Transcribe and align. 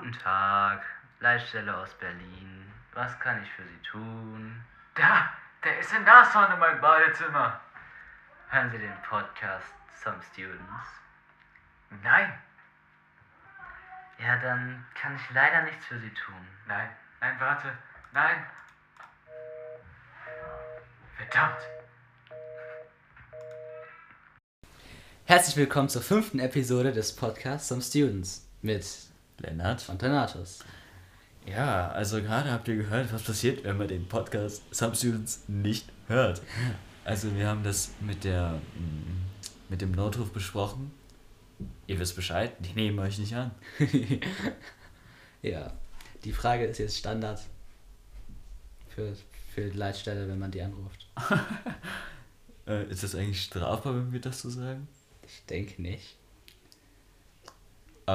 Guten 0.00 0.12
Tag, 0.14 0.82
Leitstelle 1.20 1.76
aus 1.76 1.92
Berlin. 1.98 2.72
Was 2.94 3.20
kann 3.20 3.42
ich 3.42 3.50
für 3.52 3.64
Sie 3.64 3.78
tun? 3.82 4.64
Da, 4.94 5.28
der 5.62 5.78
ist 5.78 5.92
in 5.92 6.04
Nashorn 6.04 6.50
in 6.54 6.58
meinem 6.58 6.80
Badezimmer. 6.80 7.60
Hören 8.48 8.70
Sie 8.70 8.78
den 8.78 8.94
Podcast 9.06 9.66
Some 10.02 10.16
Students? 10.32 10.86
Nein, 12.02 12.32
Ja, 14.18 14.38
dann 14.38 14.86
kann 14.94 15.16
ich 15.16 15.34
leider 15.34 15.64
nichts 15.64 15.84
für 15.84 15.98
Sie 15.98 16.14
tun. 16.14 16.46
nein, 16.66 16.88
nein, 17.20 17.36
warte, 17.38 17.70
nein. 18.12 18.46
Verdammt. 21.18 21.60
Herzlich 25.26 25.58
willkommen 25.58 25.90
zur 25.90 26.00
fünften 26.00 26.38
Episode 26.38 26.90
des 26.92 27.14
Podcasts 27.14 27.68
Some 27.68 27.82
Students 27.82 28.48
mit 28.62 29.09
Lennart. 29.40 29.82
Fontanatus. 29.82 30.60
Ja, 31.46 31.88
also 31.90 32.20
gerade 32.22 32.52
habt 32.52 32.68
ihr 32.68 32.76
gehört, 32.76 33.12
was 33.12 33.22
passiert, 33.22 33.64
wenn 33.64 33.78
man 33.78 33.88
den 33.88 34.06
Podcast 34.06 34.62
Students 34.72 35.44
nicht 35.48 35.86
hört. 36.06 36.42
Also 37.04 37.34
wir 37.34 37.48
haben 37.48 37.62
das 37.64 37.90
mit 38.00 38.24
der 38.24 38.60
mm, 38.74 39.70
mit 39.70 39.80
dem 39.80 39.92
Notruf 39.92 40.32
besprochen. 40.32 40.90
Ihr 41.86 41.98
wisst 41.98 42.16
Bescheid, 42.16 42.52
die 42.60 42.74
nehmen 42.74 42.98
euch 42.98 43.18
nicht 43.18 43.34
an. 43.34 43.52
Ja, 45.42 45.72
die 46.24 46.32
Frage 46.32 46.66
ist 46.66 46.78
jetzt 46.78 46.98
Standard 46.98 47.40
für, 48.88 49.16
für 49.54 49.70
die 49.70 49.78
Leitstelle, 49.78 50.28
wenn 50.28 50.38
man 50.38 50.50
die 50.50 50.62
anruft. 50.62 51.06
Äh, 52.66 52.84
ist 52.90 53.02
das 53.02 53.14
eigentlich 53.14 53.42
strafbar, 53.42 53.96
wenn 53.96 54.12
wir 54.12 54.20
das 54.20 54.42
so 54.42 54.50
sagen? 54.50 54.86
Ich 55.26 55.44
denke 55.46 55.80
nicht. 55.80 56.14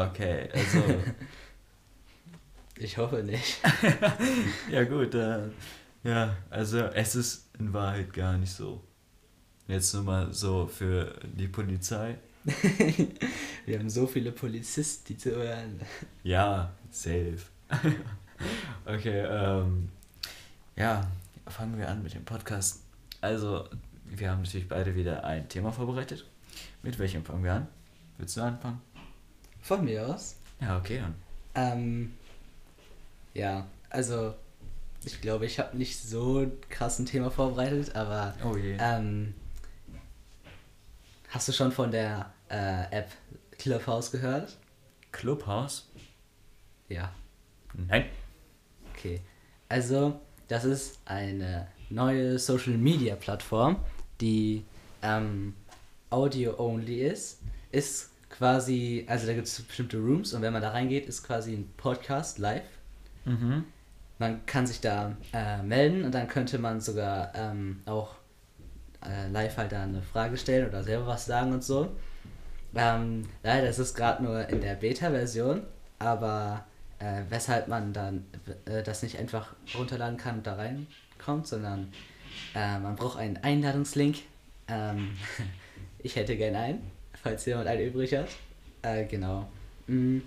Okay, 0.04 0.50
also 0.54 0.84
Ich 2.78 2.98
hoffe 2.98 3.24
nicht. 3.24 3.62
ja 4.70 4.84
gut, 4.84 5.16
äh, 5.16 5.48
ja, 6.04 6.36
also 6.50 6.80
es 6.80 7.16
ist 7.16 7.50
in 7.58 7.72
Wahrheit 7.72 8.12
gar 8.12 8.38
nicht 8.38 8.52
so. 8.52 8.84
Jetzt 9.68 9.94
nur 9.94 10.04
mal 10.04 10.34
so 10.34 10.68
für 10.68 11.18
die 11.24 11.48
Polizei. 11.48 12.18
Wir 13.66 13.80
haben 13.80 13.90
so 13.90 14.06
viele 14.06 14.32
Polizisten, 14.34 15.06
die 15.08 15.18
zu 15.18 15.32
hören. 15.32 15.80
Ja, 16.24 16.74
safe. 16.92 17.40
okay, 18.86 19.22
ähm, 19.22 19.90
ja, 20.76 21.10
fangen 21.48 21.78
wir 21.80 21.90
an 21.90 22.04
mit 22.04 22.14
dem 22.14 22.26
Podcast. 22.26 22.84
Also, 23.22 23.68
wir 24.04 24.30
haben 24.30 24.44
natürlich 24.44 24.68
beide 24.68 24.94
wieder 24.94 25.24
ein 25.24 25.50
Thema 25.50 25.72
vorbereitet. 25.72 26.26
Mit 26.84 27.00
welchem 27.00 27.24
fangen 27.24 27.44
wir 27.44 27.54
an? 27.54 27.68
Willst 28.18 28.38
du 28.38 28.42
anfangen? 28.42 28.82
Von 29.66 29.84
mir 29.84 30.08
aus. 30.08 30.36
Ja, 30.62 30.78
okay, 30.78 31.00
dann. 31.02 31.16
Ähm, 31.56 32.14
ja, 33.34 33.66
also 33.90 34.36
ich 35.04 35.22
glaube, 35.22 35.48
ich 35.48 35.58
habe 35.58 35.76
nicht 35.76 36.00
so 36.00 36.42
ein 36.42 36.52
krassen 36.70 37.08
Thema 37.08 37.32
vorbereitet, 37.32 37.96
aber 37.96 38.36
Oh 38.44 38.56
je. 38.56 38.78
ähm, 38.80 39.34
hast 41.30 41.48
du 41.48 41.52
schon 41.52 41.72
von 41.72 41.90
der 41.90 42.32
äh, 42.50 42.92
App 42.96 43.10
Clubhouse 43.58 44.12
gehört? 44.12 44.56
Clubhouse? 45.12 45.90
Ja. 46.88 47.12
Nein. 47.74 48.06
Okay. 48.94 49.20
Also, 49.68 50.20
das 50.48 50.64
ist 50.64 51.00
eine 51.06 51.68
neue 51.90 52.38
Social 52.38 52.78
Media 52.78 53.16
Plattform, 53.16 53.78
die 54.22 54.64
ähm, 55.02 55.56
Audio-only 56.12 57.02
ist. 57.02 57.40
Ist 57.72 58.12
quasi, 58.38 59.06
also 59.08 59.28
da 59.28 59.34
gibt 59.34 59.48
es 59.48 59.62
bestimmte 59.62 59.98
Rooms 59.98 60.34
und 60.34 60.42
wenn 60.42 60.54
man 60.54 60.62
da 60.62 60.72
reingeht, 60.72 61.08
ist 61.08 61.24
quasi 61.24 61.54
ein 61.54 61.72
Podcast 61.78 62.38
live. 62.40 62.64
Mhm. 63.26 63.66
Man 64.18 64.46
kann 64.46 64.66
sich 64.66 64.82
da 64.82 65.16
äh, 65.34 65.62
melden 65.62 66.04
und 66.04 66.14
dann 66.14 66.28
könnte 66.28 66.58
man 66.58 66.80
sogar 66.80 67.34
ähm, 67.36 67.82
auch 67.86 68.16
äh, 69.06 69.28
live 69.30 69.58
halt 69.58 69.72
da 69.72 69.84
eine 69.84 70.02
Frage 70.02 70.38
stellen 70.38 70.68
oder 70.70 70.84
selber 70.84 71.08
was 71.08 71.26
sagen 71.26 71.54
und 71.54 71.64
so. 71.64 71.96
Ähm, 72.76 73.24
leider 73.44 73.70
ist 73.70 73.80
es 73.80 73.94
gerade 73.94 74.24
nur 74.24 74.48
in 74.50 74.62
der 74.62 74.76
Beta-Version, 74.76 75.64
aber 76.00 76.66
äh, 77.00 77.22
weshalb 77.30 77.68
man 77.68 77.94
dann 77.94 78.26
äh, 78.66 78.84
das 78.84 79.04
nicht 79.04 79.18
einfach 79.18 79.54
runterladen 79.78 80.18
kann 80.18 80.38
und 80.38 80.48
da 80.48 80.56
reinkommt, 80.56 81.48
sondern 81.48 81.92
äh, 82.54 82.80
man 82.80 82.96
braucht 82.96 83.18
einen 83.18 83.38
Einladungslink. 83.38 84.18
Ähm, 84.68 85.18
ich 86.00 86.16
hätte 86.16 86.36
gerne 86.36 86.60
einen, 86.60 86.92
falls 87.26 87.44
jemand 87.46 87.68
einen 87.68 87.88
übrig 87.88 88.14
hat. 88.14 88.28
Äh, 88.84 89.06
genau. 89.06 89.48
Mm. 89.88 90.20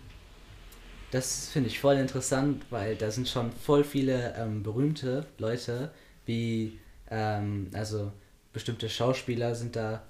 Das 1.13 1.49
finde 1.49 1.69
ich 1.69 1.79
voll 1.79 1.97
interessant, 1.97 2.65
weil 2.71 2.97
da 2.97 3.11
sind 3.11 3.29
schon 3.29 3.53
voll 3.53 3.85
viele 3.85 4.35
ähm, 4.37 4.63
berühmte 4.63 5.25
Leute, 5.39 5.93
wie, 6.27 6.79
ähm, 7.09 7.71
also 7.73 8.13
bestimmte 8.53 8.91
Schauspieler 8.91 9.55
sind 9.55 9.77
da 9.77 10.03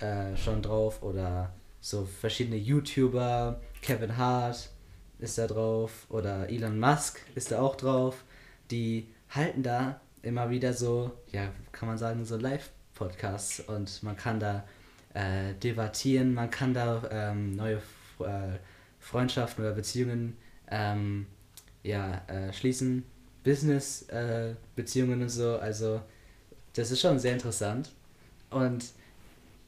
äh, 0.00 0.34
schon 0.36 0.62
drauf 0.62 1.02
oder 1.02 1.52
so 1.80 2.06
verschiedene 2.06 2.56
YouTuber, 2.56 3.60
Kevin 3.82 4.16
Hart 4.16 4.70
ist 5.18 5.38
da 5.38 5.46
drauf 5.46 6.06
oder 6.08 6.48
Elon 6.48 6.80
Musk 6.80 7.20
ist 7.34 7.52
da 7.52 7.60
auch 7.60 7.76
drauf. 7.76 8.24
Die 8.70 9.06
halten 9.28 9.62
da 9.62 10.00
immer 10.22 10.48
wieder 10.50 10.72
so, 10.72 11.12
ja, 11.30 11.52
kann 11.72 11.88
man 11.88 11.98
sagen, 11.98 12.24
so 12.24 12.36
Live-Podcasts 12.36 13.60
und 13.60 14.02
man 14.02 14.16
kann 14.16 14.40
da 14.40 14.64
äh, 15.14 15.54
debattieren, 15.54 16.34
man 16.34 16.50
kann 16.50 16.74
da 16.74 17.02
ähm, 17.10 17.56
neue 17.56 17.76
äh, 18.20 18.58
Freundschaften 19.00 19.64
oder 19.64 19.74
Beziehungen 19.74 20.36
ähm, 20.70 21.26
ja, 21.82 22.22
äh, 22.28 22.52
schließen, 22.52 23.04
Business-Beziehungen 23.44 25.22
und 25.22 25.28
so. 25.28 25.56
Also 25.56 26.00
das 26.74 26.90
ist 26.90 27.00
schon 27.00 27.18
sehr 27.18 27.32
interessant. 27.32 27.90
Und 28.50 28.84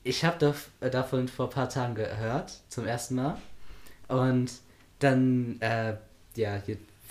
ich 0.05 0.25
habe 0.25 0.39
dav 0.39 0.71
äh, 0.81 0.91
davon 0.91 1.29
vor 1.29 1.49
ein 1.49 1.53
paar 1.53 1.69
Tagen 1.69 1.95
gehört, 1.95 2.61
zum 2.69 2.87
ersten 2.87 3.17
Mal. 3.17 3.39
Und 4.09 4.53
dann, 4.99 5.61
äh, 5.61 5.97
ja, 6.37 6.63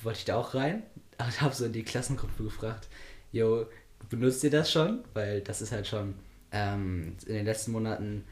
wollte 0.02 0.20
ich 0.20 0.26
da 0.26 0.38
auch 0.38 0.54
rein 0.54 0.84
und 1.18 1.42
habe 1.42 1.54
so 1.54 1.66
in 1.66 1.74
die 1.74 1.84
Klassengruppe 1.84 2.44
gefragt, 2.44 2.88
yo, 3.32 3.66
benutzt 4.10 4.44
ihr 4.44 4.52
das 4.52 4.72
schon? 4.72 5.04
Weil 5.14 5.42
das 5.42 5.62
ist 5.62 5.72
halt 5.72 5.88
schon 5.88 6.16
ähm, 6.54 7.18
in 7.26 7.34
den 7.34 7.46
letzten 7.46 7.72
Monaten 7.72 8.24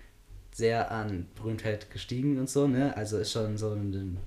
sehr 0.53 0.91
an 0.91 1.27
Berühmtheit 1.35 1.89
gestiegen 1.91 2.39
und 2.39 2.49
so, 2.49 2.67
ne? 2.67 2.95
Also 2.95 3.17
ist 3.17 3.31
schon 3.31 3.57
so 3.57 3.71
eine 3.71 4.17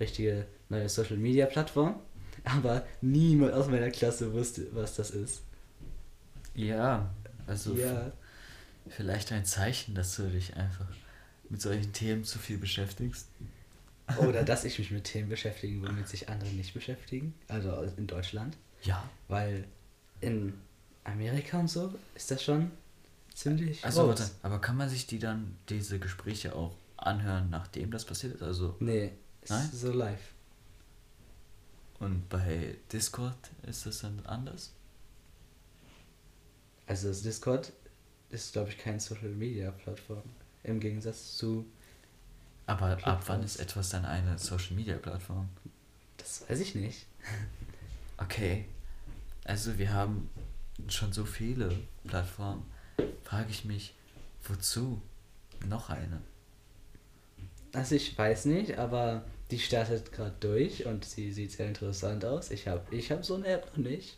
richtige 0.00 0.46
neue 0.68 0.88
Social 0.88 1.18
Media 1.18 1.46
Plattform. 1.46 2.00
Aber 2.44 2.84
niemand 3.00 3.52
aus 3.52 3.68
meiner 3.68 3.90
Klasse 3.90 4.32
wusste, 4.32 4.66
was 4.72 4.96
das 4.96 5.10
ist. 5.10 5.42
Ja, 6.54 7.14
also 7.46 7.74
ja. 7.74 8.10
vielleicht 8.88 9.32
ein 9.32 9.44
Zeichen, 9.44 9.94
dass 9.94 10.16
du 10.16 10.24
dich 10.24 10.56
einfach 10.56 10.86
mit 11.48 11.60
solchen 11.60 11.92
Themen 11.92 12.24
zu 12.24 12.38
viel 12.38 12.58
beschäftigst. 12.58 13.28
Oder 14.18 14.42
dass 14.42 14.64
ich 14.64 14.78
mich 14.78 14.90
mit 14.90 15.04
Themen 15.04 15.28
beschäftige, 15.28 15.80
womit 15.86 16.08
sich 16.08 16.28
andere 16.28 16.50
nicht 16.50 16.74
beschäftigen. 16.74 17.34
Also 17.48 17.82
in 17.96 18.06
Deutschland. 18.06 18.56
Ja. 18.82 19.08
Weil 19.28 19.64
in 20.20 20.54
Amerika 21.04 21.58
und 21.58 21.68
so 21.68 21.94
ist 22.14 22.30
das 22.30 22.42
schon 22.42 22.70
ziemlich 23.36 23.84
Also, 23.84 24.08
warte, 24.08 24.28
aber 24.42 24.60
kann 24.60 24.76
man 24.76 24.88
sich 24.88 25.06
die 25.06 25.18
dann, 25.18 25.56
diese 25.68 25.98
Gespräche 25.98 26.54
auch 26.54 26.76
anhören, 26.96 27.50
nachdem 27.50 27.90
das 27.90 28.04
passiert 28.04 28.34
ist? 28.34 28.42
Also, 28.42 28.76
Nee, 28.80 29.12
ist 29.42 29.50
Nein? 29.50 29.70
so 29.72 29.92
live. 29.92 30.20
und 32.00 32.28
bei 32.28 32.76
Discord 32.92 33.36
ist 33.62 33.86
das 33.86 34.00
dann 34.00 34.20
anders? 34.26 34.72
Also 36.86 37.08
das 37.08 37.22
Discord 37.22 37.72
ist, 38.30 38.52
glaube 38.52 38.70
ich, 38.70 38.78
keine 38.78 39.00
Social 39.00 39.28
Media 39.28 39.70
Plattform. 39.70 40.22
Im 40.64 40.80
Gegensatz 40.80 41.36
zu. 41.36 41.64
Aber 42.66 42.98
ab 43.06 43.22
wann 43.26 43.42
ist 43.42 43.56
etwas 43.56 43.90
dann 43.90 44.04
eine 44.04 44.38
Social 44.38 44.74
Media 44.74 44.96
Plattform? 44.96 45.48
Das 46.16 46.44
weiß 46.48 46.60
ich 46.60 46.74
nicht. 46.74 47.06
Okay. 48.18 48.66
Also 49.44 49.78
wir 49.78 49.92
haben 49.92 50.28
schon 50.88 51.12
so 51.12 51.24
viele 51.24 51.76
Plattformen. 52.06 52.64
Frage 53.24 53.50
ich 53.50 53.64
mich, 53.64 53.94
wozu 54.44 55.00
noch 55.66 55.90
eine? 55.90 56.20
Also 57.72 57.94
ich 57.94 58.16
weiß 58.16 58.46
nicht, 58.46 58.78
aber 58.78 59.24
die 59.50 59.58
startet 59.58 60.12
gerade 60.12 60.34
durch 60.40 60.86
und 60.86 61.04
sie 61.04 61.32
sieht 61.32 61.52
sehr 61.52 61.68
interessant 61.68 62.24
aus. 62.24 62.50
Ich 62.50 62.68
habe 62.68 62.82
ich 62.94 63.10
hab 63.10 63.24
so 63.24 63.34
eine 63.36 63.46
App 63.46 63.66
noch 63.76 63.84
nicht. 63.84 64.16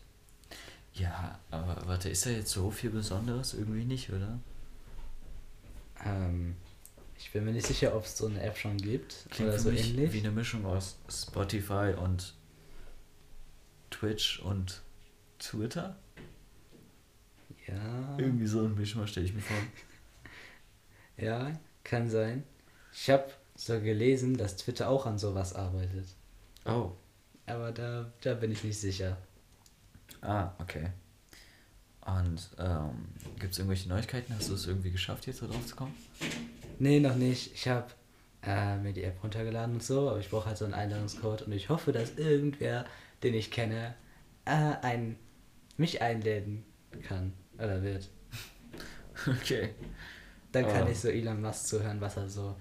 Ja, 0.95 1.39
aber 1.51 1.83
warte, 1.87 2.09
ist 2.09 2.25
da 2.27 2.31
jetzt 2.31 2.51
so 2.53 2.71
viel 2.71 2.91
Besonderes? 2.91 3.55
Irgendwie 3.55 3.85
nicht, 3.85 4.11
oder? 4.11 4.39
Ähm, 6.05 6.57
ich 7.19 7.33
bin 7.33 7.45
mir 7.45 7.53
nicht 7.53 7.67
sicher, 7.67 7.97
ob 7.97 8.05
es 8.05 8.17
so 8.17 8.27
eine 8.27 8.41
App 8.43 8.57
schon 8.57 8.77
gibt 8.77 9.27
Klingt 9.31 9.49
oder 9.51 9.59
für 9.59 9.65
so 9.65 9.71
mich 9.71 9.91
ähnlich. 9.91 10.13
wie 10.13 10.21
eine 10.21 10.31
Mischung 10.31 10.65
aus 10.67 10.97
Spotify 11.09 11.95
und 11.97 12.35
Twitch 13.91 14.41
und 14.41 14.83
Twitter. 15.39 15.97
Ja, 17.67 18.19
Irgendwie 18.19 18.47
so 18.47 18.63
ein 18.63 18.75
Mischmasch 18.75 19.11
stelle 19.11 19.27
ich 19.27 19.35
mir 19.35 19.41
vor. 19.41 19.57
ja, 21.17 21.59
kann 21.83 22.11
sein. 22.11 22.45
Ich 22.93 23.09
habe 23.11 23.27
so 23.55 23.81
gelesen, 23.81 24.37
dass 24.37 24.57
Twitter 24.57 24.89
auch 24.89 25.07
an 25.07 25.19
sowas 25.19 25.55
arbeitet. 25.55 26.07
Oh. 26.67 26.93
Aber 27.47 27.73
da, 27.73 28.11
da 28.21 28.35
bin 28.35 28.53
ich 28.53 28.65
nicht 28.65 28.79
sicher. 28.79 29.17
Ah, 30.21 30.53
okay. 30.59 30.91
Und 32.01 32.51
ähm, 32.59 33.09
gibt 33.39 33.53
es 33.53 33.59
irgendwelche 33.59 33.89
Neuigkeiten? 33.89 34.35
Hast 34.35 34.51
du 34.51 34.55
es 34.55 34.67
irgendwie 34.67 34.91
geschafft, 34.91 35.27
jetzt 35.27 35.43
da 35.43 35.47
drauf 35.47 35.67
zu 35.67 35.77
kommen? 35.77 35.95
Nee, 36.79 37.01
noch 37.01 37.17
nicht. 37.17 37.55
Ich 37.55 37.69
habe 37.69 37.87
äh, 38.43 38.77
mir 38.77 38.93
die 38.93 39.05
App 39.05 39.23
runtergeladen 39.23 39.77
und 39.77 39.83
so, 39.83 40.11
aber 40.11 40.21
ich 40.21 40.29
brauche 40.29 40.47
halt 40.47 40.59
so 40.59 40.67
einen 40.67 40.75
Einladungscode 40.75 41.43
und 41.43 41.53
ich 41.53 41.71
hoffe, 41.71 41.93
dass 41.93 42.17
irgendwer, 42.17 42.85
den 43.23 43.35
ich 43.35 43.51
kenne, 43.51 43.95
äh, 44.45 44.75
ein, 44.83 45.17
mich 45.79 46.03
einladen 46.03 46.65
kann 47.03 47.33
oder 47.59 47.83
wird. 47.83 48.09
Okay. 49.27 49.71
Dann 50.53 50.67
kann 50.67 50.87
Oh. 50.87 50.91
ich 50.91 50.99
so 51.01 51.09
Elon 51.09 51.41
Musk 51.41 51.67
zuhören, 51.69 52.01
was 52.01 52.17
er 52.17 52.29
so 52.29 52.55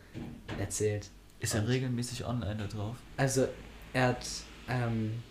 erzählt. 0.60 1.10
Ist 1.40 1.56
er 1.56 1.68
regelmäßig 1.68 2.25
online 2.25 2.56
da 2.57 2.68
drauf? 2.68 2.95
Also, 3.18 3.48
er 3.92 4.10
hat, 4.10 4.25
ähm, 4.69 5.22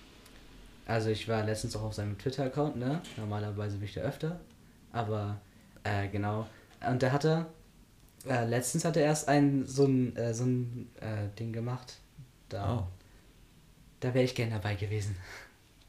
also 0.87 1.11
ich 1.11 1.27
war 1.29 1.43
letztens 1.45 1.75
auch 1.77 1.83
auf 1.83 1.95
seinem 1.95 2.19
Twitter-Account, 2.19 2.77
ne? 2.77 3.01
Normalerweise 3.17 3.77
bin 3.77 3.85
ich 3.87 3.95
da 3.95 4.03
öfter, 4.03 4.41
aber, 4.93 5.41
äh, 5.85 6.09
genau. 6.09 6.47
Und 6.87 7.03
da 7.03 7.13
hat 7.13 7.25
er, 7.25 7.47
äh, 8.29 8.45
letztens 8.45 8.85
hat 8.85 8.97
er 8.97 9.05
erst 9.05 9.29
ein, 9.29 9.65
so 9.65 9.87
ein, 9.87 10.15
äh, 10.17 10.35
so 10.35 10.45
ein, 10.45 10.91
äh, 11.01 11.29
Ding 11.39 11.53
gemacht. 11.53 11.99
Da, 12.49 12.79
Oh. 12.81 12.87
da 14.01 14.13
wäre 14.13 14.25
ich 14.25 14.35
gern 14.35 14.51
dabei 14.51 14.75
gewesen. 14.75 15.17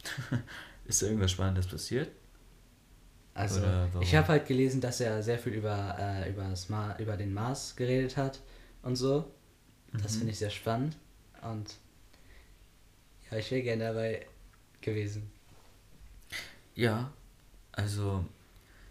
Ist 0.86 1.02
da 1.02 1.08
irgendwas 1.08 1.31
Spannendes 1.31 1.68
passiert? 1.68 2.12
Also, 3.36 3.62
ich 4.00 4.14
habe 4.16 4.28
halt 4.28 4.46
gelesen, 4.48 4.80
dass 4.80 5.00
er 5.02 5.24
sehr 5.24 5.40
viel 5.40 5.54
über, 5.54 5.96
äh, 6.00 6.30
über, 6.30 6.44
das 6.50 6.70
Ma 6.70 6.96
über 7.00 7.18
den 7.18 7.34
Mars 7.34 7.76
geredet 7.76 8.16
hat 8.18 8.42
und 8.84 8.96
so. 8.96 9.26
Das 9.92 10.14
Mhm. 10.14 10.18
finde 10.20 10.32
ich 10.34 10.40
sehr 10.40 10.50
spannend. 10.52 10.98
Und 11.42 11.76
ja, 13.32 13.38
ich 13.38 13.50
wäre 13.52 13.64
gerne 13.64 13.86
dabei 13.86 14.26
gewesen. 14.82 15.32
Ja, 16.76 17.12
also 17.72 18.26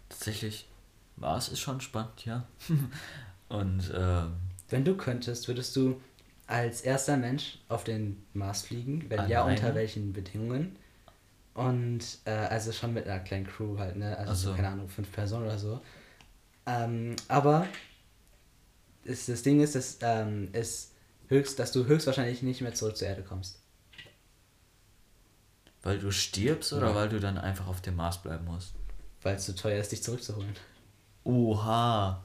tatsächlich 0.09 0.67
Mars 1.15 1.49
ist 1.49 1.59
schon 1.59 1.81
spannend, 1.81 2.25
ja. 2.25 2.45
Und 3.49 3.91
ähm, 3.95 4.33
Wenn 4.69 4.83
du 4.85 4.95
könntest, 4.97 5.47
würdest 5.47 5.75
du 5.75 6.01
als 6.47 6.81
erster 6.81 7.17
Mensch 7.17 7.59
auf 7.69 7.83
den 7.83 8.25
Mars 8.33 8.63
fliegen? 8.63 9.05
Wenn 9.09 9.29
ja, 9.29 9.43
unter 9.43 9.75
welchen 9.75 10.13
Bedingungen? 10.13 10.75
Und 11.53 12.01
äh, 12.25 12.31
also 12.31 12.71
schon 12.71 12.93
mit 12.93 13.07
einer 13.07 13.19
kleinen 13.19 13.45
Crew 13.45 13.77
halt, 13.77 13.95
ne? 13.95 14.17
Also 14.17 14.33
so, 14.33 14.49
so. 14.49 14.55
keine 14.55 14.69
Ahnung, 14.69 14.89
fünf 14.89 15.11
Personen 15.11 15.45
oder 15.45 15.57
so. 15.59 15.81
Ähm, 16.65 17.15
aber 17.27 17.67
ist, 19.03 19.29
das 19.29 19.43
Ding 19.43 19.61
ist, 19.61 19.75
dass, 19.75 19.97
ähm, 20.01 20.49
ist 20.53 20.93
höchst, 21.27 21.59
dass 21.59 21.71
du 21.71 21.85
höchstwahrscheinlich 21.85 22.41
nicht 22.41 22.61
mehr 22.61 22.73
zurück 22.73 22.97
zur 22.97 23.07
Erde 23.07 23.21
kommst. 23.23 23.59
weil 25.85 25.99
du 25.99 26.11
stirbst 26.11 26.71
oder 26.71 26.89
Ja. 26.91 26.95
weil 26.95 27.09
du 27.09 27.19
dann 27.19 27.37
einfach 27.37 27.67
auf 27.67 27.81
dem 27.81 27.97
Mars 27.97 28.21
bleiben 28.21 28.45
musst? 28.45 28.73
Weil 29.21 29.35
es 29.35 29.43
zu 29.45 29.53
teuer 29.53 29.79
ist, 29.81 29.91
dich 29.91 30.01
zurückzuholen. 30.01 30.53
Oha. 31.23 32.23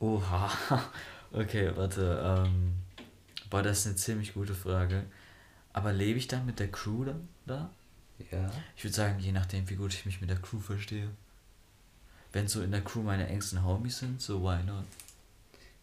Oha. 0.00 0.50
Okay, 1.32 1.72
warte. 1.74 2.44
Ähm, 2.46 2.74
boah, 3.50 3.60
das 3.62 3.80
ist 3.80 3.86
eine 3.86 3.96
ziemlich 3.96 4.34
gute 4.34 4.54
Frage. 4.54 5.04
Aber 5.72 5.92
lebe 5.92 6.16
ich 6.16 6.28
dann 6.28 6.46
mit 6.46 6.60
der 6.60 6.70
Crew 6.70 7.04
dann 7.06 7.28
da? 7.44 7.70
Ja. 8.30 8.50
Ich 8.76 8.84
würde 8.84 8.94
sagen, 8.94 9.18
je 9.18 9.32
nachdem, 9.32 9.68
wie 9.68 9.76
gut 9.76 9.94
ich 9.94 10.06
mich 10.06 10.20
mit 10.20 10.30
der 10.30 10.40
Crew 10.40 10.58
verstehe. 10.58 11.10
Wenn 12.32 12.48
so 12.48 12.62
in 12.62 12.72
der 12.72 12.82
Crew 12.82 13.02
meine 13.02 13.28
engsten 13.28 13.64
Homies 13.64 13.98
sind, 13.98 14.20
so 14.20 14.42
why 14.42 14.62
not? 14.64 14.84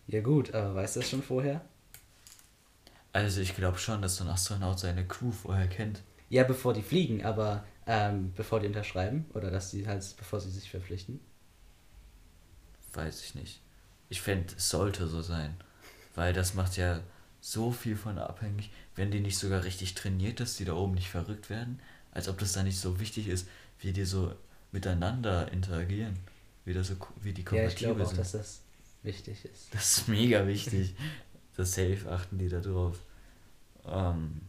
Ja 0.08 0.22
gut, 0.22 0.54
aber 0.54 0.76
weißt 0.76 0.96
du 0.96 1.00
das 1.00 1.10
schon 1.10 1.24
vorher? 1.24 1.62
Also 3.14 3.42
ich 3.42 3.56
glaube 3.56 3.78
schon, 3.78 4.02
dass 4.02 4.18
so 4.18 4.24
ein 4.24 4.30
Astronaut 4.30 4.80
seine 4.80 5.06
Crew 5.06 5.32
vorher 5.32 5.68
kennt. 5.68 6.02
Ja, 6.30 6.44
bevor 6.44 6.74
die 6.74 6.82
fliegen, 6.82 7.24
aber 7.26 7.64
ähm, 7.88 8.34
bevor 8.36 8.60
die 8.60 8.68
unterschreiben 8.68 9.26
oder 9.34 9.52
dass 9.52 9.72
die 9.72 9.88
halt, 9.88 10.16
bevor 10.18 10.40
sie 10.40 10.50
sich 10.50 10.70
verpflichten. 10.70 11.20
Weiß 12.94 13.24
ich 13.24 13.36
nicht. 13.36 13.62
Ich 14.10 14.22
fände, 14.22 14.54
es 14.56 14.70
sollte 14.70 15.08
so 15.08 15.22
sein. 15.22 15.56
Weil 16.16 16.34
das 16.34 16.54
macht 16.54 16.78
ja 16.78 17.02
so 17.40 17.72
viel 17.72 17.96
von 17.96 18.18
abhängig, 18.18 18.72
wenn 18.96 19.12
die 19.12 19.20
nicht 19.20 19.38
sogar 19.38 19.64
richtig 19.64 19.96
trainiert, 19.96 20.40
dass 20.40 20.58
die 20.58 20.66
da 20.66 20.74
oben 20.74 20.94
nicht 20.94 21.10
verrückt 21.10 21.50
werden. 21.50 21.80
Als 22.12 22.28
ob 22.28 22.38
das 22.40 22.54
da 22.54 22.64
nicht 22.64 22.80
so 22.80 23.00
wichtig 23.00 23.28
ist, 23.28 23.48
wie 23.80 23.94
die 23.94 24.06
so 24.06 24.34
miteinander 24.72 25.52
interagieren. 25.52 26.18
Wie, 26.66 26.74
das 26.74 26.88
so, 26.88 26.96
wie 27.22 27.34
die 27.34 27.46
Ja, 27.52 27.68
ich 27.68 27.76
kompatibel 27.76 27.96
glaube 27.96 28.04
auch, 28.04 28.08
sind. 28.10 28.20
dass 28.20 28.32
das 28.34 28.62
wichtig 29.04 29.46
ist. 29.46 29.74
Das 29.74 29.98
ist 30.00 30.08
mega 30.08 30.46
wichtig. 30.48 30.96
das 31.58 31.74
Safe 31.74 32.00
achten 32.10 32.38
die 32.38 32.50
da 32.50 32.60
drauf. 32.60 33.00
Ähm, 33.86 34.42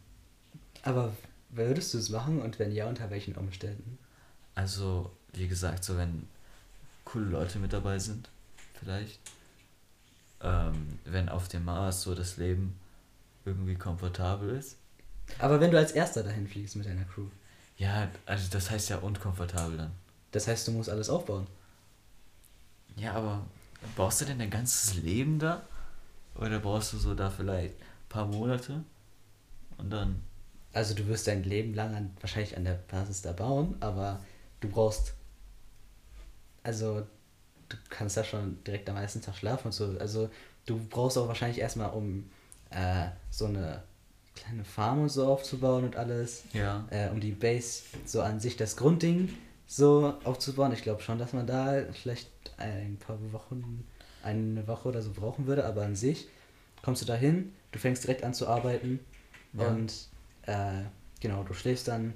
Aber 0.82 1.12
würdest 1.50 1.94
du 1.94 1.99
es 1.99 2.09
machen 2.11 2.41
und 2.43 2.59
wenn 2.59 2.73
ja, 2.73 2.88
unter 2.88 3.11
welchen 3.11 3.35
Umständen? 3.37 3.99
also, 4.55 5.11
wie 5.32 5.49
gesagt, 5.49 5.82
so 5.85 5.97
wenn 5.97 6.29
coole 7.05 7.26
Leute 7.26 7.59
mit 7.59 7.73
dabei 7.73 7.99
sind, 7.99 8.29
vielleicht. 8.79 9.19
Ähm, 10.43 10.99
wenn 11.05 11.29
auf 11.29 11.49
dem 11.49 11.64
Mars 11.64 12.03
so 12.03 12.14
das 12.14 12.37
Leben 12.37 12.76
irgendwie 13.44 13.76
komfortabel 13.76 14.56
ist. 14.56 14.76
Aber 15.38 15.61
wenn 15.61 15.70
du 15.70 15.79
als 15.79 15.93
erster 15.93 16.23
dahin 16.23 16.47
fliegst 16.49 16.76
mit 16.76 16.87
deiner 16.87 17.05
Crew, 17.05 17.26
Ja, 17.82 18.08
also 18.26 18.49
das 18.49 18.70
heißt 18.70 18.90
ja 18.90 18.99
unkomfortabel 18.99 19.76
dann. 19.76 19.90
das 20.31 20.46
heißt, 20.46 20.69
du 20.69 20.70
musst 20.70 20.88
alles 20.88 21.11
aufbauen. 21.11 21.49
Ja, 22.94 23.14
aber 23.14 23.44
brauchst 23.96 24.20
du 24.20 24.25
denn 24.25 24.38
dein 24.38 24.50
ganzes 24.50 24.94
Leben 24.94 25.40
da? 25.40 25.62
Oder 26.37 26.61
brauchst 26.61 26.93
du 26.93 26.99
so 26.99 27.17
da 27.17 27.29
vielleicht 27.29 27.75
ein 27.75 28.08
paar 28.08 28.26
Monate? 28.26 28.84
Und 29.79 29.90
dann. 29.90 30.23
Also 30.73 30.94
du 30.94 31.08
wirst 31.08 31.26
dein 31.26 31.43
Leben 31.43 31.75
lang 31.75 31.93
an, 31.96 32.17
wahrscheinlich 32.20 32.56
an 32.56 32.62
der 32.62 32.75
Basis 32.75 33.20
da 33.23 33.32
bauen, 33.32 33.75
aber 33.81 34.20
du 34.61 34.69
brauchst, 34.69 35.14
also 36.62 37.05
du 37.69 37.76
kannst 37.88 38.17
da 38.17 38.23
schon 38.23 38.62
direkt 38.62 38.88
am 38.88 38.94
meisten 38.94 39.23
Tag 39.23 39.35
schlafen 39.35 39.67
und 39.67 39.73
so. 39.73 39.96
Also 39.99 40.31
du 40.67 40.78
brauchst 40.88 41.19
auch 41.19 41.26
wahrscheinlich 41.26 41.58
erstmal, 41.58 41.90
um 41.90 42.31
äh, 42.70 43.08
so 43.31 43.46
eine 43.46 43.82
kleine 44.34 44.64
Farm 44.64 45.02
und 45.02 45.08
so 45.08 45.26
aufzubauen 45.26 45.84
und 45.84 45.96
alles, 45.96 46.44
Ja. 46.52 46.87
äh, 46.90 47.08
um 47.11 47.20
die 47.20 47.32
Base 47.32 47.82
so 48.05 48.23
an 48.23 48.40
sich 48.40 48.56
das 48.56 48.76
Grundding 48.76 49.29
so 49.67 50.14
aufzubauen. 50.25 50.73
Ich 50.73 50.82
glaube 50.82 51.02
schon, 51.02 51.18
dass 51.18 51.33
man 51.33 51.47
da 51.47 51.83
vielleicht 51.92 52.28
ein 52.56 52.97
paar 52.99 53.18
Wochen, 53.33 53.85
eine 54.23 54.66
Woche 54.66 54.88
oder 54.88 55.02
so 55.02 55.11
brauchen 55.12 55.47
würde, 55.47 55.64
aber 55.64 55.83
an 55.85 55.97
sich 55.97 56.28
kommst 56.83 57.02
du 57.02 57.06
da 57.06 57.14
hin, 57.14 57.52
du 57.73 57.78
fängst 57.78 58.04
direkt 58.04 58.25
an 58.25 58.35
zu 58.35 58.47
arbeiten 58.49 59.00
Ja. 59.59 59.68
und 59.68 60.09
äh, 60.47 60.83
genau, 61.21 61.42
du 61.45 61.54
schläfst 61.54 61.88
dann 61.88 62.14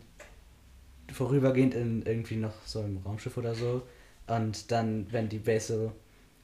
vorübergehend 1.13 1.75
in 1.75 2.03
irgendwie 2.03 2.37
noch 2.37 2.55
so 2.65 2.83
im 2.83 2.99
Raumschiff 2.99 3.37
oder 3.37 3.55
so 3.55 3.83
und 4.27 4.71
dann, 4.73 5.07
wenn 5.13 5.29
die 5.29 5.39
Base 5.39 5.67
so 5.75 5.93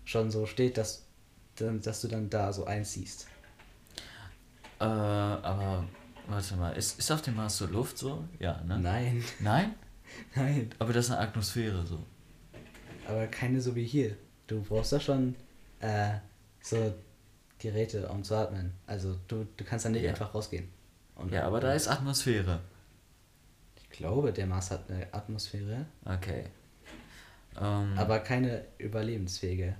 schon 0.04 0.30
so 0.30 0.46
steht, 0.46 0.76
dass, 0.76 1.04
dass 1.56 2.00
du 2.00 2.08
dann 2.08 2.30
da 2.30 2.52
so 2.52 2.64
einziehst. 2.64 3.26
Äh, 4.82 4.84
aber 4.84 5.84
warte 6.26 6.56
mal, 6.56 6.70
ist, 6.72 6.98
ist 6.98 7.10
auf 7.12 7.22
dem 7.22 7.36
Mars 7.36 7.56
so 7.58 7.66
Luft 7.66 7.98
so? 7.98 8.24
Ja, 8.40 8.60
ne? 8.62 8.78
Nein, 8.78 9.24
Nein? 9.40 9.74
nein, 10.34 10.70
Aber 10.78 10.92
das 10.92 11.06
ist 11.06 11.10
eine 11.12 11.20
Atmosphäre 11.20 11.86
so. 11.86 11.98
aber 13.06 13.26
keine 13.28 13.60
so 13.60 13.74
wie 13.76 13.84
hier. 13.84 14.16
Du 14.46 14.60
brauchst 14.62 14.92
da 14.92 14.98
schon 15.00 15.34
äh, 15.80 16.14
so 16.60 16.92
Geräte, 17.58 18.08
um 18.08 18.24
zu 18.24 18.34
atmen. 18.34 18.72
Also 18.86 19.16
du, 19.28 19.46
du 19.56 19.64
kannst 19.64 19.84
dann 19.84 19.92
nicht 19.92 20.02
Ja. 20.02 20.10
einfach 20.10 20.34
rausgehen. 20.34 20.68
Und, 21.14 21.30
Ja, 21.32 21.44
aber 21.46 21.60
da 21.60 21.72
ist 21.74 21.86
Atmosphäre. 21.88 22.60
Ich 23.76 23.88
glaube, 23.90 24.32
der 24.32 24.46
Mars 24.46 24.70
hat 24.72 24.90
eine 24.90 25.06
Atmosphäre, 25.14 25.86
Okay. 26.04 26.44
Ähm, 27.60 27.92
aber 27.96 28.18
keine 28.20 28.64
überlebensfähige. 28.78 29.76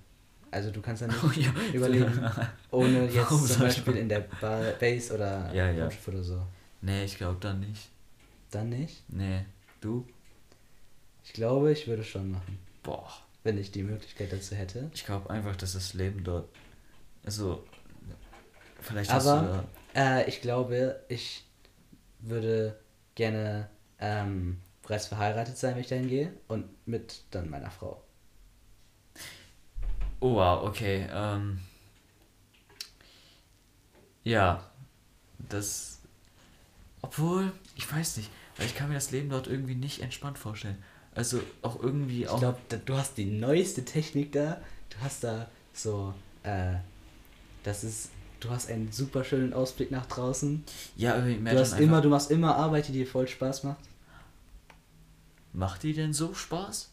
Also 0.53 0.71
du 0.71 0.81
kannst 0.83 1.03
ja 1.03 1.09
nicht 1.09 1.19
Oh 1.25 1.31
ja. 1.35 1.51
überleben, 1.73 2.21
ohne 2.71 3.05
jetzt 3.07 3.17
Warum 3.17 3.47
zum 3.47 3.63
Beispiel 3.63 3.97
in 3.97 4.09
der 4.09 4.21
ba 4.21 4.73
Base 4.79 5.15
oder 5.15 5.53
Ja, 5.53 5.71
ja. 5.71 5.89
Oder 6.07 6.23
so. 6.23 6.43
Nee, 6.83 7.05
ich 7.05 7.17
glaube 7.17 7.39
dann 7.41 7.61
nicht. 7.61 7.89
Dann 8.51 8.69
nicht? 8.69 9.03
Nee. 9.09 9.45
Du? 9.81 10.07
Ich 11.25 11.33
glaube, 11.33 11.73
ich 11.73 11.87
würde 11.89 12.05
schon 12.05 12.31
machen, 12.31 12.59
Boah. 12.83 13.11
wenn 13.45 13.57
ich 13.59 13.71
die 13.73 13.83
Möglichkeit 13.83 14.33
dazu 14.33 14.55
hätte. 14.55 14.91
Ich 14.93 15.05
glaube 15.07 15.31
einfach, 15.31 15.57
dass 15.57 15.73
das 15.73 15.95
Leben 15.95 16.23
dort. 16.23 16.49
Also. 17.25 17.65
Vielleicht 18.81 19.13
hast 19.13 19.27
du 19.27 19.31
Aber 19.31 19.65
da. 19.95 20.19
äh, 20.19 20.29
ich 20.29 20.41
glaube, 20.43 21.01
ich 21.09 21.45
würde 22.19 22.77
gerne 23.15 23.69
ähm, 24.01 24.59
bereits 24.83 25.07
verheiratet 25.07 25.57
sein, 25.57 25.75
wenn 25.77 25.83
ich 25.83 25.89
dahin 25.89 26.09
gehe 26.09 26.33
und 26.49 26.67
mit 26.87 27.23
dann 27.31 27.49
meiner 27.49 27.71
Frau. 27.71 28.03
Oh 30.23 30.37
wow, 30.37 30.63
okay. 30.63 31.09
Ähm, 31.13 31.59
ja. 34.25 34.63
Das. 35.49 35.99
Obwohl, 37.03 37.53
ich 37.75 37.93
weiß 37.93 38.19
nicht. 38.19 38.31
Weil 38.57 38.67
ich 38.67 38.77
kann 38.77 38.89
mir 38.89 38.95
das 38.95 39.11
Leben 39.11 39.31
dort 39.31 39.49
irgendwie 39.49 39.75
nicht 39.75 40.01
entspannt 40.01 40.39
vorstellen. 40.39 40.81
Also 41.15 41.41
auch 41.63 41.83
irgendwie 41.83 42.23
Ich 42.23 42.29
auch. 42.29 42.39
glaube, 42.39 42.59
du 42.85 42.95
hast 42.97 43.19
die 43.19 43.25
neueste 43.25 43.85
Technik 43.85 44.31
da. 44.33 44.61
Du 44.91 44.97
hast 45.01 45.25
da 45.25 45.49
so, 45.73 46.15
äh, 46.45 46.75
das 47.65 47.83
ist 47.83 48.11
du 48.39 48.51
hast 48.51 48.71
einen 48.71 48.93
super 48.93 49.25
schönen 49.25 49.53
Ausblick 49.53 49.91
nach 49.91 50.07
draußen. 50.07 50.63
Ja, 50.97 51.15
aber 51.15 51.27
Du, 51.31 51.59
hast 51.59 51.81
immer, 51.81 52.01
du 52.01 52.09
machst 52.11 52.31
immer 52.31 52.55
Arbeit, 52.57 52.87
die 52.89 52.93
dir 52.93 53.07
voll 53.09 53.27
Spaß 53.27 53.65
macht. 53.65 53.79
macht 55.53 55.83
die 55.83 55.95
denn 55.95 56.13
so 56.13 56.33
Spaß? 56.33 56.92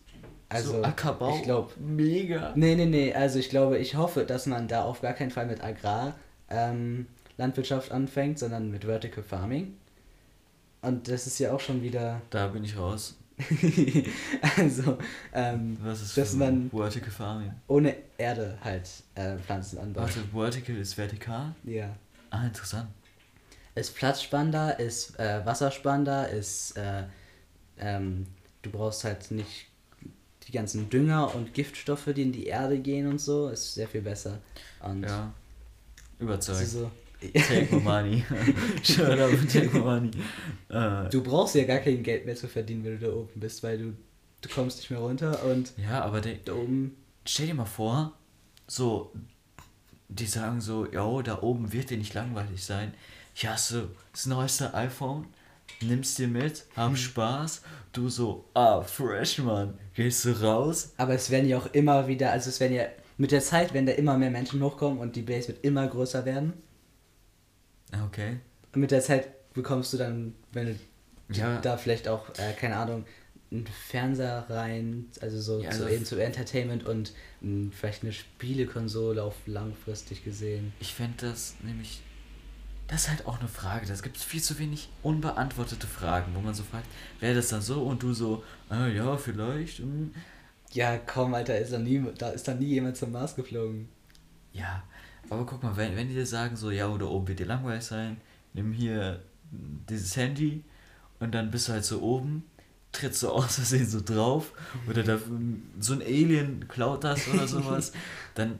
Also, 0.49 0.73
so 0.73 0.83
Ackerbau? 0.83 1.35
ich 1.37 1.43
glaube, 1.43 1.71
Mega. 1.79 2.53
Nee, 2.55 2.75
nee, 2.75 2.85
nee. 2.85 3.13
Also 3.13 3.37
ich 3.39 3.49
glaube, 3.49 3.77
ich 3.77 3.95
hoffe, 3.95 4.25
dass 4.25 4.45
man 4.47 4.67
da 4.67 4.83
auf 4.83 5.01
gar 5.01 5.13
keinen 5.13 5.29
Fall 5.31 5.45
mit 5.45 5.63
Agrar 5.63 6.15
ähm, 6.49 7.05
Landwirtschaft 7.37 7.91
anfängt, 7.91 8.39
sondern 8.39 8.71
mit 8.71 8.83
Vertical 8.85 9.23
Farming. 9.23 9.75
Und 10.81 11.07
das 11.07 11.27
ist 11.27 11.37
ja 11.39 11.51
auch 11.53 11.59
schon 11.59 11.83
wieder. 11.83 12.21
Da 12.31 12.47
bin 12.47 12.63
ich 12.63 12.77
raus. 12.77 13.15
also, 14.57 14.97
ähm, 15.33 15.77
Was 15.81 16.01
ist 16.01 16.17
Dass 16.17 16.33
man- 16.33 16.69
Vertical 16.71 17.11
Farming? 17.11 17.51
ohne 17.67 17.95
Erde 18.17 18.57
halt 18.63 18.89
äh, 19.15 19.37
Pflanzen 19.37 19.77
anbaut. 19.79 20.03
Warte, 20.03 20.19
Vertical 20.33 20.75
ist 20.77 20.97
vertikal? 20.97 21.53
Ja. 21.63 21.95
Ah, 22.31 22.45
interessant. 22.45 22.87
Ist 23.75 23.95
platzspannender, 23.95 24.79
ist 24.79 25.17
äh, 25.19 25.45
wasserspannender, 25.45 26.29
ist. 26.29 26.75
Äh, 26.77 27.03
ähm, 27.79 28.25
du 28.61 28.71
brauchst 28.71 29.03
halt 29.05 29.31
nicht 29.31 29.67
die 30.49 30.57
ganzen 30.57 30.89
Dünger 30.89 31.33
und 31.35 31.53
Giftstoffe, 31.53 32.09
die 32.15 32.23
in 32.23 32.31
die 32.31 32.47
Erde 32.47 32.79
gehen 32.79 33.07
und 33.07 33.19
so. 33.21 33.49
Ist 33.49 33.73
sehr 33.75 33.87
viel 33.87 34.01
besser. 34.01 34.39
Und 34.81 35.03
Ja. 35.03 35.31
Überzeugt. 36.19 36.61
ist 36.61 36.71
so. 36.73 36.91
Take 37.33 37.75
my 37.75 37.81
money. 37.81 38.23
Shut 38.83 39.19
up, 39.19 39.29
take 39.51 39.69
my 39.73 39.79
money. 39.79 40.11
Äh, 40.69 41.09
Du 41.09 41.21
brauchst 41.21 41.55
ja 41.55 41.65
gar 41.65 41.79
kein 41.79 42.01
Geld 42.01 42.25
mehr 42.25 42.35
zu 42.35 42.47
verdienen, 42.47 42.83
wenn 42.85 42.99
du 42.99 43.07
da 43.07 43.13
oben 43.13 43.39
bist, 43.39 43.61
weil 43.61 43.77
du, 43.77 43.93
du 44.41 44.49
kommst 44.49 44.77
nicht 44.77 44.89
mehr 44.89 44.99
runter 44.99 45.43
und 45.45 45.73
ja, 45.77 46.01
aber 46.01 46.21
de, 46.21 46.37
da 46.45 46.53
oben. 46.53 46.95
stell 47.25 47.47
dir 47.47 47.53
mal 47.55 47.65
vor, 47.65 48.13
so, 48.67 49.11
die 50.07 50.25
sagen 50.27 50.61
so, 50.61 50.89
yo, 50.89 51.21
da 51.21 51.41
oben 51.41 51.73
wird 51.73 51.89
dir 51.89 51.97
nicht 51.97 52.13
langweilig 52.13 52.63
sein. 52.63 52.93
Hier 53.33 53.51
hast 53.51 53.71
du 53.71 53.89
das 54.13 54.25
neueste 54.25 54.73
iPhone, 54.73 55.25
nimmst 55.81 56.17
dir 56.19 56.27
mit, 56.27 56.65
hab 56.75 56.97
Spaß. 56.97 57.61
Du 57.93 58.09
so, 58.09 58.45
ah, 58.53 58.81
fresh, 58.81 59.39
Mann. 59.39 59.77
Gehst 59.95 60.25
du 60.25 60.31
raus? 60.41 60.93
Aber 60.97 61.13
es 61.13 61.29
werden 61.29 61.47
ja 61.49 61.57
auch 61.57 61.67
immer 61.73 62.07
wieder, 62.07 62.31
also 62.31 62.49
es 62.49 62.59
werden 62.59 62.73
ja 62.75 62.83
mit 63.17 63.31
der 63.31 63.41
Zeit 63.41 63.73
werden 63.73 63.85
da 63.85 63.93
immer 63.93 64.17
mehr 64.17 64.29
Menschen 64.31 64.61
hochkommen 64.63 64.99
und 64.99 65.15
die 65.15 65.21
Base 65.23 65.49
wird 65.49 65.63
immer 65.63 65.87
größer 65.87 66.23
werden. 66.25 66.53
Ah, 67.91 68.05
Okay. 68.05 68.37
Und 68.73 68.81
mit 68.81 68.91
der 68.91 69.01
Zeit 69.01 69.29
bekommst 69.53 69.91
du 69.93 69.97
dann, 69.97 70.35
wenn 70.53 70.67
du 70.67 70.75
Ja. 71.35 71.59
da 71.59 71.75
vielleicht 71.77 72.07
auch, 72.07 72.29
äh, 72.37 72.53
keine 72.53 72.75
Ahnung, 72.77 73.05
einen 73.51 73.65
Fernseher 73.87 74.45
rein, 74.47 75.05
also 75.21 75.41
so 75.41 75.59
Ja, 75.59 75.71
zu, 75.71 75.83
also- 75.83 75.87
eben 75.95 76.05
zu 76.05 76.17
Entertainment 76.17 76.85
und 76.85 77.13
mh, 77.41 77.71
vielleicht 77.75 78.03
eine 78.03 78.13
Spielekonsole 78.13 79.23
auf 79.23 79.33
langfristig 79.47 80.23
gesehen. 80.23 80.71
Ich 80.79 80.93
fände 80.93 81.15
das 81.27 81.55
nämlich. 81.63 82.01
Das 82.89 83.03
ist 83.03 83.09
halt 83.09 83.27
auch 83.27 83.39
eine 83.39 83.47
Frage. 83.47 83.85
Da 83.85 83.93
gibt 83.93 84.17
es 84.17 84.23
viel 84.23 84.41
zu 84.41 84.57
wenig 84.57 84.89
unbeantwortete 85.03 85.85
Fragen, 85.85 86.33
wo 86.33 86.41
man 86.41 86.55
so 86.55 86.63
fragt, 86.63 86.87
wäre 87.19 87.35
das 87.35 87.49
dann 87.49 87.61
so 87.61 87.83
und 87.83 88.01
du 88.01 88.13
so, 88.13 88.43
ah 88.69 88.87
ja, 88.87 89.15
vielleicht. 89.15 89.79
hm. 89.79 90.11
Ja, 90.71 90.97
komm, 90.97 91.33
Alter, 91.33 91.57
ist 91.57 91.73
da 91.73 91.79
nie, 91.79 92.03
da 92.17 92.29
ist 92.29 92.47
da 92.47 92.53
nie 92.53 92.65
jemand 92.67 92.97
zum 92.97 93.11
Mars 93.11 93.35
geflogen. 93.35 93.89
Ja, 94.53 94.83
aber 95.29 95.45
guck 95.45 95.63
mal, 95.63 95.75
wenn, 95.77 95.95
wenn 95.95 96.07
die 96.07 96.13
dir 96.13 96.25
sagen, 96.25 96.55
so, 96.55 96.71
ja, 96.71 96.87
da 96.97 97.05
oben 97.05 97.27
wird 97.27 97.39
dir 97.39 97.45
langweilig 97.45 97.83
sein, 97.83 98.17
nimm 98.53 98.71
hier 98.71 99.21
dieses 99.51 100.15
Handy 100.15 100.63
und 101.19 101.33
dann 101.33 101.49
bist 101.51 101.67
du 101.67 101.73
halt 101.73 101.85
so 101.85 102.01
oben, 102.01 102.43
trittst 102.91 103.23
du 103.23 103.29
aus 103.29 103.55
Versehen 103.55 103.87
so 103.87 104.01
drauf 104.01 104.53
oder 104.87 105.03
da, 105.03 105.19
so 105.79 105.93
ein 105.93 106.01
Alien 106.01 106.67
klaut 106.67 107.03
das 107.03 107.27
oder 107.27 107.47
sowas, 107.47 107.91
dann, 108.35 108.59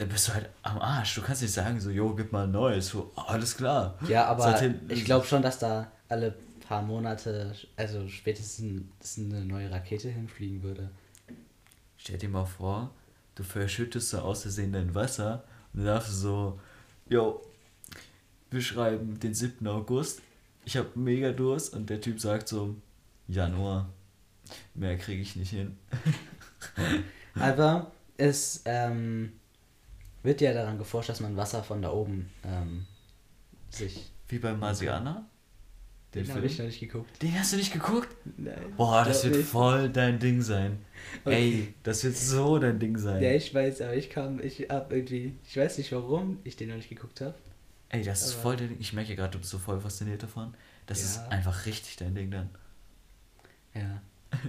dann 0.00 0.08
bist 0.08 0.28
du 0.28 0.32
halt 0.34 0.48
am 0.62 0.78
Arsch. 0.78 1.14
Du 1.14 1.20
kannst 1.20 1.42
nicht 1.42 1.52
sagen, 1.52 1.78
so, 1.78 1.90
jo, 1.90 2.14
gib 2.14 2.32
mal 2.32 2.44
ein 2.44 2.50
neues. 2.52 2.88
So, 2.88 3.12
oh, 3.16 3.20
alles 3.26 3.54
klar. 3.54 3.98
Ja, 4.08 4.24
aber 4.24 4.44
Seitdem- 4.44 4.80
ich 4.88 5.04
glaube 5.04 5.26
schon, 5.26 5.42
dass 5.42 5.58
da 5.58 5.92
alle 6.08 6.34
paar 6.66 6.80
Monate, 6.80 7.54
also 7.76 8.08
spätestens 8.08 9.18
eine 9.18 9.44
neue 9.44 9.70
Rakete 9.70 10.08
hinfliegen 10.08 10.62
würde. 10.62 10.88
Stell 11.98 12.16
dir 12.16 12.30
mal 12.30 12.46
vor, 12.46 12.90
du 13.34 13.42
verschüttest 13.42 14.08
so 14.08 14.20
aus 14.20 14.40
Versehen 14.42 14.72
dein 14.72 14.94
Wasser 14.94 15.44
und 15.74 15.80
dann 15.80 15.86
darfst 15.94 16.10
du 16.12 16.14
so, 16.14 16.60
jo, 17.10 17.42
wir 18.50 18.62
schreiben 18.62 19.20
den 19.20 19.34
7. 19.34 19.66
August, 19.66 20.22
ich 20.64 20.78
habe 20.78 20.88
mega 20.94 21.32
Durst 21.32 21.74
und 21.74 21.90
der 21.90 22.00
Typ 22.00 22.18
sagt 22.18 22.48
so, 22.48 22.74
Januar, 23.28 23.90
mehr 24.74 24.96
kriege 24.96 25.20
ich 25.20 25.36
nicht 25.36 25.50
hin. 25.50 25.76
Aber 27.34 27.90
es 28.16 28.62
ähm, 28.64 29.32
wird 30.22 30.40
ja 30.40 30.52
daran 30.52 30.78
geforscht, 30.78 31.08
dass 31.08 31.20
man 31.20 31.36
Wasser 31.36 31.62
von 31.62 31.82
da 31.82 31.90
oben 31.92 32.30
ähm, 32.44 32.86
sich. 33.70 34.10
Wie 34.28 34.38
bei 34.38 34.52
Marsiana? 34.54 35.26
Den 36.14 36.24
Den 36.24 36.34
habe 36.34 36.46
ich 36.46 36.58
noch 36.58 36.66
nicht 36.66 36.80
geguckt. 36.80 37.22
Den 37.22 37.38
hast 37.38 37.52
du 37.52 37.56
nicht 37.56 37.72
geguckt? 37.72 38.08
Nein. 38.36 38.54
Boah, 38.76 39.04
das 39.04 39.22
wird 39.24 39.36
nicht. 39.36 39.48
voll 39.48 39.88
dein 39.90 40.18
Ding 40.18 40.42
sein. 40.42 40.78
Okay. 41.24 41.34
Ey, 41.68 41.74
das 41.84 42.02
wird 42.02 42.16
so 42.16 42.58
dein 42.58 42.80
Ding 42.80 42.98
sein. 42.98 43.22
Ja, 43.22 43.30
ich 43.32 43.54
weiß, 43.54 43.80
aber 43.82 43.94
ich 43.94 44.10
kam, 44.10 44.40
ich 44.40 44.66
hab 44.68 44.92
irgendwie, 44.92 45.36
ich 45.48 45.56
weiß 45.56 45.78
nicht 45.78 45.92
warum 45.92 46.38
ich 46.42 46.56
den 46.56 46.68
noch 46.70 46.76
nicht 46.76 46.88
geguckt 46.88 47.20
habe. 47.20 47.34
Ey, 47.90 48.02
das 48.02 48.22
ist 48.26 48.34
Aber- 48.34 48.42
voll 48.42 48.56
dein 48.56 48.68
Ding. 48.70 48.78
Ich 48.80 48.92
merke 48.92 49.10
ja 49.10 49.16
gerade, 49.16 49.30
du 49.30 49.38
bist 49.38 49.50
so 49.50 49.58
voll 49.58 49.80
fasziniert 49.80 50.22
davon. 50.22 50.52
Das 50.86 51.00
ist 51.02 51.16
Ja. 51.18 51.28
einfach 51.28 51.66
richtig 51.66 51.96
dein 51.96 52.14
Ding 52.16 52.30
dann. 52.32 52.50
Ja. 53.74 54.02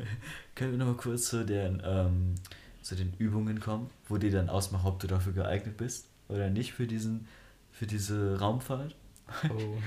Können 0.55 0.71
wir 0.71 0.77
nochmal 0.79 0.95
kurz 0.95 1.29
zu 1.29 1.45
den, 1.45 1.81
ähm, 1.85 2.35
zu 2.81 2.95
den 2.95 3.13
Übungen 3.17 3.59
kommen, 3.59 3.89
wo 4.07 4.17
die 4.17 4.29
dann 4.31 4.50
ausmachen, 4.50 4.88
ob 4.88 5.00
du 5.00 5.07
dafür 5.07 5.33
geeignet 5.33 5.77
bist 5.77 6.07
oder 6.29 6.50
nicht 6.50 6.73
für 6.73 6.88
diesen, 6.88 7.27
für 7.71 7.88
diese 7.88 8.39
Raumfahrt? 8.39 8.95
Oh. 9.50 9.77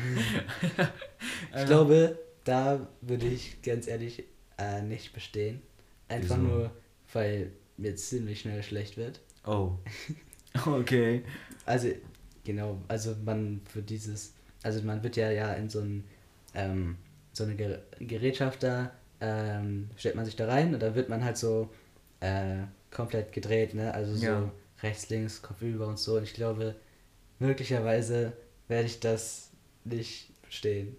ich 0.62 1.54
Also- 1.54 1.66
glaube, 1.66 2.18
da 2.44 2.86
würde 3.00 3.26
ich 3.26 3.62
ganz 3.62 3.86
ehrlich 3.86 4.24
äh, 4.58 4.82
nicht 4.82 5.12
bestehen. 5.12 5.60
Einfach 6.08 6.36
Wieso? 6.36 6.46
nur, 6.48 6.70
weil 7.12 7.50
mir 7.76 7.96
ziemlich 7.96 8.40
schnell 8.40 8.62
schlecht 8.62 8.96
wird. 8.96 9.20
Oh. 9.46 9.72
Okay. 10.66 11.24
Also, 11.66 11.88
genau, 12.44 12.80
also 12.86 13.16
man 13.24 13.60
für 13.64 13.82
dieses, 13.82 14.34
also 14.62 14.82
man 14.82 15.02
wird 15.02 15.16
ja 15.16 15.32
ja 15.32 15.52
in 15.54 15.68
so 15.68 15.80
ein, 15.80 16.04
ähm, 16.54 16.96
so 17.32 17.42
eine 17.42 17.56
Ger 17.56 17.80
Gerätschaft 17.98 18.62
da, 18.62 18.92
ähm, 19.20 19.90
stellt 19.96 20.14
man 20.14 20.24
sich 20.24 20.36
da 20.36 20.46
rein 20.46 20.72
und 20.72 20.80
da 20.80 20.94
wird 20.94 21.08
man 21.08 21.24
halt 21.24 21.36
so 21.38 21.70
äh, 22.20 22.58
komplett 22.94 23.32
gedreht, 23.32 23.74
ne? 23.74 23.92
Also 23.92 24.14
so 24.14 24.24
Ja. 24.24 24.50
rechts, 24.82 25.10
links, 25.10 25.42
Kopf 25.42 25.60
über 25.60 25.86
und 25.86 25.98
so. 25.98 26.16
Und 26.16 26.22
ich 26.22 26.32
glaube, 26.34 26.74
möglicherweise 27.38 28.32
werde 28.68 28.86
ich 28.86 29.00
das 29.00 29.50
nicht 29.84 30.30
bestehen. 30.42 30.96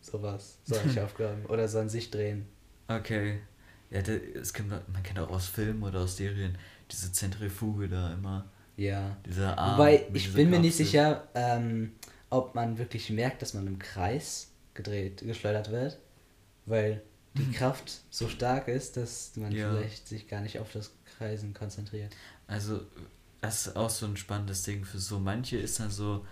Sowas, 0.00 0.58
solche 0.64 1.02
Aufgaben. 1.04 1.46
Oder 1.46 1.68
so 1.68 1.78
an 1.78 1.88
sich 1.88 2.10
drehen. 2.10 2.46
Okay. 2.88 3.40
Ja, 3.90 4.02
das, 4.02 4.52
kennt 4.52 4.70
man, 4.70 4.80
man 4.92 5.02
kennt 5.02 5.18
auch 5.20 5.30
aus 5.30 5.46
Filmen 5.46 5.82
oder 5.82 6.00
aus 6.00 6.16
Serien 6.16 6.58
diese 6.90 7.12
Zentrifuge 7.12 7.88
da 7.88 8.12
immer. 8.12 8.50
Ja. 8.76 9.16
Dieser 9.24 9.56
Arm. 9.56 9.78
Wobei, 9.78 10.06
ich 10.12 10.32
bin 10.34 10.50
mir 10.50 10.58
nicht 10.58 10.72
Kapsel. 10.78 10.86
sicher, 10.86 11.28
ähm, 11.34 11.92
ob 12.30 12.54
man 12.54 12.76
wirklich 12.78 13.08
merkt, 13.10 13.40
dass 13.42 13.54
man 13.54 13.66
im 13.66 13.78
Kreis 13.78 14.50
gedreht, 14.74 15.22
geschleudert 15.24 15.70
wird, 15.70 15.98
weil 16.66 17.00
die 17.34 17.50
Kraft 17.52 18.02
so 18.10 18.28
stark 18.28 18.68
ist, 18.68 18.96
dass 18.96 19.32
man 19.36 19.52
Ja. 19.52 19.70
vielleicht 19.70 20.08
sich 20.08 20.28
gar 20.28 20.40
nicht 20.40 20.58
auf 20.58 20.72
das 20.72 20.92
Kreisen 21.18 21.52
konzentriert. 21.54 22.14
Also, 22.46 22.80
das 23.40 23.66
ist 23.66 23.76
auch 23.76 23.90
so 23.90 24.06
ein 24.06 24.16
spannendes 24.16 24.62
Ding. 24.62 24.84
Für 24.84 24.98
so 24.98 25.18
manche 25.18 25.56
ist 25.58 25.80
dann 25.80 25.90
so, 25.90 26.24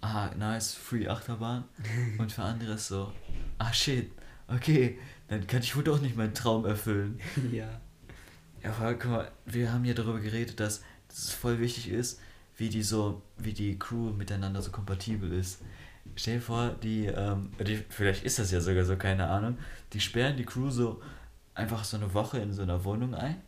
ah, 0.00 0.30
nice, 0.36 0.74
Free 0.74 1.08
Achterbahn. 1.08 1.64
Und 2.18 2.32
für 2.32 2.42
andere 2.42 2.74
ist 2.74 2.88
so, 2.88 3.12
ah, 3.58 3.72
shit, 3.72 4.10
okay, 4.48 4.98
dann 5.28 5.46
kann 5.46 5.60
ich 5.60 5.74
wohl 5.76 5.84
doch 5.84 6.00
nicht 6.00 6.16
meinen 6.16 6.34
Traum 6.34 6.64
erfüllen. 6.64 7.20
ja. 7.52 7.80
Ja, 8.62 8.70
aber 8.72 8.94
guck 8.94 9.10
mal, 9.10 9.30
wir 9.44 9.72
haben 9.72 9.84
ja 9.84 9.92
darüber 9.92 10.20
geredet, 10.20 10.58
dass, 10.60 10.82
dass 11.08 11.18
es 11.18 11.30
voll 11.32 11.58
wichtig 11.58 11.88
ist, 11.90 12.18
wie 12.56 12.68
die 12.70 12.82
so, 12.82 13.20
wie 13.36 13.52
die 13.52 13.78
Crew 13.78 14.10
miteinander 14.10 14.62
so 14.62 14.70
kompatibel 14.70 15.32
ist. 15.32 15.60
Stell 16.16 16.36
dir 16.36 16.40
vor, 16.40 16.70
die, 16.82 17.06
ähm, 17.06 17.50
die, 17.60 17.84
vielleicht 17.88 18.24
ist 18.24 18.38
das 18.38 18.50
ja 18.50 18.60
sogar 18.60 18.84
so, 18.84 18.96
keine 18.96 19.28
Ahnung, 19.28 19.58
die 19.92 20.00
sperren 20.00 20.36
die 20.36 20.44
Crew 20.44 20.70
so 20.70 21.00
einfach 21.54 21.84
so 21.84 21.96
eine 21.96 22.12
Woche 22.14 22.38
in 22.38 22.52
so 22.52 22.62
einer 22.62 22.84
Wohnung 22.84 23.14
ein 23.14 23.40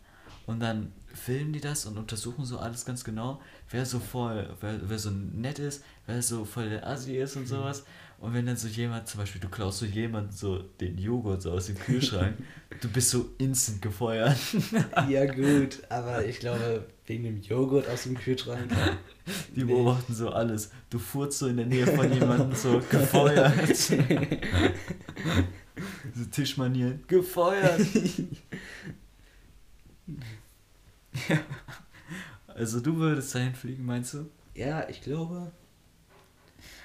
und 0.47 0.61
dann 0.61 0.93
filmen 1.13 1.53
die 1.53 1.61
das 1.61 1.87
und 1.87 1.99
untersuchen 1.99 2.45
so 2.45 2.59
alles 2.59 2.85
ganz 2.85 3.03
genau, 3.03 3.41
wer 3.71 3.87
so 3.87 3.99
voll, 3.99 4.55
wer, 4.61 4.79
wer 4.89 4.99
so 4.99 5.11
nett 5.11 5.59
ist, 5.59 5.83
wer 6.07 6.23
so 6.23 6.45
voll 6.45 6.69
der 6.69 6.87
Assi 6.87 7.17
ist 7.17 7.37
und 7.37 7.47
sowas. 7.47 7.85
Und 8.19 8.33
wenn 8.33 8.47
dann 8.47 8.57
so 8.57 8.67
jemand, 8.69 9.07
zum 9.09 9.21
Beispiel 9.21 9.41
du 9.41 9.49
klaust 9.49 9.79
so 9.81 9.87
jemand 9.87 10.33
so 10.33 10.59
den 10.81 10.97
Joghurt 10.99 11.43
so 11.43 11.53
aus 11.53 11.67
dem 11.67 11.79
Kühlschrank, 11.79 12.37
du 12.81 12.89
bist 12.89 13.11
so 13.11 13.31
instant 13.39 13.83
gefeuert. 13.83 14.39
ja, 15.09 15.27
gut, 15.27 15.83
aber 15.91 16.25
ich 16.27 16.41
glaube, 16.41 16.87
wegen 17.07 17.25
dem 17.25 17.41
Joghurt 17.43 17.89
aus 17.89 18.05
dem 18.05 18.17
Kühlschrank. 18.17 18.71
Die 19.55 19.61
Nee. 19.65 19.73
beobachten 19.73 20.15
so 20.15 20.31
alles. 20.31 20.71
Du 20.91 20.99
furzt 20.99 21.39
so 21.41 21.47
in 21.47 21.57
der 21.59 21.67
Nähe 21.67 21.87
von 21.87 22.11
jemandem 22.13 22.53
so 22.55 22.81
gefeuert. 22.91 23.77
so 23.77 23.97
Tischmanieren. 26.33 27.05
Gefeuert. 27.07 27.81
ja. 31.29 31.39
Also 32.49 32.81
du 32.81 32.97
würdest 32.97 33.35
dahin 33.35 33.55
fliegen, 33.55 33.85
meinst 33.85 34.15
du? 34.15 34.31
ja, 34.55 34.89
ich 34.89 35.03
glaube, 35.03 35.53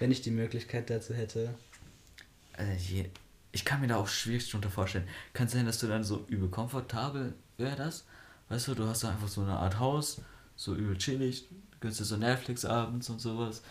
wenn 0.02 0.12
ich 0.12 0.24
die 0.24 0.32
Möglichkeit 0.32 0.90
dazu 0.90 1.14
hätte. 1.14 1.54
Also 2.58 2.72
je, 2.92 3.06
ich 3.52 3.64
kann 3.64 3.82
mir 3.82 3.88
da 3.88 3.98
auch 3.98 4.08
schwierig 4.08 4.50
drunter 4.50 4.72
vorstellen. 4.72 5.08
Kann 5.32 5.48
sein, 5.48 5.68
dass 5.68 5.78
du 5.78 5.88
dann 5.88 6.04
so 6.04 6.26
übel 6.28 6.50
komfortabel 6.50 7.36
wäre 7.58 7.76
das. 7.76 8.06
Weißt 8.50 8.68
du, 8.68 8.74
du 8.74 8.88
hast 8.88 9.04
da 9.04 9.12
einfach 9.12 9.28
so 9.28 9.42
eine 9.42 9.58
Art 9.58 9.78
Haus, 9.78 10.20
so 10.56 10.76
übel 10.76 10.98
chillig, 10.98 11.46
gönnst 11.80 12.00
dir 12.00 12.06
so 12.06 12.18
Netflix 12.18 12.66
abends 12.66 13.10
und 13.12 13.22
sowas. 13.22 13.62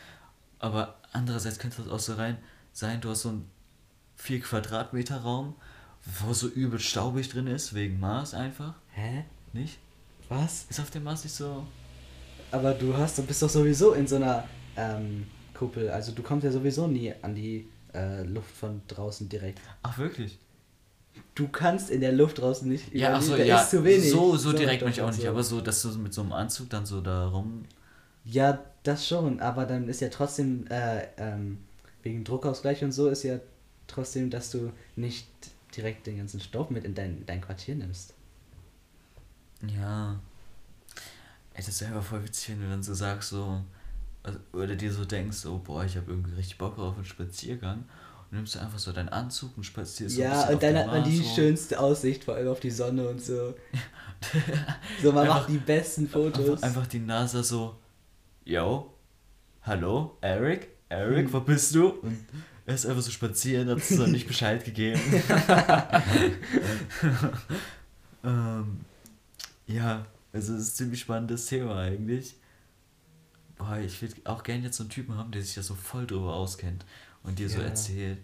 Aber 0.60 1.00
andererseits 1.12 1.58
könnte 1.58 1.82
das 1.82 1.90
auch 1.90 1.98
so 1.98 2.14
rein 2.14 2.38
sein, 2.72 3.00
du 3.00 3.10
hast 3.10 3.22
so 3.22 3.30
einen 3.30 3.50
4 4.14 4.40
Quadratmeter 4.40 5.22
Raum, 5.22 5.56
wo 6.04 6.32
so 6.32 6.46
übel 6.46 6.78
staubig 6.78 7.28
drin 7.28 7.48
ist, 7.48 7.74
wegen 7.74 7.98
Mars 7.98 8.34
einfach. 8.34 8.74
Hä? 8.92 9.24
Nicht? 9.52 9.78
Was? 10.28 10.66
Ist 10.70 10.78
auf 10.78 10.90
dem 10.90 11.02
Mars 11.02 11.24
nicht 11.24 11.34
so. 11.34 11.66
Aber 12.52 12.72
du 12.72 12.96
hast, 12.96 13.18
du 13.18 13.24
bist 13.24 13.42
doch 13.42 13.50
sowieso 13.50 13.94
in 13.94 14.06
so 14.06 14.14
einer 14.16 14.44
ähm, 14.76 15.26
Kuppel. 15.60 15.90
Also 15.90 16.12
du 16.12 16.22
kommst 16.22 16.44
ja 16.44 16.50
sowieso 16.50 16.86
nie 16.86 17.12
an 17.20 17.34
die 17.34 17.68
äh, 17.92 18.22
Luft 18.22 18.50
von 18.50 18.80
draußen 18.88 19.28
direkt. 19.28 19.60
Ach, 19.82 19.98
wirklich? 19.98 20.38
Du 21.34 21.48
kannst 21.48 21.90
in 21.90 22.00
der 22.00 22.12
Luft 22.12 22.38
draußen 22.38 22.66
nicht. 22.66 22.94
Ja, 22.94 23.14
ach 23.14 23.20
so, 23.20 23.36
da 23.36 23.44
ja. 23.44 23.60
ist 23.60 23.70
zu 23.70 23.84
wenig. 23.84 24.10
So, 24.10 24.36
so 24.38 24.52
direkt 24.52 24.80
Sauerstoff 24.80 24.84
bin 24.84 24.92
ich 24.92 25.00
auch 25.02 25.06
und 25.08 25.14
nicht, 25.16 25.24
so. 25.24 25.28
aber 25.28 25.42
so, 25.42 25.60
dass 25.60 25.82
du 25.82 25.90
mit 25.98 26.14
so 26.14 26.22
einem 26.22 26.32
Anzug 26.32 26.70
dann 26.70 26.86
so 26.86 27.02
da 27.02 27.28
rum. 27.28 27.66
Ja, 28.24 28.58
das 28.84 29.06
schon, 29.06 29.40
aber 29.40 29.66
dann 29.66 29.86
ist 29.88 30.00
ja 30.00 30.08
trotzdem, 30.08 30.66
äh, 30.70 31.06
ähm, 31.18 31.58
wegen 32.02 32.24
Druckausgleich 32.24 32.82
und 32.82 32.92
so 32.92 33.08
ist 33.08 33.22
ja 33.24 33.38
trotzdem, 33.86 34.30
dass 34.30 34.50
du 34.50 34.72
nicht 34.96 35.28
direkt 35.76 36.06
den 36.06 36.16
ganzen 36.16 36.40
Staub 36.40 36.70
mit 36.70 36.84
in 36.84 36.94
dein, 36.94 37.26
dein 37.26 37.42
Quartier 37.42 37.74
nimmst. 37.74 38.14
Ja. 39.76 40.18
Ey, 41.52 41.62
das 41.62 41.82
wäre 41.82 41.92
aber 41.92 42.02
voll 42.02 42.24
witzig, 42.24 42.54
wenn 42.54 42.62
du 42.62 42.70
dann 42.70 42.82
so 42.82 42.94
sagst, 42.94 43.28
so. 43.28 43.62
Also- 44.22 44.38
Oder 44.52 44.76
dir 44.76 44.92
so 44.92 45.04
denkst, 45.04 45.36
so, 45.38 45.58
boah, 45.58 45.84
ich 45.84 45.96
habe 45.96 46.10
irgendwie 46.10 46.34
richtig 46.34 46.58
Bock 46.58 46.78
auf 46.78 46.96
einen 46.96 47.04
Spaziergang. 47.04 47.84
Und 48.30 48.36
nimmst 48.36 48.54
du 48.54 48.60
einfach 48.60 48.78
so 48.78 48.92
deinen 48.92 49.08
Anzug 49.08 49.56
und 49.56 49.64
spazierst 49.64 50.16
so 50.16 50.22
ein 50.22 50.28
ja, 50.28 50.34
bisschen 50.36 50.54
und 50.54 50.62
dann 50.62 50.76
hat 50.78 50.86
man 50.86 51.04
die 51.04 51.20
rum. 51.20 51.34
schönste 51.34 51.80
Aussicht, 51.80 52.24
vor 52.24 52.34
allem 52.34 52.48
auf 52.48 52.60
die 52.60 52.70
Sonne 52.70 53.08
und 53.08 53.20
so. 53.20 53.54
so, 55.02 55.12
man 55.12 55.22
Einfach- 55.24 55.40
macht 55.40 55.48
die 55.48 55.58
besten 55.58 56.08
Fotos. 56.08 56.62
Einfach, 56.62 56.62
einfach 56.62 56.86
die 56.86 57.00
NASA 57.00 57.42
so, 57.42 57.76
yo, 58.44 58.94
hallo, 59.62 60.16
Eric, 60.20 60.68
Eric, 60.88 61.32
wo 61.32 61.40
bist 61.40 61.74
du? 61.74 61.88
Und 61.88 62.18
er 62.66 62.74
ist 62.74 62.86
einfach 62.86 63.02
so 63.02 63.10
spazieren, 63.10 63.68
hat 63.68 63.78
es 63.78 63.90
noch 63.90 64.06
nicht 64.06 64.28
Bescheid 64.28 64.64
gegeben. 64.64 65.00
ähm, 68.24 68.80
ja, 69.66 70.06
also 70.32 70.54
es 70.54 70.60
ist 70.60 70.68
ein 70.68 70.74
ziemlich 70.76 71.00
spannendes 71.00 71.46
Thema 71.46 71.78
eigentlich. 71.80 72.36
Boah, 73.60 73.78
ich 73.78 74.00
würde 74.00 74.14
auch 74.24 74.42
gerne 74.42 74.64
jetzt 74.64 74.78
so 74.78 74.84
einen 74.84 74.90
Typen 74.90 75.16
haben, 75.16 75.30
der 75.32 75.42
sich 75.42 75.54
da 75.54 75.62
so 75.62 75.74
voll 75.74 76.06
drüber 76.06 76.32
auskennt 76.34 76.84
und 77.22 77.38
dir 77.38 77.48
so 77.50 77.58
Ja. 77.58 77.66
erzählt. 77.66 78.18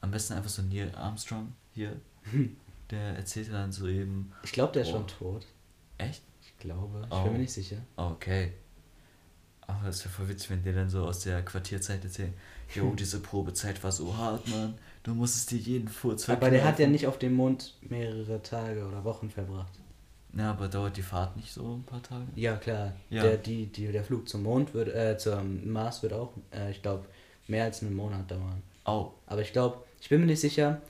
Am 0.00 0.12
besten 0.12 0.34
einfach 0.34 0.48
so 0.48 0.62
Neil 0.62 0.94
Armstrong 0.94 1.52
hier. 1.74 2.00
Der 2.90 3.16
erzählt 3.16 3.52
dann 3.52 3.72
so 3.72 3.88
eben, 3.88 4.32
Ich 4.44 4.52
glaube, 4.52 4.72
der 4.72 4.82
ist 4.82 4.88
Oh. 4.88 4.92
schon 4.92 5.08
tot. 5.08 5.46
echt? 5.98 6.22
Ich 6.42 6.56
glaube. 6.58 7.02
Ich 7.06 7.12
Oh. 7.12 7.24
bin 7.24 7.32
mir 7.32 7.38
nicht 7.40 7.52
sicher. 7.52 7.78
Okay. 7.96 8.52
Aber 9.66 9.88
es 9.88 10.00
wäre 10.04 10.14
voll 10.14 10.28
witzig, 10.28 10.50
wenn 10.50 10.62
dir 10.62 10.72
dann 10.72 10.88
so 10.88 11.04
aus 11.04 11.20
der 11.20 11.44
Quartierzeit 11.44 12.02
erzählen, 12.04 12.34
jo, 12.74 12.92
diese 12.94 13.20
Probezeit 13.20 13.82
war 13.84 13.92
so 13.92 14.16
hart, 14.16 14.46
Mann. 14.48 14.74
Du 15.02 15.14
musstest 15.14 15.50
dir 15.50 15.58
jeden 15.58 15.88
Furz 15.88 16.28
Aber 16.28 16.50
der 16.50 16.60
hat 16.60 16.78
ja 16.78 16.86
verkneifen." 16.86 16.92
nicht 16.92 17.06
auf 17.08 17.18
dem 17.18 17.34
Mond 17.34 17.76
mehrere 17.82 18.40
Tage 18.42 18.86
oder 18.86 19.02
Wochen 19.04 19.30
verbracht. 19.30 19.72
Na, 20.32 20.50
aber 20.50 20.68
dauert 20.68 20.96
die 20.96 21.02
Fahrt 21.02 21.36
nicht 21.36 21.52
so 21.52 21.76
ein 21.76 21.82
paar 21.82 22.02
Tage? 22.02 22.26
Ja, 22.36 22.56
klar. 22.56 22.94
Ja. 23.08 23.22
Der, 23.22 23.36
die, 23.36 23.66
die, 23.66 23.90
der 23.90 24.04
Flug 24.04 24.28
zum 24.28 24.44
Mond 24.44 24.74
wird, 24.74 24.94
äh, 24.94 25.18
zum 25.18 25.70
Mars 25.72 26.02
wird 26.02 26.12
auch, 26.12 26.32
äh, 26.52 26.70
ich 26.70 26.82
glaube, 26.82 27.06
mehr 27.48 27.64
als 27.64 27.82
einen 27.82 27.94
Monat 27.94 28.30
dauern. 28.30 28.62
Au. 28.84 29.14
Aber 29.26 29.40
ich 29.40 29.52
glaube, 29.52 29.84
ich 30.00 30.08
bin 30.08 30.20
mir 30.20 30.26
nicht 30.26 30.40
sicher, 30.40 30.80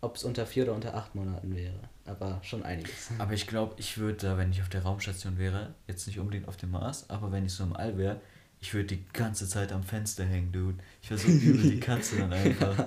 ob 0.00 0.16
es 0.16 0.24
unter 0.24 0.46
vier 0.46 0.64
oder 0.64 0.74
unter 0.74 0.94
acht 0.94 1.14
Monaten 1.14 1.54
wäre. 1.54 1.78
Aber 2.06 2.40
schon 2.42 2.62
einiges. 2.62 3.10
Aber 3.18 3.32
ich 3.32 3.46
glaube, 3.46 3.74
ich 3.78 3.98
würde 3.98 4.18
da, 4.18 4.38
wenn 4.38 4.50
ich 4.50 4.62
auf 4.62 4.68
der 4.68 4.82
Raumstation 4.82 5.38
wäre, 5.38 5.74
jetzt 5.86 6.06
nicht 6.06 6.18
unbedingt 6.18 6.48
auf 6.48 6.56
dem 6.56 6.70
Mars, 6.70 7.10
aber 7.10 7.32
wenn 7.32 7.44
ich 7.44 7.52
so 7.52 7.64
im 7.64 7.74
All 7.74 7.98
wäre, 7.98 8.20
ich 8.60 8.72
würde 8.72 8.96
die 8.96 9.04
ganze 9.12 9.48
Zeit 9.48 9.72
am 9.72 9.82
Fenster 9.82 10.24
hängen, 10.24 10.52
Dude. 10.52 10.78
Ich 11.02 11.10
wäre 11.10 11.20
so 11.20 11.28
übel 11.28 11.70
die 11.70 11.80
Katze 11.80 12.16
dann 12.18 12.32
einfach. 12.32 12.86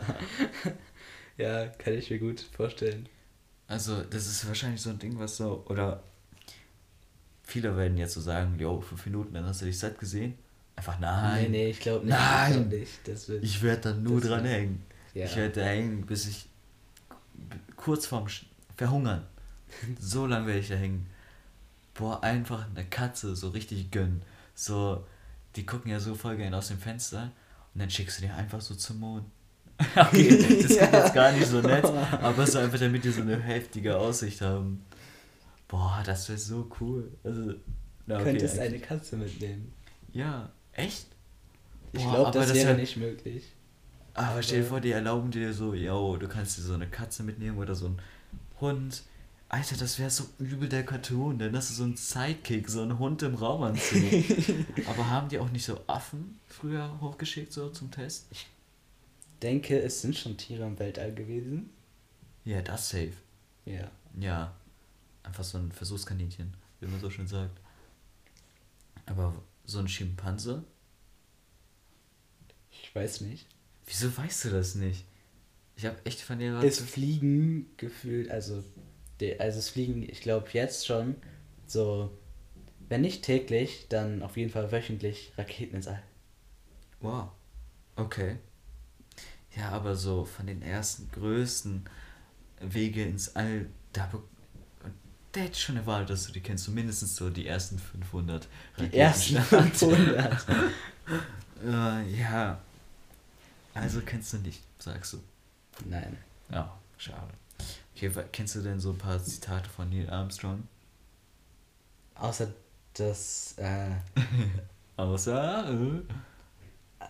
Ja, 1.37 1.67
kann 1.67 1.93
ich 1.93 2.09
mir 2.09 2.19
gut 2.19 2.41
vorstellen. 2.41 3.07
Also, 3.69 4.01
das 4.03 4.25
ist 4.27 4.45
wahrscheinlich 4.47 4.81
so 4.81 4.89
ein 4.89 4.99
Ding, 4.99 5.17
was 5.19 5.37
so, 5.37 5.63
oder 5.69 6.03
viele 7.43 7.75
werden 7.77 7.97
jetzt 7.97 8.15
so 8.15 8.21
sagen, 8.21 8.57
jo, 8.59 8.81
fünf 8.81 9.05
Minuten, 9.05 9.33
dann 9.33 9.45
hast 9.45 9.61
du 9.61 9.65
dich 9.65 9.77
satt 9.79 9.97
gesehen. 9.99 10.33
Einfach 10.75 10.99
nein. 10.99 11.43
Nee, 11.43 11.49
nee, 11.49 11.69
ich 11.69 11.79
glaube 11.79 12.05
nicht. 12.05 12.15
Nein. 12.15 12.71
Ich 12.71 12.79
nicht. 12.79 13.07
Das 13.07 13.27
wird, 13.29 13.43
Ich 13.43 13.61
werde 13.61 13.81
da 13.81 13.93
nur 13.93 14.19
dran 14.21 14.43
wär- 14.43 14.51
hängen. 14.51 14.83
ja. 15.13 15.25
Ich 15.25 15.35
werde 15.35 15.59
da 15.61 15.65
hängen, 15.67 16.05
bis 16.05 16.25
ich 16.27 16.47
kurz 17.75 18.05
vorm 18.07 18.27
Verhungern. 18.75 19.23
so 19.99 20.25
lange 20.25 20.47
werde 20.47 20.59
ich 20.59 20.69
da 20.69 20.75
hängen. 20.75 21.05
Boah, 21.93 22.23
einfach 22.23 22.65
eine 22.69 22.85
Katze 22.85 23.35
so 23.35 23.49
richtig 23.49 23.91
gönnen. 23.91 24.21
So, 24.55 25.05
die 25.55 25.65
gucken 25.65 25.91
ja 25.91 25.99
so 25.99 26.15
voll 26.15 26.37
gerne 26.37 26.57
aus 26.57 26.69
dem 26.69 26.77
Fenster 26.79 27.31
und 27.73 27.81
dann 27.81 27.89
schickst 27.89 28.17
du 28.19 28.23
die 28.23 28.29
einfach 28.29 28.61
so 28.61 28.73
zum 28.73 28.99
Mond. 28.99 29.25
okay, 29.95 30.61
das 30.61 30.75
Ja. 30.75 30.89
jetzt 30.91 31.13
gar 31.13 31.31
nicht 31.31 31.47
so 31.47 31.61
nett, 31.61 31.85
aber 32.21 32.45
so 32.45 32.59
einfach 32.59 32.79
damit 32.79 33.03
die 33.03 33.11
so 33.11 33.21
eine 33.21 33.39
heftige 33.39 33.97
Aussicht 33.97 34.41
haben. 34.41 34.83
Boah, 35.67 36.01
das 36.05 36.27
wäre 36.29 36.37
so 36.39 36.69
cool. 36.81 37.11
Also, 37.23 37.53
na, 38.05 38.15
okay, 38.15 38.23
könntest 38.25 38.59
eigentlich- 38.59 38.73
eine 38.89 38.99
Katze 38.99 39.17
mitnehmen. 39.17 39.71
Ja, 40.11 40.49
echt? 40.73 41.07
Ich 41.93 42.01
glaube, 42.01 42.31
das 42.31 42.47
das 42.47 42.55
wäre 42.55 42.69
wär- 42.69 42.77
nicht 42.77 42.97
möglich. 42.97 43.43
Aber 44.15 44.41
stell 44.43 44.61
dir 44.61 44.65
vor, 44.67 44.81
die 44.81 44.91
erlauben 44.91 45.31
dir 45.31 45.53
so, 45.53 45.73
yo, 45.73 46.17
du 46.17 46.27
kannst 46.27 46.57
dir 46.57 46.61
so 46.63 46.73
eine 46.73 46.87
Katze 46.87 47.23
mitnehmen 47.23 47.57
oder 47.57 47.73
so 47.75 47.85
einen 47.85 48.01
Hund. 48.59 49.03
Alter, 49.47 49.77
das 49.77 49.97
wäre 49.97 50.09
so 50.09 50.25
übel 50.39 50.67
der 50.69 50.83
Cartoon, 50.85 51.39
denn 51.39 51.53
das 51.53 51.69
ist 51.69 51.77
so 51.77 51.83
ein 51.85 51.95
Sidekick, 51.95 52.69
so 52.69 52.81
ein 52.83 52.99
Hund 52.99 53.23
im 53.23 53.33
Raumanzug. 53.35 54.03
Aber 54.87 55.09
haben 55.09 55.29
die 55.29 55.39
auch 55.39 55.49
nicht 55.51 55.65
so 55.65 55.79
Affen 55.87 56.39
früher 56.47 56.99
hochgeschickt, 57.01 57.51
so 57.53 57.69
zum 57.69 57.89
Test? 57.91 58.27
Denke, 59.39 59.79
es 59.81 60.01
sind 60.01 60.15
schon 60.15 60.37
Tiere 60.37 60.65
im 60.65 60.79
Weltall 60.79 61.13
gewesen. 61.13 61.69
Ja, 62.45 62.61
das 62.61 62.89
safe. 62.89 63.13
Ja. 63.65 63.91
Ja, 64.17 64.55
einfach 65.23 65.43
so 65.43 65.57
ein 65.57 65.71
Versuchskaninchen, 65.71 66.53
wie 66.79 66.87
man 66.87 66.99
so 66.99 67.09
schön 67.09 67.27
sagt. 67.27 67.59
Aber 69.05 69.33
so 69.65 69.79
ein 69.79 69.87
Schimpanse? 69.87 70.63
Ich 72.71 72.93
weiß 72.93 73.21
nicht. 73.21 73.45
Wieso 73.85 74.15
weißt 74.15 74.45
du 74.45 74.49
das 74.49 74.75
nicht? 74.75 75.05
Ich 75.75 75.85
habe 75.85 75.97
echt 76.05 76.21
von 76.21 76.39
dir 76.39 76.59
Es 76.61 76.79
fliegen 76.79 77.67
gefühlt, 77.77 78.29
also, 78.29 78.63
also 79.39 79.59
es 79.59 79.69
fliegen, 79.69 80.03
ich 80.03 80.21
glaube 80.21 80.49
jetzt 80.53 80.85
schon 80.85 81.15
so, 81.65 82.11
wenn 82.89 83.01
nicht 83.01 83.23
täglich, 83.23 83.85
dann 83.89 84.21
auf 84.23 84.37
jeden 84.37 84.49
Fall 84.49 84.71
wöchentlich 84.71 85.31
Raketen 85.37 85.75
ins 85.75 85.87
All. 85.87 86.03
Wow. 86.99 87.29
Okay. 87.95 88.37
Ja, 89.55 89.69
aber 89.69 89.95
so 89.95 90.25
von 90.25 90.47
den 90.47 90.61
ersten 90.61 91.09
größten 91.11 91.85
Wege 92.61 93.03
ins 93.03 93.35
All, 93.35 93.67
da 93.93 94.09
der 95.35 95.43
hätte 95.43 95.59
schon 95.59 95.77
erwartet, 95.77 96.09
dass 96.09 96.25
du 96.25 96.31
die 96.31 96.41
kennst, 96.41 96.65
so 96.65 96.71
mindestens 96.71 97.15
so 97.15 97.29
die 97.29 97.45
ersten 97.45 97.77
500 97.77 98.47
Die 98.79 98.97
ersten 98.97 99.37
Raketenstarts. 99.37 100.45
500. 100.45 102.03
äh, 102.07 102.19
ja. 102.19 102.59
Also 103.75 104.01
kennst 104.01 104.33
du 104.33 104.37
nicht, 104.37 104.61
sagst 104.79 105.13
du. 105.13 105.19
Nein. 105.85 106.17
Ja, 106.51 106.75
schade. 106.97 107.31
Okay, 107.95 108.11
kennst 108.31 108.55
du 108.55 108.61
denn 108.61 108.79
so 108.79 108.91
ein 108.91 108.97
paar 108.97 109.23
Zitate 109.23 109.69
von 109.69 109.89
Neil 109.89 110.09
Armstrong? 110.09 110.67
Außer 112.15 112.47
dass 112.95 113.53
äh, 113.57 113.91
Außer. 114.97 115.69
Äh, 115.69 116.01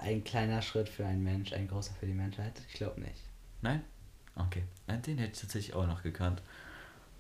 ein 0.01 0.23
kleiner 0.23 0.61
Schritt 0.61 0.89
für 0.89 1.05
einen 1.05 1.23
Mensch, 1.23 1.53
ein 1.53 1.67
großer 1.67 1.93
für 1.99 2.05
die 2.05 2.13
Menschheit. 2.13 2.53
Ich 2.67 2.73
glaube 2.75 2.99
nicht. 3.01 3.23
nein? 3.61 3.83
Okay. 4.35 4.63
Nein, 4.87 5.01
den 5.01 5.17
hätte 5.17 5.33
ich 5.33 5.41
tatsächlich 5.41 5.75
auch 5.75 5.85
noch 5.85 6.01
gekannt. 6.01 6.41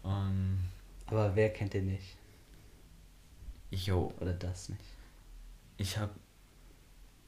Ähm. 0.05 0.59
Aber 1.07 1.35
wer 1.35 1.51
kennt 1.51 1.73
den 1.73 1.87
nicht? 1.87 2.15
Jo, 3.71 4.13
Oder 4.19 4.33
das 4.33 4.69
nicht? 4.69 4.81
ich 5.77 5.97
hab. 5.97 6.15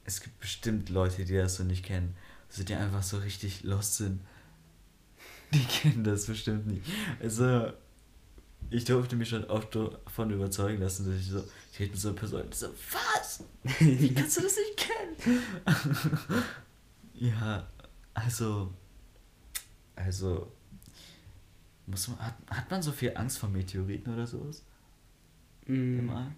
Es 0.04 0.20
gibt 0.20 0.40
bestimmt 0.40 0.88
Leute, 0.88 1.24
die 1.24 1.34
das 1.36 1.56
so 1.56 1.64
nicht 1.64 1.84
kennen. 1.84 2.16
Also 2.48 2.64
die 2.64 2.74
einfach 2.74 3.02
so 3.02 3.18
richtig 3.18 3.62
lost 3.62 3.96
sind. 3.96 4.20
Die 5.52 5.64
kennen 5.80 6.04
das 6.04 6.26
bestimmt 6.26 6.66
nicht. 6.66 6.82
Also, 7.20 7.72
ich 8.70 8.84
durfte 8.84 9.16
mich 9.16 9.28
schon 9.28 9.44
oft 9.44 9.74
davon 9.74 10.30
überzeugen 10.30 10.80
lassen, 10.80 11.06
dass 11.06 11.20
ich 11.20 11.28
so, 11.28 11.44
ich 11.72 11.80
rede 11.80 11.90
mit 11.92 12.00
so 12.00 12.08
einer 12.08 12.18
Person, 12.18 12.42
so, 12.52 12.68
was? 12.92 13.44
Wie 13.78 14.14
kannst 14.14 14.38
du 14.38 14.42
das 14.42 14.56
nicht 14.56 14.76
kennen? 14.76 15.42
ja, 17.14 17.66
also, 18.14 18.72
also, 19.96 20.52
muss 21.86 22.08
man, 22.08 22.18
hat, 22.18 22.34
hat 22.48 22.70
man 22.70 22.82
so 22.82 22.92
viel 22.92 23.16
Angst 23.16 23.38
vor 23.38 23.48
Meteoriten 23.48 24.12
oder 24.12 24.26
sowas? 24.26 24.62
Mm, 25.66 25.98
Im 25.98 26.10
All? 26.10 26.32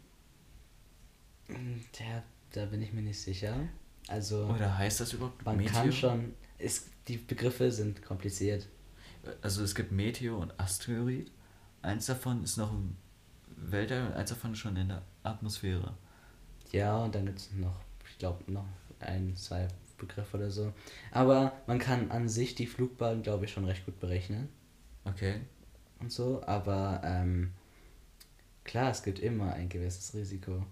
Der, 1.99 2.25
da 2.53 2.67
bin 2.67 2.83
ich 2.83 2.93
mir 2.93 3.03
nicht 3.03 3.21
sicher. 3.21 3.69
Also 4.09 4.47
Oder 4.47 4.77
heißt 4.77 5.01
das 5.01 5.13
überhaupt 5.13 5.45
man 5.45 5.65
kann 5.65 5.91
schon, 5.93 6.35
ist, 6.59 6.89
die 7.09 7.17
Begriffe 7.17 7.71
sind 7.71 8.03
kompliziert. 8.03 8.69
Also 9.41 9.63
es 9.63 9.75
gibt 9.75 9.93
Meteor 9.93 10.39
und 10.39 10.59
Asteroid. 10.61 11.31
Eins 11.85 12.07
davon 12.07 12.43
ist 12.43 12.57
noch 12.57 12.73
im 12.73 12.97
Weltall 13.57 14.07
und 14.09 14.15
eins 14.15 14.31
davon 14.31 14.53
ist 14.53 14.59
schon 14.59 14.77
in 14.77 14.89
der 14.89 15.03
Atmosphäre. 15.23 15.95
Ja, 16.73 16.97
und 16.99 17.15
dann 17.15 17.27
gibt 17.27 17.39
es 17.39 17.53
noch, 17.53 17.81
ich 18.11 18.19
glaube, 18.19 18.51
noch 18.53 18.67
ein, 19.01 19.37
zwei 19.37 19.69
Begriffe 19.99 20.37
oder 20.37 20.51
so. 20.51 20.73
Aber 21.13 21.53
man 21.67 21.79
kann 21.79 22.11
an 22.11 22.29
sich 22.29 22.55
die 22.55 22.67
Flugbahn, 22.67 23.23
glaube 23.23 23.45
ich, 23.45 23.53
schon 23.53 23.65
recht 23.65 23.85
gut 23.87 24.01
berechnen 24.01 24.49
Okay. 25.05 25.41
und 26.01 26.13
so. 26.13 26.43
Aber 26.47 27.01
ähm, 27.05 27.53
klar, 28.65 28.91
es 28.91 29.03
gibt 29.03 29.19
immer 29.19 29.53
ein 29.55 29.69
gewisses 29.69 30.15
Risiko. 30.15 30.65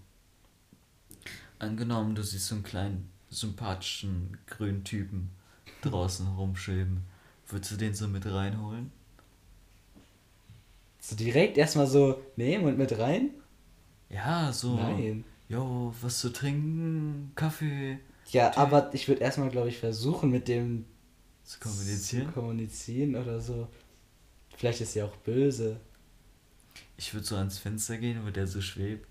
Angenommen, 1.59 2.15
du 2.15 2.23
siehst 2.23 2.47
so 2.47 2.55
einen 2.55 2.63
kleinen, 2.63 3.09
sympathischen, 3.29 4.37
grünen 4.47 4.83
Typen 4.83 5.31
draußen 5.81 6.27
rumschweben. 6.27 7.03
Würdest 7.47 7.71
du 7.71 7.77
den 7.77 7.93
so 7.95 8.07
mit 8.07 8.25
reinholen? 8.25 8.91
So 11.05 11.17
direkt 11.17 11.57
erstmal 11.57 11.85
so 11.85 12.23
nehmen 12.37 12.63
und 12.63 12.77
mit 12.77 12.97
rein? 12.97 13.31
Ja, 14.09 14.53
so. 14.53 14.75
Nein. 14.75 15.25
Jo, 15.49 15.93
was 16.01 16.19
zu 16.19 16.31
trinken? 16.31 17.33
Kaffee? 17.35 17.99
Ja, 18.31 18.55
aber 18.55 18.89
ich 18.93 19.09
würde 19.09 19.21
erstmal, 19.21 19.49
glaube 19.49 19.67
ich, 19.67 19.79
versuchen, 19.79 20.29
mit 20.29 20.47
dem 20.47 20.85
Zu 21.43 21.59
kommunizieren? 21.59 22.27
zu 22.27 22.31
kommunizieren 22.31 23.15
oder 23.17 23.41
so. 23.41 23.67
Vielleicht 24.55 24.79
ist 24.79 24.93
sie 24.93 25.01
auch 25.01 25.17
böse. 25.17 25.75
Ich 26.95 27.13
würde 27.13 27.27
so 27.27 27.35
ans 27.35 27.57
Fenster 27.57 27.97
gehen, 27.97 28.21
wo 28.25 28.29
der 28.29 28.47
so 28.47 28.61
schwebt. 28.61 29.09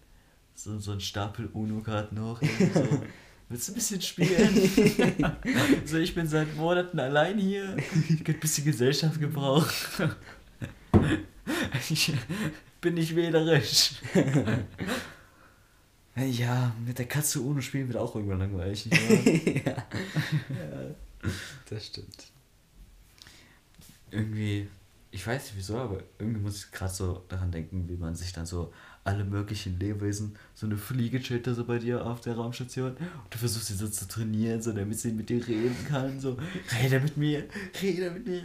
So, 0.54 0.78
so 0.78 0.92
ein 0.92 1.00
Stapel 1.00 1.50
UNO-Karten 1.52 2.18
hochnehmen. 2.24 2.70
So. 2.72 3.02
Willst 3.50 3.68
du 3.68 3.72
ein 3.72 3.74
bisschen 3.74 4.00
spielen? 4.00 5.36
so, 5.84 5.98
ich 5.98 6.14
bin 6.14 6.26
seit 6.26 6.56
Monaten 6.56 6.98
allein 6.98 7.36
hier. 7.36 7.76
Ich 8.08 8.24
könnte 8.24 8.32
ein 8.32 8.40
bisschen 8.40 8.64
Gesellschaft 8.64 9.20
gebrauchen. 9.20 10.10
Ich 11.90 12.12
bin 12.80 12.94
nicht 12.94 13.16
wählerisch. 13.16 13.94
ja, 16.16 16.74
mit 16.84 16.98
der 16.98 17.06
Katze 17.06 17.40
UNO 17.40 17.60
spielen 17.60 17.88
wird 17.88 17.98
auch 17.98 18.14
irgendwann 18.14 18.40
langweilig. 18.40 18.90
Wahr? 19.64 19.66
ja. 19.66 19.86
Das 21.68 21.86
stimmt. 21.86 22.26
irgendwie, 24.10 24.68
ich 25.10 25.26
weiß 25.26 25.44
nicht 25.44 25.56
wieso, 25.56 25.78
aber 25.78 26.02
irgendwie 26.18 26.40
muss 26.40 26.64
ich 26.64 26.72
gerade 26.72 26.92
so 26.92 27.24
daran 27.28 27.50
denken, 27.50 27.88
wie 27.88 27.96
man 27.96 28.14
sich 28.14 28.32
dann 28.32 28.46
so 28.46 28.72
alle 29.04 29.24
möglichen 29.24 29.78
Lebewesen, 29.78 30.36
so 30.54 30.66
eine 30.66 30.76
Fliege 30.76 31.20
chillt 31.20 31.46
da 31.46 31.54
so 31.54 31.64
bei 31.64 31.78
dir 31.78 32.06
auf 32.06 32.20
der 32.20 32.36
Raumstation 32.36 32.96
und 32.96 33.00
du 33.30 33.38
versuchst 33.38 33.68
sie 33.68 33.74
so 33.74 33.88
zu 33.88 34.06
trainieren, 34.06 34.62
so 34.62 34.72
damit 34.72 34.98
sie 34.98 35.12
mit 35.12 35.28
dir 35.28 35.46
reden 35.46 35.76
kann, 35.88 36.20
so, 36.20 36.38
rede 36.80 37.00
mit 37.00 37.16
mir, 37.16 37.44
rede 37.80 38.10
mit 38.10 38.26
mir. 38.26 38.44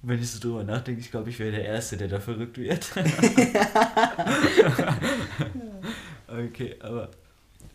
Wenn 0.00 0.22
ich 0.22 0.30
so 0.30 0.38
drüber 0.38 0.62
nachdenke, 0.64 1.00
ich 1.00 1.10
glaube, 1.10 1.30
ich 1.30 1.38
wäre 1.38 1.50
der 1.50 1.64
Erste, 1.64 1.96
der 1.96 2.08
da 2.08 2.20
verrückt 2.20 2.56
wird. 2.56 2.88
okay, 6.28 6.76
aber, 6.80 7.10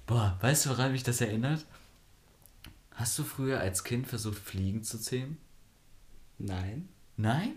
boah, 0.05 0.37
weißt 0.41 0.65
du, 0.65 0.69
woran 0.71 0.91
mich 0.93 1.03
das 1.03 1.21
erinnert? 1.21 1.65
Hast 2.91 3.17
du 3.19 3.23
früher 3.23 3.59
als 3.59 3.83
Kind 3.83 4.07
versucht, 4.07 4.37
Fliegen 4.37 4.83
zu 4.83 4.99
zähmen? 4.99 5.37
Nein. 6.37 6.87
Nein? 7.17 7.53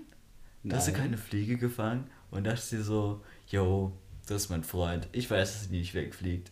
Da 0.65 0.77
hast 0.77 0.89
du 0.89 0.93
Nein. 0.93 1.03
keine 1.03 1.19
Fliege 1.19 1.59
gefangen 1.59 2.11
und 2.31 2.45
dachtest 2.45 2.73
dir 2.73 2.83
so, 2.83 3.23
yo, 3.47 3.93
das 4.27 4.45
ist 4.45 4.51
mein 4.51 4.65
Freund. 4.65 5.09
Ich 5.13 5.31
weiß, 5.31 5.53
dass 5.53 5.65
sie 5.69 5.77
nicht 5.77 5.95
wegfliegt. 5.95 6.51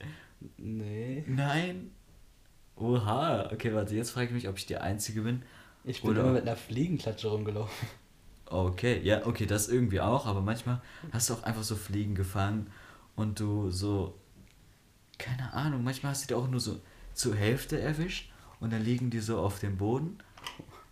Nee. 0.57 1.25
Nein? 1.27 1.91
Oha, 2.77 3.51
okay, 3.53 3.75
warte, 3.75 3.95
jetzt 3.95 4.11
frage 4.11 4.27
ich 4.29 4.33
mich, 4.33 4.49
ob 4.49 4.57
ich 4.59 4.67
die 4.67 4.77
Einzige 4.77 5.23
bin. 5.23 5.43
Ich 5.85 6.03
bin 6.03 6.11
Oder- 6.13 6.21
immer 6.21 6.33
mit 6.33 6.43
einer 6.43 6.57
Fliegenklatsche 6.57 7.29
rumgelaufen. 7.29 7.89
Okay, 8.47 9.01
ja, 9.03 9.27
okay, 9.27 9.47
das 9.47 9.69
irgendwie 9.69 10.01
auch, 10.01 10.27
aber 10.27 10.41
manchmal 10.41 10.81
hast 11.13 11.31
du 11.31 11.35
auch 11.35 11.43
einfach 11.45 11.63
so 11.63 11.77
Fliegen 11.77 12.15
gefangen 12.15 12.71
und 13.17 13.41
du 13.41 13.71
so, 13.71 14.19
keine 15.19 15.53
Ahnung, 15.53 15.83
manchmal 15.83 16.13
hast 16.13 16.25
du 16.25 16.29
die 16.29 16.35
auch 16.35 16.49
nur 16.49 16.61
so 16.61 16.81
zur 17.15 17.35
Hälfte 17.35 17.81
erwischt 17.81 18.31
und 18.61 18.73
dann 18.73 18.83
liegen 18.83 19.11
die 19.11 19.21
so 19.21 19.39
auf 19.39 19.61
dem 19.61 19.77
Boden 19.79 20.19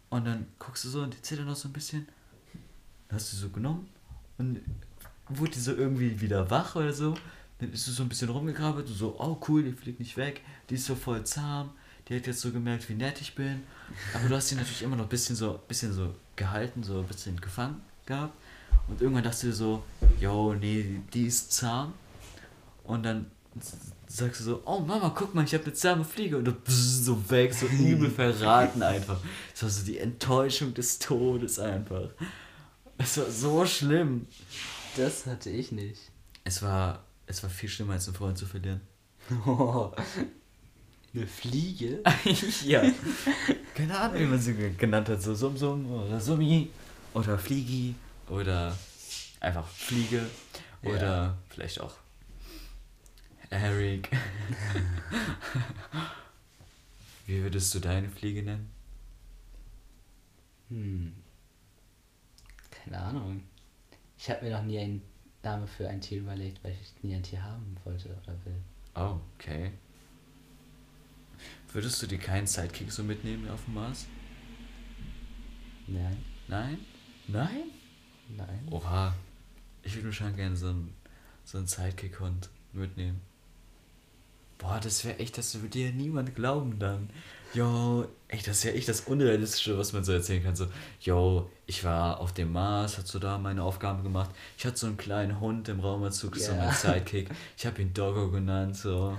und 0.08 0.26
dann 0.26 0.46
guckst 0.58 0.84
du 0.84 0.88
so 0.88 1.02
und 1.02 1.14
die 1.14 1.22
zittern 1.22 1.46
noch 1.46 1.56
so 1.56 1.68
ein 1.68 1.72
bisschen. 1.72 2.08
Hast 3.10 3.32
du 3.32 3.36
so 3.36 3.50
genommen 3.50 3.88
und 4.38 4.60
wurde 5.28 5.52
die 5.52 5.60
so 5.60 5.74
irgendwie 5.74 6.20
wieder 6.20 6.50
wach 6.50 6.76
oder 6.76 6.92
so. 6.92 7.14
Dann 7.58 7.72
ist 7.72 7.86
du 7.86 7.92
so 7.92 8.02
ein 8.02 8.08
bisschen 8.08 8.28
rumgegrabbelt 8.30 8.88
und 8.88 8.94
so, 8.94 9.16
oh 9.18 9.38
cool, 9.48 9.62
die 9.62 9.72
fliegt 9.72 10.00
nicht 10.00 10.16
weg, 10.16 10.40
die 10.68 10.74
ist 10.74 10.86
so 10.86 10.94
voll 10.94 11.24
zahm, 11.24 11.70
die 12.08 12.16
hat 12.16 12.26
jetzt 12.26 12.40
so 12.40 12.50
gemerkt, 12.50 12.88
wie 12.88 12.94
nett 12.94 13.20
ich 13.20 13.34
bin. 13.34 13.62
Aber 14.14 14.28
du 14.28 14.34
hast 14.34 14.48
sie 14.48 14.54
natürlich 14.56 14.82
immer 14.82 14.96
noch 14.96 15.04
ein 15.04 15.10
bisschen 15.10 15.36
so, 15.36 15.60
bisschen 15.68 15.92
so 15.92 16.14
gehalten, 16.36 16.82
so 16.82 17.00
ein 17.00 17.06
bisschen 17.06 17.40
gefangen 17.40 17.80
gehabt. 18.06 18.34
Und 18.88 19.00
irgendwann 19.00 19.24
dachtest 19.24 19.44
du 19.44 19.52
so, 19.52 19.84
yo, 20.20 20.54
nee, 20.54 21.00
die 21.12 21.26
ist 21.26 21.52
zahm. 21.52 21.92
Und 22.84 23.04
dann 23.04 23.26
sagst 24.08 24.40
du 24.40 24.44
so, 24.44 24.62
oh 24.64 24.80
Mama, 24.80 25.12
guck 25.16 25.34
mal, 25.34 25.44
ich 25.44 25.54
habe 25.54 25.64
eine 25.64 25.72
zahme 25.72 26.04
Fliege. 26.04 26.38
Und 26.38 26.44
du 26.44 26.52
bist 26.52 27.04
so 27.04 27.30
weg, 27.30 27.54
so 27.54 27.66
übel 27.78 28.10
verraten 28.10 28.82
einfach. 28.82 29.20
Das 29.52 29.62
war 29.62 29.70
so 29.70 29.84
die 29.84 29.98
Enttäuschung 29.98 30.74
des 30.74 30.98
Todes 30.98 31.58
einfach. 31.58 32.08
Es 32.98 33.16
war 33.18 33.30
so 33.30 33.64
schlimm. 33.64 34.26
Das 34.96 35.26
hatte 35.26 35.50
ich 35.50 35.72
nicht. 35.72 36.00
Es 36.44 36.62
war, 36.62 37.04
es 37.26 37.42
war 37.42 37.50
viel 37.50 37.68
schlimmer, 37.68 37.94
als 37.94 38.06
einen 38.08 38.16
Freund 38.16 38.36
zu 38.36 38.46
verlieren. 38.46 38.80
Eine 41.14 41.26
Fliege? 41.26 42.02
ja. 42.64 42.82
Keine 43.74 43.98
Ahnung, 43.98 44.18
wie 44.20 44.24
man 44.26 44.38
sie 44.40 44.54
ge- 44.54 44.72
genannt 44.74 45.08
hat. 45.08 45.20
So 45.20 45.34
Sum 45.34 45.56
Sum 45.56 45.90
oder 45.92 46.18
Summi 46.20 46.70
oder 47.12 47.38
Fliegi 47.38 47.94
oder 48.28 48.76
einfach 49.40 49.66
Fliege 49.68 50.24
oder 50.82 51.02
Ja. 51.02 51.38
vielleicht 51.50 51.80
auch 51.80 51.94
Eric. 53.50 54.08
wie 57.26 57.42
würdest 57.42 57.74
du 57.74 57.80
deine 57.80 58.08
Fliege 58.08 58.42
nennen? 58.42 58.70
Hm. 60.70 61.12
Keine 62.70 62.98
Ahnung. 62.98 63.42
Ich 64.18 64.30
habe 64.30 64.44
mir 64.46 64.52
noch 64.56 64.62
nie 64.64 64.78
einen 64.78 65.02
Namen 65.42 65.68
für 65.68 65.86
ein 65.88 66.00
Tier 66.00 66.20
überlegt, 66.20 66.62
weil 66.64 66.72
ich 66.72 67.02
nie 67.04 67.14
ein 67.14 67.22
Tier 67.22 67.42
haben 67.42 67.76
wollte 67.84 68.08
oder 68.08 68.34
will. 68.44 68.56
Oh, 68.94 69.18
okay. 69.38 69.72
Würdest 71.72 72.02
du 72.02 72.06
dir 72.06 72.18
keinen 72.18 72.46
Sidekick 72.46 72.92
so 72.92 73.02
mitnehmen 73.02 73.48
auf 73.50 73.64
dem 73.64 73.74
Mars? 73.74 74.06
Nein. 75.86 76.18
Nein? 76.48 76.78
Nein? 77.28 77.70
Nein. 78.36 78.68
Oha. 78.70 79.14
Ich 79.82 79.94
würde 79.94 80.08
mir 80.08 80.12
schon 80.12 80.36
gerne 80.36 80.56
so 80.56 80.68
einen, 80.68 80.94
so 81.44 81.58
einen 81.58 81.66
Sidekick-Hund 81.66 82.50
mitnehmen. 82.72 83.20
Boah, 84.58 84.78
das 84.80 85.04
wäre 85.04 85.18
echt, 85.18 85.38
das 85.38 85.54
würde 85.56 85.68
dir 85.70 85.92
niemand 85.92 86.36
glauben 86.36 86.78
dann. 86.78 87.10
Yo, 87.52 88.06
echt, 88.28 88.46
das 88.46 88.58
ist 88.58 88.64
ja 88.64 88.70
echt 88.72 88.88
das 88.88 89.00
Unrealistische, 89.02 89.76
was 89.76 89.92
man 89.92 90.04
so 90.04 90.12
erzählen 90.12 90.42
kann. 90.42 90.54
So, 90.54 90.68
yo, 91.00 91.50
ich 91.66 91.82
war 91.82 92.20
auf 92.20 92.32
dem 92.32 92.52
Mars, 92.52 92.96
hab 92.96 93.06
so 93.08 93.18
da 93.18 93.38
meine 93.38 93.62
Aufgaben 93.64 94.04
gemacht. 94.04 94.30
Ich 94.56 94.64
hatte 94.64 94.76
so 94.76 94.86
einen 94.86 94.96
kleinen 94.96 95.40
Hund 95.40 95.68
im 95.68 95.80
Raumanzug, 95.80 96.36
so 96.36 96.52
Ja. 96.52 96.58
mein 96.58 96.74
Sidekick. 96.74 97.28
Ich 97.56 97.66
habe 97.66 97.82
ihn 97.82 97.92
Doggo 97.92 98.30
genannt, 98.30 98.76
so. 98.76 99.16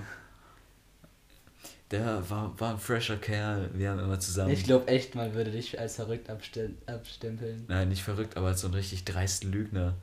Der 1.94 2.28
war, 2.28 2.60
war 2.60 2.72
ein 2.72 2.80
fresher 2.80 3.18
Kerl, 3.18 3.70
wir 3.76 3.92
haben 3.92 4.00
immer 4.00 4.20
zusammen. 4.20 4.50
Ich 4.50 4.64
glaube 4.64 4.88
echt, 4.88 5.14
man 5.14 5.36
würde 5.36 5.52
dich 5.52 5.80
als 5.80 5.98
verrückt 5.98 6.28
abstem 6.28 6.76
abstempeln. 6.88 7.66
Nein, 7.68 7.90
nicht 7.90 8.02
verrückt, 8.02 8.36
aber 8.36 8.48
als 8.48 8.62
so 8.62 8.68
einen 8.68 8.74
richtig 8.74 9.06
dreisten 9.06 9.52
Lügner. 9.52 9.94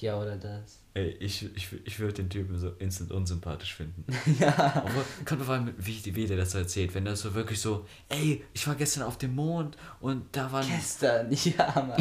Ja, 0.00 0.16
oder 0.20 0.36
das. 0.36 0.78
Ey, 0.94 1.16
ich, 1.18 1.44
ich, 1.56 1.68
ich 1.84 1.98
würde 1.98 2.14
den 2.14 2.30
Typen 2.30 2.56
so 2.56 2.70
instant 2.78 3.10
unsympathisch 3.10 3.74
finden. 3.74 4.04
ja. 4.38 4.56
Aber 4.56 5.04
kommt 5.24 5.40
drauf 5.40 5.50
an, 5.50 5.74
wie, 5.76 6.14
wie 6.14 6.26
der 6.26 6.36
das 6.36 6.52
so 6.52 6.58
erzählt. 6.58 6.94
Wenn 6.94 7.04
das 7.04 7.22
so 7.22 7.34
wirklich 7.34 7.60
so, 7.60 7.84
ey, 8.08 8.44
ich 8.52 8.66
war 8.68 8.76
gestern 8.76 9.02
auf 9.02 9.18
dem 9.18 9.34
Mond 9.34 9.76
und 10.00 10.24
da 10.32 10.52
waren. 10.52 10.68
Gestern, 10.68 11.30
ja, 11.32 11.72
Mann. 11.74 11.90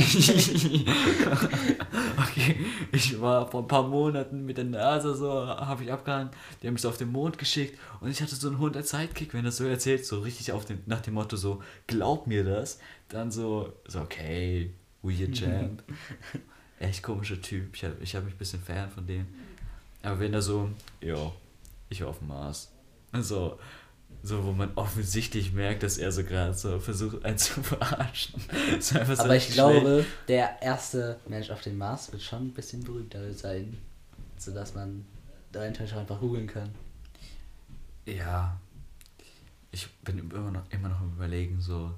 okay, 2.17 2.57
ich 2.91 3.19
war 3.19 3.49
vor 3.49 3.63
ein 3.63 3.67
paar 3.67 3.88
Monaten 3.88 4.45
mit 4.45 4.57
der 4.57 4.65
NASA 4.65 5.15
so, 5.15 5.31
habe 5.47 5.83
ich 5.83 5.91
abgehangen, 5.91 6.29
die 6.62 6.67
haben 6.67 6.73
mich 6.73 6.83
so 6.83 6.89
auf 6.89 6.97
den 6.97 7.12
Mond 7.12 7.39
geschickt 7.39 7.79
und 7.99 8.12
ich 8.12 8.21
hatte 8.21 8.36
so 8.36 8.47
einen 8.47 8.60
Hund 8.60 8.77
als 8.77 8.91
Sidekick, 8.91 9.33
wenn 9.33 9.45
das 9.45 9.57
so 9.57 9.65
erzählt, 9.65 10.05
so 10.05 10.19
richtig 10.19 10.51
auf 10.51 10.65
dem, 10.65 10.83
nach 10.86 11.01
dem 11.01 11.15
Motto 11.15 11.36
so, 11.36 11.63
glaub 11.88 12.27
mir 12.27 12.43
das, 12.43 12.77
dann 13.10 13.31
so, 13.31 13.73
so 13.88 14.01
okay, 14.01 14.71
weird 15.01 15.33
champ. 15.33 15.83
Echt 16.79 17.01
komischer 17.01 17.41
Typ, 17.41 17.75
ich 17.75 17.83
habe 17.83 17.95
ich 18.01 18.15
hab 18.15 18.23
mich 18.23 18.35
ein 18.35 18.37
bisschen 18.37 18.61
fern 18.61 18.89
von 18.89 19.05
dem. 19.07 19.25
Aber 20.03 20.19
wenn 20.19 20.33
er 20.33 20.41
so, 20.41 20.69
jo, 21.01 21.33
ich 21.89 22.01
war 22.01 22.09
auf 22.09 22.19
dem 22.19 22.27
Mars. 22.27 22.71
So, 23.13 23.57
so, 24.23 24.43
wo 24.43 24.51
man 24.51 24.71
offensichtlich 24.75 25.53
merkt, 25.53 25.83
dass 25.83 25.97
er 25.97 26.11
so 26.11 26.23
gerade 26.23 26.53
so 26.53 26.79
versucht, 26.79 27.23
einen 27.25 27.37
zu 27.37 27.61
verarschen. 27.63 28.41
So 28.79 28.99
Aber 28.99 29.13
ich 29.13 29.29
richtig 29.29 29.53
glaube, 29.55 30.05
der 30.27 30.61
erste 30.61 31.19
Mensch 31.27 31.49
auf 31.49 31.61
dem 31.61 31.77
Mars 31.77 32.11
wird 32.11 32.21
schon 32.21 32.47
ein 32.47 32.53
bisschen 32.53 32.83
berühmter 32.83 33.33
sein. 33.33 33.77
Sodass 34.37 34.75
man 34.75 35.05
da 35.51 35.61
eventuell 35.61 35.87
schon 35.87 35.99
einfach 35.99 36.19
googeln 36.19 36.47
kann. 36.47 36.69
Ja. 38.05 38.59
ich 39.71 39.87
bin 40.03 40.19
immer 40.19 40.51
noch, 40.51 40.63
immer 40.69 40.89
noch 40.89 40.99
am 40.99 41.13
überlegen, 41.13 41.59
so, 41.59 41.91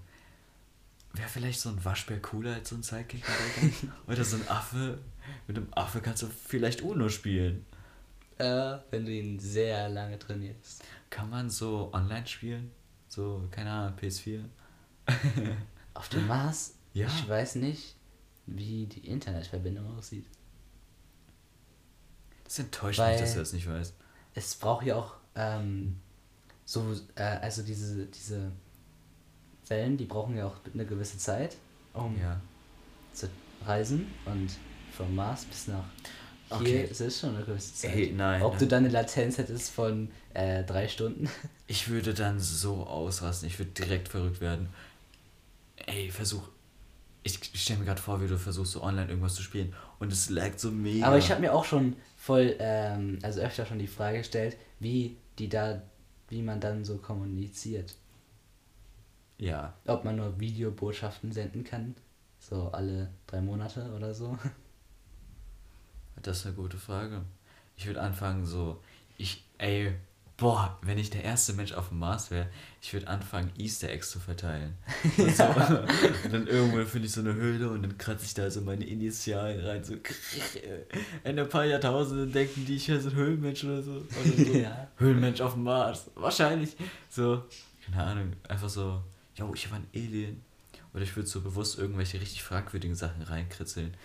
wäre 1.20 1.30
vielleicht 1.30 1.60
so 1.60 1.70
ein 1.70 1.84
Waschbär 1.84 2.22
cooler 2.22 2.56
als 2.56 2.70
so 2.70 2.76
ein 2.76 2.84
Sidekick? 2.84 3.24
Oder 4.08 4.24
so 4.24 4.38
ein 4.38 4.48
Affe. 4.48 5.00
Mit 5.48 5.58
einem 5.58 5.68
Affe 5.72 6.02
kannst 6.02 6.24
du 6.24 6.28
vielleicht 6.28 6.82
Uno 6.82 7.10
spielen. 7.10 7.66
Äh, 8.38 8.78
wenn 8.90 9.06
du 9.06 9.12
ihn 9.12 9.38
sehr 9.40 9.90
lange 9.90 10.18
trainierst. 10.18 10.84
Kann 11.10 11.30
man 11.30 11.50
so 11.50 11.92
online 11.94 12.26
spielen? 12.26 12.72
So, 13.08 13.48
keine 13.52 13.70
Ahnung, 13.72 13.98
PS4? 14.00 14.44
Auf 15.94 16.10
dem 16.10 16.26
Mars? 16.28 16.76
Ja. 16.94 17.08
Ich 17.08 17.28
weiß 17.28 17.56
nicht, 17.56 17.96
wie 18.46 18.86
die 18.86 19.08
Internetverbindung 19.08 19.98
aussieht. 19.98 20.26
Das 22.46 22.60
enttäuscht 22.60 23.00
Weil- 23.00 23.12
mich, 23.14 23.22
dass 23.22 23.34
du 23.34 23.40
das 23.40 23.54
nicht 23.54 23.68
weißt. 23.68 23.94
Es 24.34 24.56
braucht 24.56 24.86
ja 24.86 24.96
auch 24.96 25.16
ähm, 25.36 26.00
so, 26.66 26.96
äh, 27.16 27.24
also 27.24 27.62
diese, 27.64 28.06
diese 28.06 28.52
Wellen, 29.70 29.98
die 29.98 30.06
brauchen 30.06 30.36
ja 30.38 30.48
auch 30.48 30.56
eine 30.74 30.86
gewisse 30.86 31.18
Zeit, 31.18 31.58
um 31.94 32.16
Ja. 32.20 32.40
zu 33.14 33.28
reisen. 33.66 34.08
Und 34.26 34.50
vom 34.96 35.14
Mars 35.16 35.46
bis 35.46 35.68
nach 35.68 35.84
hier 36.50 36.58
Okay. 36.58 36.88
ist 36.90 37.00
es 37.02 37.20
schon 37.20 37.36
eine 37.36 37.46
gewisse 37.46 37.76
Zeit. 37.76 37.96
Ey, 37.96 38.12
nein, 38.12 38.42
Ob 38.42 38.54
nein. 38.54 38.60
du 38.60 38.68
dann 38.68 38.84
eine 38.86 38.94
Latenz 38.94 39.38
hättest 39.38 39.70
von 39.72 40.10
äh, 40.34 40.64
drei 40.64 40.88
Stunden. 40.88 41.30
Ich 41.68 41.88
würde 41.88 42.16
dann 42.16 42.40
so 42.40 42.78
ausrasten, 42.88 43.48
ich 43.48 43.60
würde 43.60 43.70
direkt 43.72 44.08
verrückt 44.08 44.42
werden. 44.42 44.70
Ey, 45.86 46.10
versuch. 46.10 46.42
Ich 47.22 47.38
stelle 47.54 47.78
mir 47.80 47.86
gerade 47.86 48.02
vor, 48.02 48.20
wie 48.24 48.28
du 48.28 48.40
versuchst, 48.40 48.72
so 48.72 48.82
online 48.82 49.08
irgendwas 49.08 49.36
zu 49.36 49.44
spielen. 49.44 49.76
Und 50.00 50.12
es 50.12 50.32
laggt 50.32 50.60
so 50.60 50.72
mega. 50.72 51.06
Aber 51.06 51.20
ich 51.20 51.30
habe 51.30 51.42
mir 51.42 51.54
auch 51.54 51.66
schon 51.66 51.96
voll, 52.18 52.56
ähm, 52.58 53.20
also 53.22 53.40
öfter 53.42 53.68
schon 53.68 53.78
die 53.78 53.86
Frage 53.86 54.18
gestellt, 54.20 54.58
wie 54.80 55.18
die 55.38 55.48
da, 55.48 55.84
wie 56.30 56.42
man 56.42 56.60
dann 56.60 56.84
so 56.86 56.98
kommuniziert. 56.98 57.94
Ja. 59.40 59.74
Ob 59.88 60.04
man 60.04 60.18
nur 60.18 60.40
Videobotschaften 60.40 61.32
senden 61.32 61.64
kann, 61.64 61.96
so 62.40 62.70
alle 62.72 63.10
drei 63.26 63.42
Monate 63.42 63.92
oder 63.96 64.14
so. 64.14 64.38
Das 66.22 66.40
ist 66.40 66.46
eine 66.46 66.56
gute 66.56 66.78
Frage. 66.78 67.22
Ich 67.78 67.88
würde 67.88 68.02
anfangen 68.02 68.46
so, 68.46 68.82
ich, 69.18 69.46
ey, 69.58 69.96
boah, 70.36 70.78
wenn 70.82 70.98
ich 70.98 71.10
der 71.10 71.24
erste 71.24 71.54
Mensch 71.54 71.72
auf 71.72 71.90
dem 71.90 72.00
Mars 72.00 72.32
wäre, 72.32 72.48
ich 72.82 72.92
würde 72.94 73.08
anfangen, 73.08 73.52
Easter 73.58 73.90
Eggs 73.90 74.12
zu 74.12 74.20
verteilen. 74.20 74.76
Und, 75.18 75.36
so, 75.36 75.44
und 75.44 76.34
dann 76.34 76.48
irgendwann 76.48 76.86
finde 76.86 77.08
ich 77.08 77.14
so 77.14 77.22
eine 77.22 77.34
Höhle 77.34 77.70
und 77.70 77.84
dann 77.84 77.98
kratze 77.98 78.26
ich 78.26 78.34
da 78.34 78.50
so 78.50 78.62
meine 78.62 78.86
Initialen 78.86 79.66
rein, 79.66 79.84
so 79.84 79.94
in 81.24 81.40
ein 81.40 81.50
paar 81.50 81.66
Jahrtausenden 81.66 82.32
denken 82.32 82.66
die, 82.66 82.76
ich 82.76 82.88
wäre 82.88 83.00
so 83.00 83.10
ein 83.10 83.16
Höhlenmensch 83.16 83.64
oder 83.64 83.82
so. 83.82 83.92
Oder 83.92 84.46
so. 84.46 84.54
Ja. 84.60 84.88
Höhlenmensch 84.98 85.42
auf 85.42 85.54
dem 85.54 85.64
Mars, 85.64 86.10
wahrscheinlich. 86.16 86.76
So, 87.10 87.44
keine 87.86 88.04
Ahnung, 88.04 88.34
einfach 88.48 88.70
so, 88.70 89.02
yo, 89.40 89.54
ich 89.54 89.72
war 89.72 89.78
ein 89.80 89.88
Alien. 89.96 90.44
Oder 90.94 91.04
ich 91.04 91.16
würde 91.16 91.30
so 91.30 91.42
bewusst 91.42 91.78
irgendwelche 91.78 92.20
richtig 92.20 92.44
fragwürdigen 92.44 92.96
Sachen 92.96 93.22
reinkritzeln. 93.22 93.96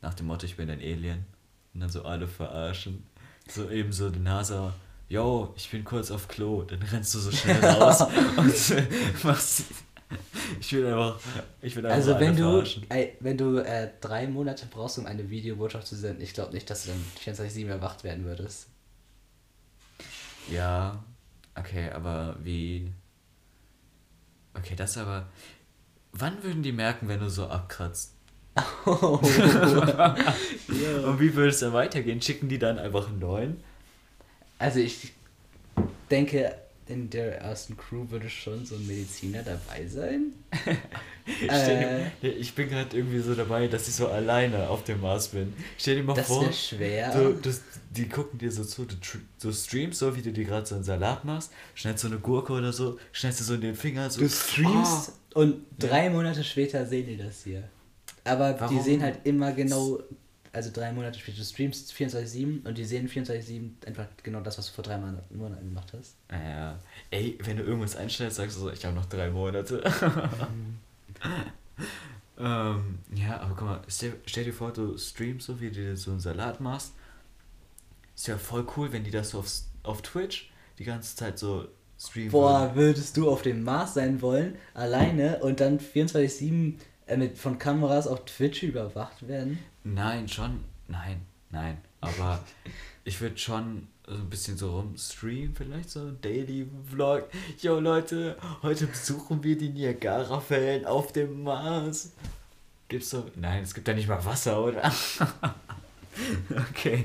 Nach 0.00 0.14
dem 0.14 0.26
Motto, 0.26 0.46
ich 0.46 0.56
bin 0.56 0.70
ein 0.70 0.80
Alien. 0.80 1.26
Und 1.74 1.80
dann 1.80 1.90
so 1.90 2.04
alle 2.04 2.28
verarschen. 2.28 3.04
So 3.48 3.68
eben 3.70 3.92
so 3.92 4.10
die 4.10 4.20
NASA, 4.20 4.74
yo, 5.08 5.52
ich 5.56 5.70
bin 5.70 5.84
kurz 5.84 6.10
auf 6.10 6.28
Klo. 6.28 6.62
Dann 6.62 6.82
rennst 6.82 7.14
du 7.14 7.18
so 7.18 7.32
schnell 7.32 7.64
raus 7.64 8.02
und 8.36 9.24
machst. 9.24 9.64
Ich 10.60 10.72
will 10.72 10.86
einfach. 10.86 11.18
Ich 11.60 11.74
will 11.74 11.86
einfach 11.86 11.96
Also 11.96 12.20
wenn 12.20 12.36
du, 12.36 12.62
ey, 12.88 13.16
wenn 13.20 13.38
du 13.38 13.58
äh, 13.58 13.90
drei 14.00 14.26
Monate 14.26 14.66
brauchst, 14.66 14.98
um 14.98 15.06
eine 15.06 15.30
Videobotschaft 15.30 15.86
zu 15.86 15.96
senden, 15.96 16.22
ich 16.22 16.34
glaube 16.34 16.52
nicht, 16.52 16.68
dass 16.68 16.84
du 16.84 16.90
dann 16.90 17.36
24-7 17.36 17.66
erwacht 17.68 18.04
werden 18.04 18.24
würdest. 18.24 18.68
Ja, 20.50 21.02
okay, 21.54 21.90
aber 21.90 22.36
wie. 22.42 22.92
Okay, 24.54 24.74
das 24.76 24.96
aber. 24.98 25.26
Wann 26.12 26.42
würden 26.42 26.62
die 26.62 26.72
merken, 26.72 27.08
wenn 27.08 27.20
du 27.20 27.30
so 27.30 27.46
abkratzt? 27.46 28.14
Und 28.84 29.22
wie 31.20 31.34
würde 31.34 31.48
es 31.48 31.60
dann 31.60 31.72
weitergehen? 31.72 32.20
Schicken 32.20 32.50
die 32.50 32.58
dann 32.58 32.78
einfach 32.78 33.08
einen 33.08 33.18
neuen? 33.18 33.64
Also 34.58 34.80
ich 34.80 35.14
denke, 36.10 36.54
in 36.92 37.10
der 37.10 37.40
ersten 37.40 37.76
Crew 37.76 38.08
würde 38.10 38.28
schon 38.30 38.64
so 38.66 38.76
ein 38.76 38.86
Mediziner 38.86 39.42
dabei 39.42 39.86
sein. 39.86 40.32
Stell 41.44 42.10
dir, 42.20 42.36
ich 42.36 42.54
bin 42.54 42.68
gerade 42.68 42.96
irgendwie 42.96 43.20
so 43.20 43.34
dabei, 43.34 43.68
dass 43.68 43.88
ich 43.88 43.94
so 43.94 44.08
alleine 44.08 44.68
auf 44.68 44.84
dem 44.84 45.00
Mars 45.00 45.28
bin. 45.28 45.52
Stell 45.78 45.96
dir 45.96 46.02
mal 46.02 46.14
Das 46.14 46.26
vor, 46.26 46.52
schwer. 46.52 47.12
du, 47.12 47.34
das, 47.34 47.60
die 47.90 48.08
gucken 48.08 48.38
dir 48.38 48.50
so 48.50 48.64
zu, 48.64 48.84
du, 48.84 48.94
du 49.40 49.52
streamst 49.52 49.98
so, 50.00 50.16
wie 50.16 50.22
du 50.22 50.32
dir 50.32 50.44
gerade 50.44 50.66
so 50.66 50.74
einen 50.74 50.84
Salat 50.84 51.24
machst, 51.24 51.52
schneidest 51.74 52.02
so 52.02 52.08
eine 52.08 52.18
Gurke 52.18 52.52
oder 52.52 52.72
so, 52.72 52.98
schneidest 53.12 53.40
du 53.40 53.44
so 53.44 53.54
in 53.54 53.60
den 53.60 53.74
Finger. 53.76 54.10
So, 54.10 54.20
Du 54.20 54.28
streamst 54.28 55.12
Ah, 55.34 55.38
und 55.40 55.64
drei 55.78 56.10
Monate 56.10 56.42
später 56.44 56.84
sehen 56.86 57.06
die 57.06 57.16
das 57.16 57.44
hier. 57.44 57.64
Aber 58.24 58.52
die 58.52 58.60
Warum? 58.60 58.82
sehen 58.82 59.02
halt 59.02 59.20
immer 59.24 59.52
genau, 59.52 59.98
also 60.52 60.70
drei 60.72 60.92
Monate 60.92 61.18
später. 61.18 61.38
Du 61.38 61.44
streamst 61.44 61.92
24-7 61.92 62.66
und 62.66 62.76
die 62.76 62.84
sehen 62.84 63.08
24-7 63.08 63.86
einfach 63.86 64.06
genau 64.22 64.40
das, 64.40 64.58
was 64.58 64.66
du 64.66 64.72
vor 64.72 64.84
drei 64.84 64.98
Monaten 64.98 65.36
Monaten 65.36 65.68
gemacht 65.68 65.92
hast. 65.96 66.16
Naja, 66.28 66.78
ey, 67.10 67.38
wenn 67.42 67.56
du 67.56 67.62
irgendwas 67.62 67.96
einstellst, 67.96 68.36
sagst 68.36 68.56
du 68.56 68.60
so, 68.60 68.70
ich 68.70 68.84
habe 68.84 68.94
noch 68.94 69.06
drei 69.06 69.30
Monate. 69.30 69.82
ähm, 72.38 72.98
ja, 73.14 73.40
aber 73.40 73.54
guck 73.54 73.66
mal, 73.66 73.80
stell, 73.88 74.14
stell 74.26 74.44
dir 74.44 74.52
vor, 74.52 74.72
du 74.72 74.98
streamst 74.98 75.46
so, 75.46 75.60
wie 75.60 75.68
du 75.68 75.74
dir 75.74 75.96
so 75.96 76.10
einen 76.10 76.20
Salat 76.20 76.60
machst. 76.60 76.92
Ist 78.14 78.26
ja 78.26 78.36
voll 78.36 78.66
cool, 78.76 78.92
wenn 78.92 79.04
die 79.04 79.10
das 79.10 79.30
so 79.30 79.38
auf, 79.38 79.50
auf 79.82 80.02
Twitch 80.02 80.50
die 80.78 80.84
ganze 80.84 81.16
Zeit 81.16 81.38
so 81.38 81.66
streamen. 81.98 82.30
Boah, 82.30 82.72
würdest 82.74 83.16
du 83.16 83.30
auf 83.30 83.40
dem 83.40 83.64
Mars 83.64 83.94
sein 83.94 84.20
wollen, 84.20 84.56
alleine 84.74 85.38
und 85.38 85.60
dann 85.60 85.78
24-7 85.78 86.74
äh, 87.12 87.16
mit, 87.16 87.38
von 87.38 87.58
Kameras 87.58 88.06
auf 88.06 88.24
Twitch 88.24 88.62
überwacht 88.62 89.28
werden? 89.28 89.58
Nein, 89.84 90.28
schon. 90.28 90.64
Nein, 90.88 91.20
nein. 91.50 91.78
Aber 92.00 92.42
ich 93.04 93.20
würde 93.20 93.38
schon 93.38 93.88
so 94.06 94.14
ein 94.14 94.30
bisschen 94.30 94.56
so 94.56 94.78
rumstreamen, 94.78 95.54
vielleicht 95.54 95.90
so 95.90 96.00
ein 96.00 96.18
Daily 96.20 96.68
Vlog. 96.90 97.28
Yo 97.60 97.78
Leute, 97.78 98.36
heute 98.62 98.86
besuchen 98.86 99.42
wir 99.42 99.56
die 99.56 99.68
Niagara-Fällen 99.68 100.86
auf 100.86 101.12
dem 101.12 101.42
Mars. 101.42 102.12
Gibt's 102.88 103.10
so. 103.10 103.26
Nein, 103.36 103.62
es 103.62 103.74
gibt 103.74 103.86
da 103.86 103.94
nicht 103.94 104.08
mal 104.08 104.24
Wasser, 104.24 104.62
oder? 104.62 104.92
okay. 106.70 107.04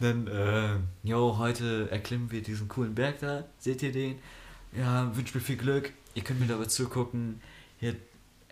Dann, 0.00 0.26
äh, 0.26 1.08
yo, 1.08 1.38
heute 1.38 1.88
erklimmen 1.90 2.30
wir 2.30 2.42
diesen 2.42 2.68
coolen 2.68 2.94
Berg 2.94 3.20
da. 3.20 3.44
Seht 3.58 3.82
ihr 3.82 3.92
den? 3.92 4.18
Ja, 4.76 5.14
wünscht 5.14 5.34
mir 5.34 5.40
viel 5.40 5.56
Glück. 5.56 5.92
Ihr 6.14 6.24
könnt 6.24 6.40
mir 6.40 6.46
dabei 6.46 6.64
zugucken. 6.64 7.40
Hier, 7.78 7.94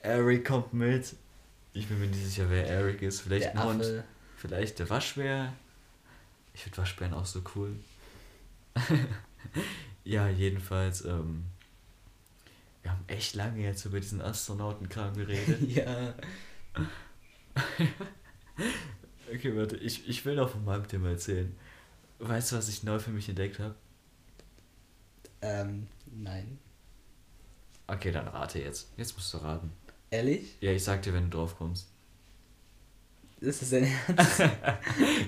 Eric 0.03 0.47
kommt 0.47 0.73
mit. 0.73 1.15
Ich 1.73 1.87
bin 1.89 2.01
mir 2.01 2.07
nicht 2.07 2.25
sicher, 2.25 2.51
wer 2.51 2.67
Eric 2.67 3.03
ist. 3.03 3.21
Vielleicht 3.21 3.47
Der 3.47 3.61
ein 3.61 3.65
Hund. 3.65 3.83
Affe. 3.83 4.05
Vielleicht 4.37 4.79
der 4.79 4.91
Waschbär. 4.91 5.53
Ich 6.55 6.63
finde 6.63 6.79
Waschbären 6.79 7.15
auch 7.15 7.27
so 7.27 7.43
cool. 7.55 7.77
ja, 10.05 10.29
jedenfalls, 10.29 11.05
ähm, 11.05 11.45
wir 12.83 12.93
haben 12.93 13.05
echt 13.07 13.35
lange 13.35 13.63
jetzt 13.63 13.85
über 13.85 14.01
diesen 14.01 14.21
Astronautenkram 14.21 15.15
geredet. 15.15 15.61
Ja. 15.69 16.15
okay, 19.33 19.57
warte, 19.57 19.77
ich, 19.77 20.09
ich 20.09 20.25
will 20.25 20.37
noch 20.37 20.51
von 20.51 20.65
meinem 20.65 20.87
Thema 20.89 21.11
erzählen. 21.11 21.55
Weißt 22.19 22.53
du, 22.53 22.57
was 22.57 22.69
ich 22.69 22.83
neu 22.83 22.99
für 22.99 23.11
mich 23.11 23.29
entdeckt 23.29 23.59
habe? 23.59 23.75
Ähm, 25.43 25.89
nein. 26.07 26.59
Okay, 27.87 28.13
dann 28.13 28.29
rate 28.29 28.61
jetzt. 28.61 28.93
Jetzt 28.97 29.15
musst 29.15 29.35
du 29.35 29.39
raten. 29.39 29.73
Ehrlich? 30.11 30.57
Ja, 30.61 30.73
ich 30.73 30.83
sag 30.83 31.03
dir, 31.03 31.15
wenn 31.15 31.31
du 31.31 31.37
drauf 31.39 31.57
kommst. 31.57 31.89
Ist 33.41 33.63
es 33.63 33.71
denn 33.71 33.85
ernst? 34.17 34.41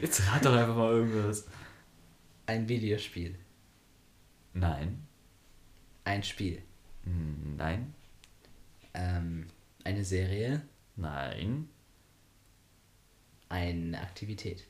Jetzt 0.01 0.27
rat 0.27 0.45
doch 0.45 0.53
einfach 0.55 0.77
mal 0.77 0.92
irgendwas. 0.92 1.47
Ein 2.47 2.68
Videospiel. 2.68 3.37
Nein. 4.55 5.07
Ein 6.05 6.23
Spiel. 6.23 6.62
Hm, 7.05 7.57
Nein. 7.57 7.95
Ähm, 8.95 9.47
eine 9.85 10.05
Serie. 10.05 10.62
Nein. 10.97 11.68
Eine 13.49 14.01
Aktivität. 14.01 14.64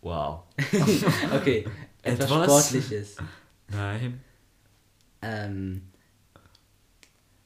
Wow. 0.00 0.44
Okay, 1.34 1.66
etwas 2.02 2.30
Etwas? 2.30 2.68
Sportliches. 2.68 3.16
Nein. 3.68 4.22
Ähm, 5.22 5.90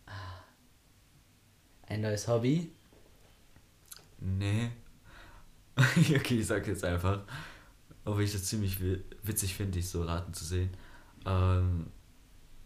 ah, 0.06 0.42
ein 1.88 2.00
neues 2.02 2.28
Hobby. 2.28 2.70
Nee. 4.20 4.70
okay, 5.76 6.40
ich 6.40 6.46
sag 6.46 6.66
jetzt 6.66 6.84
einfach. 6.84 7.20
Obwohl 8.04 8.24
ich 8.24 8.32
das 8.32 8.44
ziemlich 8.46 8.80
wi- 8.82 9.02
witzig 9.22 9.54
finde, 9.54 9.72
dich 9.72 9.88
so 9.88 10.02
raten 10.04 10.34
zu 10.34 10.44
sehen. 10.44 10.70
Ähm, 11.26 11.88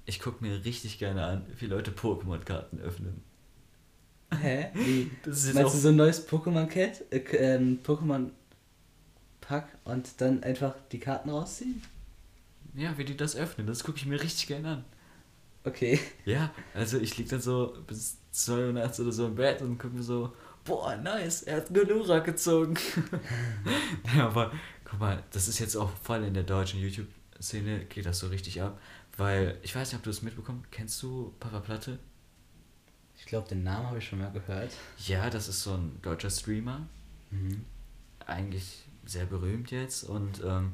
ich 0.07 0.21
gucke 0.21 0.45
mir 0.45 0.65
richtig 0.65 0.99
gerne 0.99 1.25
an, 1.25 1.47
wie 1.59 1.67
Leute 1.67 1.93
Pokémon-Karten 1.93 2.81
öffnen. 2.81 3.23
Hä? 4.33 4.71
Wie? 4.75 5.11
Das 5.23 5.39
ist 5.39 5.47
jetzt 5.47 5.55
Meinst 5.55 5.75
du 5.75 5.79
so 5.79 5.89
ein 5.91 5.97
neues 5.97 6.27
Pokémon-Cat? 6.29 7.05
Äh, 7.11 7.19
ähm, 7.37 7.79
Pokémon-Pack 7.85 8.33
und 9.85 10.21
dann 10.21 10.43
einfach 10.43 10.75
die 10.91 10.99
Karten 10.99 11.31
rausziehen? 11.31 11.83
Ja, 12.75 12.97
wie 12.99 13.05
die 13.05 13.17
das 13.17 13.37
öffnen, 13.37 13.67
das 13.67 13.85
gucke 13.85 13.99
ich 13.99 14.07
mir 14.07 14.21
richtig 14.21 14.47
gerne 14.47 14.69
an. 14.69 14.85
Okay. 15.65 16.01
Ja, 16.25 16.53
also 16.75 16.99
ich 16.99 17.17
lieg 17.19 17.29
dann 17.29 17.41
so 17.41 17.77
bis 17.87 18.19
2 18.33 18.67
Uhr 18.67 18.73
nachts 18.73 18.99
oder 18.99 19.13
so 19.13 19.27
im 19.27 19.37
Bett 19.37 19.63
und 19.63 19.79
guck 19.79 19.93
mir 19.93 20.03
so, 20.03 20.33
boah, 20.65 20.97
nice, 20.97 21.43
er 21.43 21.59
hat 21.59 21.67
einen 21.69 21.87
Glurak 21.87 22.25
gezogen. 22.25 22.75
ja, 24.17 24.27
aber 24.27 24.53
guck 24.85 24.99
mal, 24.99 25.23
das 25.31 25.49
ist 25.49 25.59
jetzt 25.59 25.77
auch 25.77 25.91
voll 26.03 26.25
in 26.25 26.35
der 26.35 26.43
deutschen 26.43 26.81
YouTube-Szene, 26.81 27.85
geht 27.87 28.07
das 28.07 28.19
so 28.19 28.29
richtig 28.29 28.61
ab. 28.61 28.81
Weil, 29.17 29.59
ich 29.63 29.75
weiß 29.75 29.93
nicht, 29.93 29.99
ob 29.99 30.05
du 30.05 30.11
es 30.11 30.23
mitbekommen 30.23 30.65
kennst 30.71 31.03
du 31.03 31.35
Papa 31.39 31.61
Platte? 31.61 31.99
Ich 33.19 33.27
glaube, 33.27 33.49
den 33.49 33.63
Namen 33.63 33.87
habe 33.87 33.99
ich 33.99 34.09
schon 34.09 34.19
mal 34.19 34.33
gehört. 34.33 34.73
Ja, 35.07 35.31
das 35.31 35.49
ist 35.49 35.63
so 35.63 35.75
ein 35.75 35.99
deutscher 36.03 36.31
Streamer. 36.31 36.87
Mhm. 37.31 37.65
Eigentlich 38.27 38.85
sehr 39.05 39.27
berühmt 39.27 39.71
jetzt. 39.71 40.05
Und 40.05 40.43
ähm, 40.45 40.73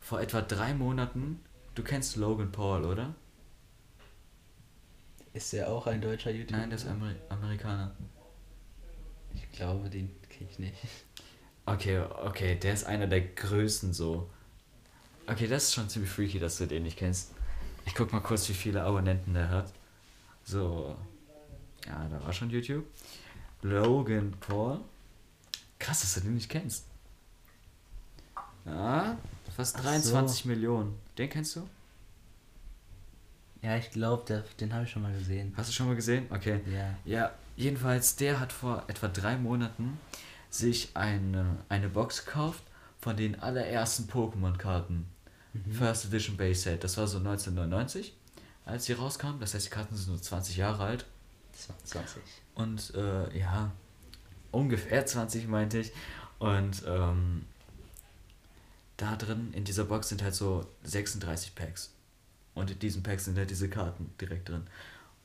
vor 0.00 0.20
etwa 0.20 0.42
drei 0.42 0.74
Monaten, 0.74 1.40
du 1.74 1.82
kennst 1.82 2.16
Logan 2.16 2.52
Paul, 2.52 2.84
oder? 2.84 3.14
Ist 5.36 5.52
der 5.52 5.68
auch 5.68 5.86
ein 5.86 6.00
deutscher 6.00 6.30
YouTuber? 6.30 6.60
Nein, 6.60 6.70
der 6.70 6.78
ist 6.78 6.86
Ameri 6.86 7.14
Amerikaner. 7.28 7.94
Ich 9.34 9.52
glaube, 9.52 9.90
den 9.90 10.08
kenne 10.30 10.50
ich 10.50 10.58
nicht. 10.58 10.76
Okay, 11.66 12.00
okay, 12.24 12.54
der 12.54 12.72
ist 12.72 12.84
einer 12.84 13.06
der 13.06 13.20
größten 13.20 13.92
so. 13.92 14.30
Okay, 15.26 15.46
das 15.46 15.64
ist 15.64 15.74
schon 15.74 15.90
ziemlich 15.90 16.10
freaky, 16.10 16.38
dass 16.38 16.56
du 16.56 16.66
den 16.66 16.84
nicht 16.84 16.96
kennst. 16.96 17.34
Ich 17.84 17.94
guck 17.94 18.14
mal 18.14 18.20
kurz, 18.20 18.48
wie 18.48 18.54
viele 18.54 18.82
Abonnenten 18.82 19.34
der 19.34 19.50
hat. 19.50 19.74
So. 20.42 20.96
Ja, 21.86 22.08
da 22.08 22.24
war 22.24 22.32
schon 22.32 22.48
YouTube. 22.48 22.86
Logan 23.60 24.32
Paul. 24.40 24.80
Krass, 25.78 26.00
dass 26.00 26.14
du 26.14 26.20
den 26.20 26.34
nicht 26.34 26.48
kennst. 26.48 26.86
Ja, 28.64 29.18
fast 29.54 29.76
Ach 29.76 29.82
23 29.82 30.44
so. 30.44 30.48
Millionen. 30.48 30.98
Den 31.18 31.28
kennst 31.28 31.56
du? 31.56 31.68
Ja, 33.62 33.76
ich 33.76 33.90
glaube, 33.90 34.44
den 34.60 34.72
habe 34.72 34.84
ich 34.84 34.90
schon 34.90 35.02
mal 35.02 35.12
gesehen. 35.12 35.52
Hast 35.56 35.68
du 35.70 35.72
schon 35.72 35.86
mal 35.86 35.96
gesehen? 35.96 36.26
Okay. 36.30 36.60
Ja. 36.72 36.94
Ja, 37.04 37.32
jedenfalls, 37.56 38.16
der 38.16 38.38
hat 38.38 38.52
vor 38.52 38.84
etwa 38.88 39.08
drei 39.08 39.36
Monaten 39.36 39.98
sich 40.50 40.90
eine, 40.94 41.56
eine 41.68 41.88
Box 41.88 42.24
gekauft 42.24 42.62
von 43.00 43.16
den 43.16 43.40
allerersten 43.40 44.04
Pokémon-Karten. 44.08 45.06
First 45.70 46.06
Edition 46.06 46.36
Base 46.36 46.60
Set. 46.60 46.84
Das 46.84 46.96
war 46.98 47.06
so 47.06 47.18
1999, 47.18 48.14
als 48.64 48.84
die 48.84 48.92
rauskamen. 48.92 49.40
Das 49.40 49.54
heißt, 49.54 49.66
die 49.66 49.70
Karten 49.70 49.96
sind 49.96 50.08
nur 50.08 50.20
20 50.20 50.56
Jahre 50.56 50.84
alt. 50.84 51.06
20. 51.84 52.22
Und 52.54 52.94
äh, 52.94 53.38
ja, 53.38 53.72
ungefähr 54.50 55.06
20 55.06 55.48
meinte 55.48 55.78
ich. 55.78 55.92
Und 56.38 56.82
ähm, 56.86 57.46
da 58.96 59.16
drin 59.16 59.52
in 59.52 59.64
dieser 59.64 59.84
Box 59.84 60.08
sind 60.10 60.22
halt 60.22 60.34
so 60.34 60.66
36 60.84 61.54
Packs. 61.54 61.92
Und 62.56 62.70
in 62.70 62.78
diesen 62.78 63.02
Packs 63.02 63.26
sind 63.26 63.36
halt 63.36 63.50
diese 63.50 63.68
Karten 63.68 64.10
direkt 64.20 64.48
drin. 64.48 64.62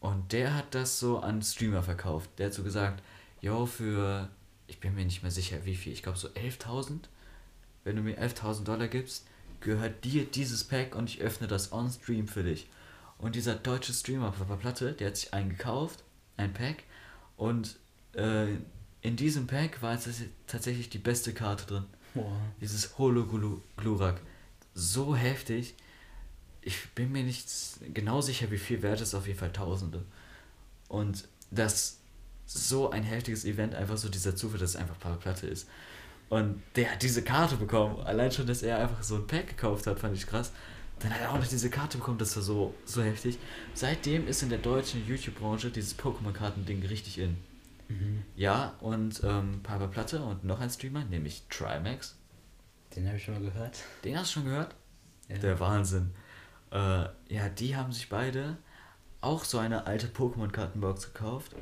Und 0.01 0.33
der 0.33 0.53
hat 0.53 0.75
das 0.75 0.99
so 0.99 1.19
an 1.19 1.41
Streamer 1.41 1.81
verkauft. 1.81 2.29
Der 2.37 2.47
hat 2.47 2.53
so 2.53 2.61
gesagt, 2.61 3.01
yo, 3.39 3.65
für, 3.65 4.27
ich 4.67 4.79
bin 4.81 4.93
mir 4.93 5.05
nicht 5.05 5.23
mehr 5.23 5.31
sicher 5.31 5.63
wie 5.63 5.75
viel, 5.75 5.93
ich 5.93 6.03
glaube 6.03 6.17
so 6.17 6.27
11.000. 6.27 6.99
Wenn 7.85 7.95
du 7.95 8.01
mir 8.01 8.21
11.000 8.21 8.65
Dollar 8.65 8.87
gibst, 8.89 9.25
gehört 9.61 10.03
dir 10.03 10.25
dieses 10.25 10.65
Pack 10.65 10.93
und 10.93 11.09
ich 11.09 11.21
öffne 11.21 11.47
das 11.47 11.71
on 11.71 11.89
Stream 11.89 12.27
für 12.27 12.43
dich. 12.43 12.67
Und 13.17 13.35
dieser 13.35 13.55
deutsche 13.55 13.93
Streamer 13.93 14.31
Papa 14.31 14.57
Platte, 14.57 14.91
der 14.91 15.07
hat 15.07 15.17
sich 15.17 15.33
einen 15.33 15.51
gekauft, 15.51 16.03
ein 16.35 16.51
Pack. 16.53 16.83
Und 17.37 17.77
äh, 18.13 18.47
in 19.01 19.15
diesem 19.15 19.47
Pack 19.47 19.81
war 19.81 19.93
jetzt 19.93 20.09
tatsächlich 20.47 20.89
die 20.89 20.97
beste 20.97 21.33
Karte 21.33 21.65
drin. 21.65 21.85
Boah. 22.13 22.35
Dieses 22.59 22.97
Holo-Glurak. 22.97 24.19
So 24.73 25.15
heftig. 25.15 25.75
Ich 26.61 26.89
bin 26.91 27.11
mir 27.11 27.23
nicht 27.23 27.47
genau 27.93 28.21
sicher, 28.21 28.51
wie 28.51 28.57
viel 28.57 28.81
wert 28.81 29.01
ist, 29.01 29.15
auf 29.15 29.27
jeden 29.27 29.39
Fall 29.39 29.51
Tausende. 29.51 30.03
Und 30.87 31.27
das 31.49 31.97
so 32.45 32.91
ein 32.91 33.03
heftiges 33.03 33.45
Event, 33.45 33.75
einfach 33.75 33.97
so 33.97 34.09
dieser 34.09 34.35
Zufall, 34.35 34.59
dass 34.59 34.71
es 34.71 34.75
einfach 34.75 34.99
Papa 34.99 35.15
Platte 35.15 35.47
ist. 35.47 35.67
Und 36.29 36.61
der 36.75 36.91
hat 36.91 37.01
diese 37.01 37.23
Karte 37.23 37.57
bekommen. 37.57 37.99
Allein 38.01 38.31
schon, 38.31 38.47
dass 38.47 38.63
er 38.63 38.79
einfach 38.79 39.03
so 39.03 39.15
ein 39.15 39.27
Pack 39.27 39.47
gekauft 39.47 39.87
hat, 39.87 39.99
fand 39.99 40.15
ich 40.15 40.27
krass. 40.27 40.51
Dann 40.99 41.13
hat 41.13 41.21
er 41.21 41.31
auch 41.31 41.39
noch 41.39 41.47
diese 41.47 41.69
Karte 41.69 41.97
bekommen, 41.97 42.19
das 42.19 42.35
war 42.35 42.43
so, 42.43 42.75
so 42.85 43.01
heftig. 43.01 43.39
Seitdem 43.73 44.27
ist 44.27 44.43
in 44.43 44.49
der 44.49 44.59
deutschen 44.59 45.05
YouTube-Branche 45.07 45.71
dieses 45.71 45.97
Pokémon-Karten-Ding 45.97 46.85
richtig 46.85 47.17
in. 47.17 47.37
Mhm. 47.87 48.23
Ja, 48.35 48.75
und 48.81 49.21
ähm, 49.23 49.61
Papa 49.63 49.87
Platte 49.87 50.21
und 50.21 50.43
noch 50.43 50.59
ein 50.59 50.69
Streamer, 50.69 51.03
nämlich 51.05 51.43
Trimax. 51.49 52.15
Den 52.95 53.07
habe 53.07 53.17
ich 53.17 53.23
schon 53.23 53.33
mal 53.33 53.51
gehört. 53.51 53.79
Den 54.03 54.17
hast 54.17 54.31
du 54.31 54.33
schon 54.35 54.45
gehört? 54.45 54.75
Ja. 55.27 55.37
Der 55.37 55.59
Wahnsinn. 55.59 56.11
Äh, 56.71 57.05
ja, 57.29 57.49
die 57.49 57.75
haben 57.75 57.91
sich 57.91 58.09
beide 58.09 58.57
auch 59.19 59.43
so 59.43 59.59
eine 59.59 59.85
alte 59.85 60.07
Pokémon-Kartenbox 60.07 61.13
gekauft. 61.13 61.55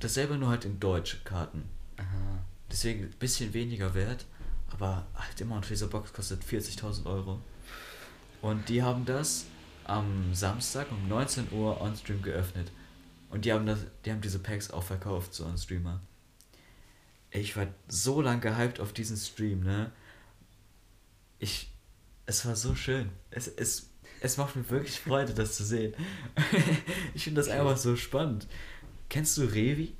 Dasselbe 0.00 0.36
nur 0.36 0.50
halt 0.50 0.64
in 0.64 0.78
deutsche 0.78 1.18
Karten. 1.24 1.68
Aha. 1.96 2.44
Deswegen 2.70 3.04
ein 3.04 3.10
bisschen 3.18 3.54
weniger 3.54 3.94
wert, 3.94 4.26
aber 4.70 5.06
halt 5.14 5.40
immer 5.40 5.56
noch 5.56 5.64
diese 5.64 5.86
Box 5.86 6.12
kostet 6.12 6.42
40.000 6.42 7.06
Euro. 7.06 7.40
Und 8.42 8.68
die 8.68 8.82
haben 8.82 9.04
das 9.04 9.46
am 9.84 10.34
Samstag 10.34 10.90
um 10.90 11.08
19 11.08 11.52
Uhr 11.52 11.80
on 11.80 11.96
Stream 11.96 12.20
geöffnet. 12.22 12.70
Und 13.30 13.44
die 13.44 13.52
haben 13.52 13.66
das, 13.66 13.78
die 14.04 14.10
haben 14.10 14.20
diese 14.20 14.38
Packs 14.38 14.70
auch 14.70 14.82
verkauft, 14.82 15.34
so 15.34 15.46
an 15.46 15.56
Streamer. 15.56 16.00
Ich 17.30 17.56
war 17.56 17.66
so 17.88 18.20
lang 18.20 18.40
gehypt 18.40 18.80
auf 18.80 18.92
diesen 18.92 19.16
Stream, 19.16 19.60
ne? 19.60 19.92
Ich, 21.38 21.72
es 22.24 22.46
war 22.46 22.56
so 22.56 22.74
schön. 22.74 23.10
Es, 23.30 23.46
es, 23.48 23.90
es 24.26 24.36
macht 24.36 24.56
mir 24.56 24.68
wirklich 24.68 25.00
Freude, 25.00 25.32
das 25.32 25.56
zu 25.56 25.64
sehen. 25.64 25.94
ich 27.14 27.24
finde 27.24 27.40
das 27.40 27.48
einfach 27.48 27.76
so 27.76 27.96
spannend. 27.96 28.46
Kennst 29.08 29.36
du 29.38 29.42
Revi? 29.42 29.94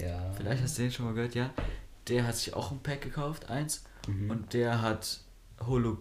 Ja. 0.00 0.32
Vielleicht 0.36 0.62
hast 0.62 0.78
du 0.78 0.82
den 0.82 0.92
schon 0.92 1.06
mal 1.06 1.14
gehört, 1.14 1.34
ja. 1.34 1.52
Der 2.08 2.26
hat 2.26 2.36
sich 2.36 2.54
auch 2.54 2.70
ein 2.70 2.80
Pack 2.80 3.02
gekauft, 3.02 3.48
eins. 3.48 3.84
Mhm. 4.06 4.30
Und 4.30 4.52
der 4.52 4.82
hat 4.82 5.20
Holo 5.66 5.98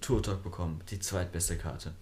Tour 0.00 0.22
Talk 0.22 0.42
bekommen, 0.42 0.82
die 0.90 0.98
zweitbeste 0.98 1.56
Karte. 1.58 1.92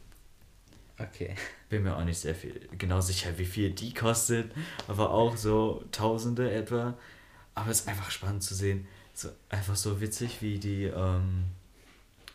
Okay. 0.99 1.35
Bin 1.69 1.85
mir 1.85 1.97
auch 1.97 2.05
nicht 2.05 2.19
sehr 2.19 2.35
viel 2.35 2.69
genau 2.77 3.01
sicher, 3.01 3.39
wie 3.39 3.45
viel 3.45 3.71
die 3.71 3.95
kostet, 3.95 4.53
aber 4.89 5.11
auch 5.11 5.37
so 5.37 5.85
Tausende 5.93 6.51
etwa. 6.51 6.97
Aber 7.55 7.71
es 7.71 7.81
ist 7.81 7.89
einfach 7.89 8.11
spannend 8.11 8.43
zu 8.43 8.55
sehen. 8.55 8.87
So, 9.15 9.29
einfach 9.49 9.77
so 9.77 10.01
witzig, 10.01 10.43
wie 10.43 10.59
die, 10.59 10.85
ähm, 10.85 11.45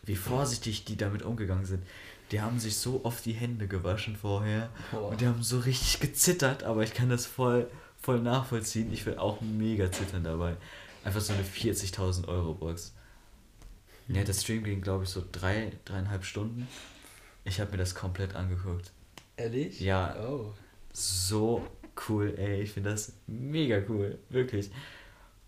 wie 0.03 0.15
vorsichtig 0.15 0.85
die 0.85 0.97
damit 0.97 1.23
umgegangen 1.23 1.65
sind. 1.65 1.83
Die 2.31 2.41
haben 2.41 2.59
sich 2.59 2.77
so 2.77 3.01
oft 3.03 3.25
die 3.25 3.33
Hände 3.33 3.67
gewaschen 3.67 4.15
vorher 4.15 4.69
Boah. 4.91 5.09
und 5.09 5.21
die 5.21 5.27
haben 5.27 5.43
so 5.43 5.59
richtig 5.59 5.99
gezittert, 5.99 6.63
aber 6.63 6.83
ich 6.83 6.93
kann 6.93 7.09
das 7.09 7.25
voll, 7.25 7.69
voll 8.01 8.21
nachvollziehen. 8.21 8.91
Ich 8.91 9.05
will 9.05 9.17
auch 9.17 9.41
mega 9.41 9.91
zittern 9.91 10.23
dabei. 10.23 10.55
Einfach 11.03 11.21
so 11.21 11.33
eine 11.33 11.43
40.000 11.43 12.27
Euro 12.27 12.53
Box. 12.53 12.93
Ja, 14.07 14.23
der 14.23 14.33
Stream 14.33 14.63
ging, 14.63 14.81
glaube 14.81 15.03
ich, 15.03 15.09
so 15.09 15.23
drei, 15.31 15.71
dreieinhalb 15.85 16.25
Stunden. 16.25 16.67
Ich 17.45 17.59
habe 17.59 17.71
mir 17.71 17.77
das 17.77 17.95
komplett 17.95 18.35
angeguckt. 18.35 18.91
Ehrlich? 19.37 19.79
Ja. 19.79 20.15
Oh. 20.21 20.53
So 20.91 21.65
cool, 22.07 22.33
ey. 22.37 22.61
Ich 22.61 22.71
finde 22.71 22.91
das 22.91 23.13
mega 23.27 23.81
cool. 23.89 24.17
Wirklich. 24.29 24.71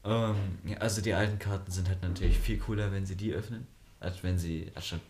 Ähm, 0.03 0.35
also 0.79 1.01
die 1.01 1.13
alten 1.13 1.39
Karten 1.39 1.71
sind 1.71 1.89
halt 1.89 2.01
natürlich 2.01 2.37
viel 2.37 2.57
cooler, 2.57 2.91
wenn 2.91 3.05
sie 3.05 3.15
die 3.15 3.33
öffnen, 3.33 3.67
als 3.99 4.23
wenn 4.23 4.37
sie, 4.37 4.71
als 4.75 4.87
schon, 4.87 5.01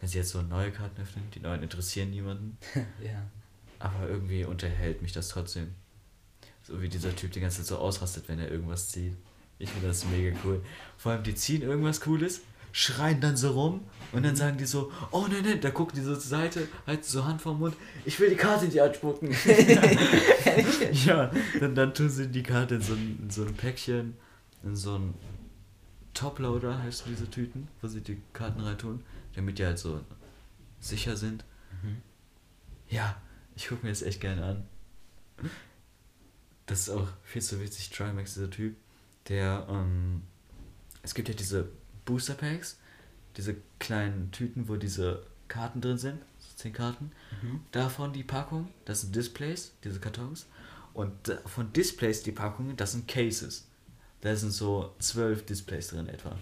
wenn 0.00 0.08
sie 0.08 0.18
jetzt 0.18 0.30
so 0.30 0.42
neue 0.42 0.70
Karten 0.70 1.00
öffnen. 1.00 1.24
Die 1.34 1.40
neuen 1.40 1.62
interessieren 1.62 2.10
niemanden. 2.10 2.56
ja. 3.02 3.22
Aber 3.78 4.08
irgendwie 4.08 4.44
unterhält 4.44 5.02
mich 5.02 5.12
das 5.12 5.28
trotzdem. 5.28 5.74
So 6.62 6.80
wie 6.80 6.88
dieser 6.88 7.14
Typ 7.14 7.32
die 7.32 7.40
ganze 7.40 7.58
Zeit 7.58 7.66
so 7.66 7.78
ausrastet, 7.78 8.28
wenn 8.28 8.38
er 8.38 8.50
irgendwas 8.50 8.88
zieht. 8.88 9.16
Ich 9.58 9.70
finde 9.70 9.88
das 9.88 10.04
mega 10.06 10.36
cool. 10.44 10.62
Vor 10.96 11.12
allem, 11.12 11.22
die 11.22 11.34
ziehen 11.34 11.62
irgendwas 11.62 12.00
Cooles, 12.00 12.40
schreien 12.72 13.20
dann 13.20 13.36
so 13.36 13.50
rum 13.50 13.80
und 14.12 14.24
dann 14.24 14.34
sagen 14.34 14.56
die 14.58 14.64
so, 14.64 14.90
oh 15.10 15.26
nein, 15.30 15.42
nein, 15.44 15.60
da 15.60 15.70
gucken 15.70 15.94
die 15.96 16.02
so 16.02 16.14
zur 16.14 16.22
Seite, 16.22 16.68
halten 16.86 17.02
so 17.04 17.24
Hand 17.24 17.40
vorm 17.42 17.58
Mund, 17.58 17.76
ich 18.04 18.18
will 18.18 18.30
die 18.30 18.36
Karte 18.36 18.64
in 18.64 18.70
die 18.70 18.80
anspucken. 18.80 19.30
ja, 20.92 21.30
dann, 21.60 21.74
dann 21.74 21.94
tun 21.94 22.08
sie 22.08 22.28
die 22.28 22.42
Karte 22.42 22.76
in 22.76 22.80
so 22.80 22.94
ein, 22.94 23.18
in 23.22 23.30
so 23.30 23.44
ein 23.44 23.54
Päckchen, 23.54 24.14
in 24.64 24.74
so 24.74 24.96
ein 24.96 25.14
Toploader 26.14 26.82
heißen 26.82 27.06
diese 27.08 27.30
Tüten, 27.30 27.68
wo 27.80 27.88
sie 27.88 28.00
die 28.00 28.20
Karten 28.32 28.60
reintun, 28.60 29.02
damit 29.34 29.58
die 29.58 29.64
halt 29.66 29.78
so 29.78 30.00
sicher 30.80 31.16
sind. 31.16 31.44
Mhm. 31.82 31.98
Ja, 32.88 33.20
ich 33.56 33.68
gucke 33.68 33.84
mir 33.84 33.90
das 33.92 34.02
echt 34.02 34.20
gerne 34.20 34.44
an. 34.44 34.64
Das 36.66 36.80
ist 36.80 36.90
auch 36.90 37.08
viel 37.24 37.42
zu 37.42 37.60
witzig, 37.60 37.90
Trimax, 37.90 38.34
dieser 38.34 38.50
Typ, 38.50 38.76
der, 39.28 39.66
ähm, 39.68 40.22
es 41.02 41.14
gibt 41.14 41.28
ja 41.28 41.34
diese 41.34 41.68
Booster 42.04 42.34
Packs, 42.34 42.78
diese 43.36 43.56
kleinen 43.78 44.30
Tüten, 44.30 44.68
wo 44.68 44.76
diese 44.76 45.24
Karten 45.48 45.80
drin 45.80 45.98
sind, 45.98 46.20
so 46.38 46.56
10 46.56 46.72
Karten. 46.72 47.10
Mhm. 47.42 47.60
Davon 47.72 48.12
die 48.12 48.22
Packung, 48.24 48.68
das 48.84 49.02
sind 49.02 49.14
Displays, 49.16 49.72
diese 49.84 50.00
Kartons. 50.00 50.46
Und 50.94 51.12
da- 51.28 51.38
von 51.46 51.72
Displays 51.72 52.22
die 52.22 52.32
Packungen, 52.32 52.76
das 52.76 52.92
sind 52.92 53.08
Cases. 53.08 53.66
Da 54.22 54.34
sind 54.36 54.52
so 54.52 54.94
12 55.00 55.46
Displays 55.46 55.88
drin 55.88 56.08
etwa. 56.08 56.36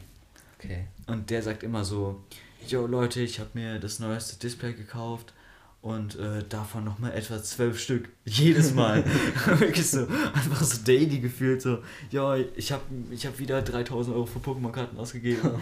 Okay. 0.59 0.87
Und 1.07 1.31
der 1.31 1.43
sagt 1.43 1.63
immer 1.63 1.85
so, 1.85 2.23
yo 2.67 2.87
Leute, 2.87 3.21
ich 3.23 3.41
habe 3.41 3.51
mir 3.55 3.79
das 3.79 3.99
neueste 3.99 4.39
Display 4.39 4.75
gekauft 4.75 5.33
und 5.81 6.15
äh, 6.17 6.45
davon 6.47 6.85
nochmal 6.85 7.13
etwa 7.13 7.43
zwölf 7.43 7.81
Stück. 7.81 8.11
Jedes 8.27 8.75
Mal. 8.75 9.03
Wirklich 9.47 9.91
so, 9.91 10.07
einfach 10.35 10.63
so 10.63 10.85
daily 10.85 11.21
gefühlt 11.21 11.63
so, 11.63 11.83
ja, 12.11 12.37
ich 12.37 12.71
habe 12.71 12.83
ich 13.11 13.27
hab 13.27 13.39
wieder 13.39 13.63
3000 13.63 14.15
Euro 14.15 14.27
für 14.27 14.41
Pokémon-Karten 14.41 14.99
ausgegeben. 14.99 15.41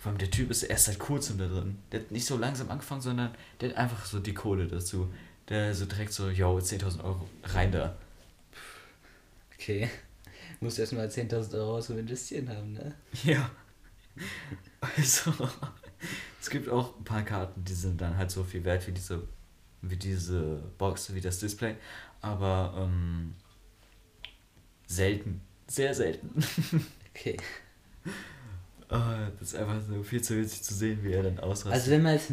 Vor 0.00 0.10
allem 0.10 0.18
der 0.18 0.30
Typ 0.30 0.50
ist 0.50 0.62
erst 0.62 0.86
seit 0.86 0.98
kurzem 0.98 1.36
da 1.36 1.46
drin. 1.46 1.76
Der 1.92 2.00
hat 2.00 2.10
nicht 2.10 2.24
so 2.24 2.38
langsam 2.38 2.70
angefangen, 2.70 3.02
sondern 3.02 3.34
der 3.60 3.68
hat 3.68 3.76
einfach 3.76 4.06
so 4.06 4.18
die 4.18 4.34
Kohle 4.34 4.66
dazu. 4.66 5.12
Der 5.50 5.74
so 5.74 5.84
direkt 5.84 6.14
so, 6.14 6.30
yo, 6.30 6.56
10.000 6.56 7.04
Euro, 7.04 7.28
rein 7.44 7.70
da. 7.70 7.94
Okay. 9.52 9.90
Musst 10.64 10.78
erstmal 10.78 11.08
10.000 11.08 11.54
Euro 11.58 11.78
zum 11.82 11.98
Investieren 11.98 12.48
haben, 12.48 12.72
ne? 12.72 12.94
Ja. 13.22 13.50
Also, 14.96 15.32
es 16.40 16.50
gibt 16.50 16.68
auch 16.68 16.98
ein 16.98 17.04
paar 17.04 17.22
Karten, 17.22 17.64
die 17.64 17.72
sind 17.72 17.98
dann 18.00 18.18
halt 18.18 18.30
so 18.30 18.44
viel 18.44 18.62
wert 18.64 18.86
wie 18.86 18.92
diese, 18.92 19.26
wie 19.80 19.96
diese 19.96 20.62
Box, 20.76 21.14
wie 21.14 21.22
das 21.22 21.38
Display. 21.38 21.76
Aber 22.20 22.74
ähm, 22.76 23.34
selten. 24.86 25.40
Sehr 25.66 25.94
selten. 25.94 26.30
Okay. 27.16 27.36
Ah, 28.88 29.30
das 29.38 29.52
ist 29.52 29.54
einfach 29.54 29.80
so 29.80 30.02
viel 30.02 30.20
zu 30.20 30.36
witzig 30.36 30.62
zu 30.64 30.74
sehen, 30.74 30.98
wie 31.04 31.12
er 31.12 31.22
dann 31.22 31.38
ausrastet. 31.38 31.72
Also 31.72 31.90
wenn 31.92 32.02
man 32.02 32.14
jetzt 32.14 32.32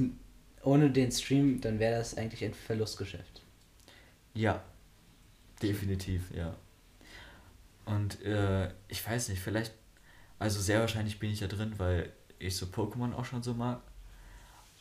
ohne 0.64 0.90
den 0.90 1.12
Stream, 1.12 1.62
dann 1.62 1.78
wäre 1.78 2.00
das 2.00 2.18
eigentlich 2.18 2.44
ein 2.44 2.56
Verlustgeschäft. 2.56 3.44
Ja, 4.34 4.64
definitiv, 5.62 6.32
ja. 6.36 6.56
Und 7.86 8.22
äh, 8.24 8.70
ich 8.88 9.06
weiß 9.08 9.30
nicht, 9.30 9.42
vielleicht, 9.42 9.74
also 10.40 10.62
sehr 10.62 10.80
wahrscheinlich 10.80 11.20
bin 11.20 11.32
ich 11.32 11.40
da 11.40 11.48
drin, 11.48 11.74
weil 11.78 12.12
ich 12.40 12.56
so 12.56 12.66
Pokémon 12.68 13.14
auch 13.14 13.26
schon 13.26 13.44
so 13.44 13.54
mag. 13.54 13.82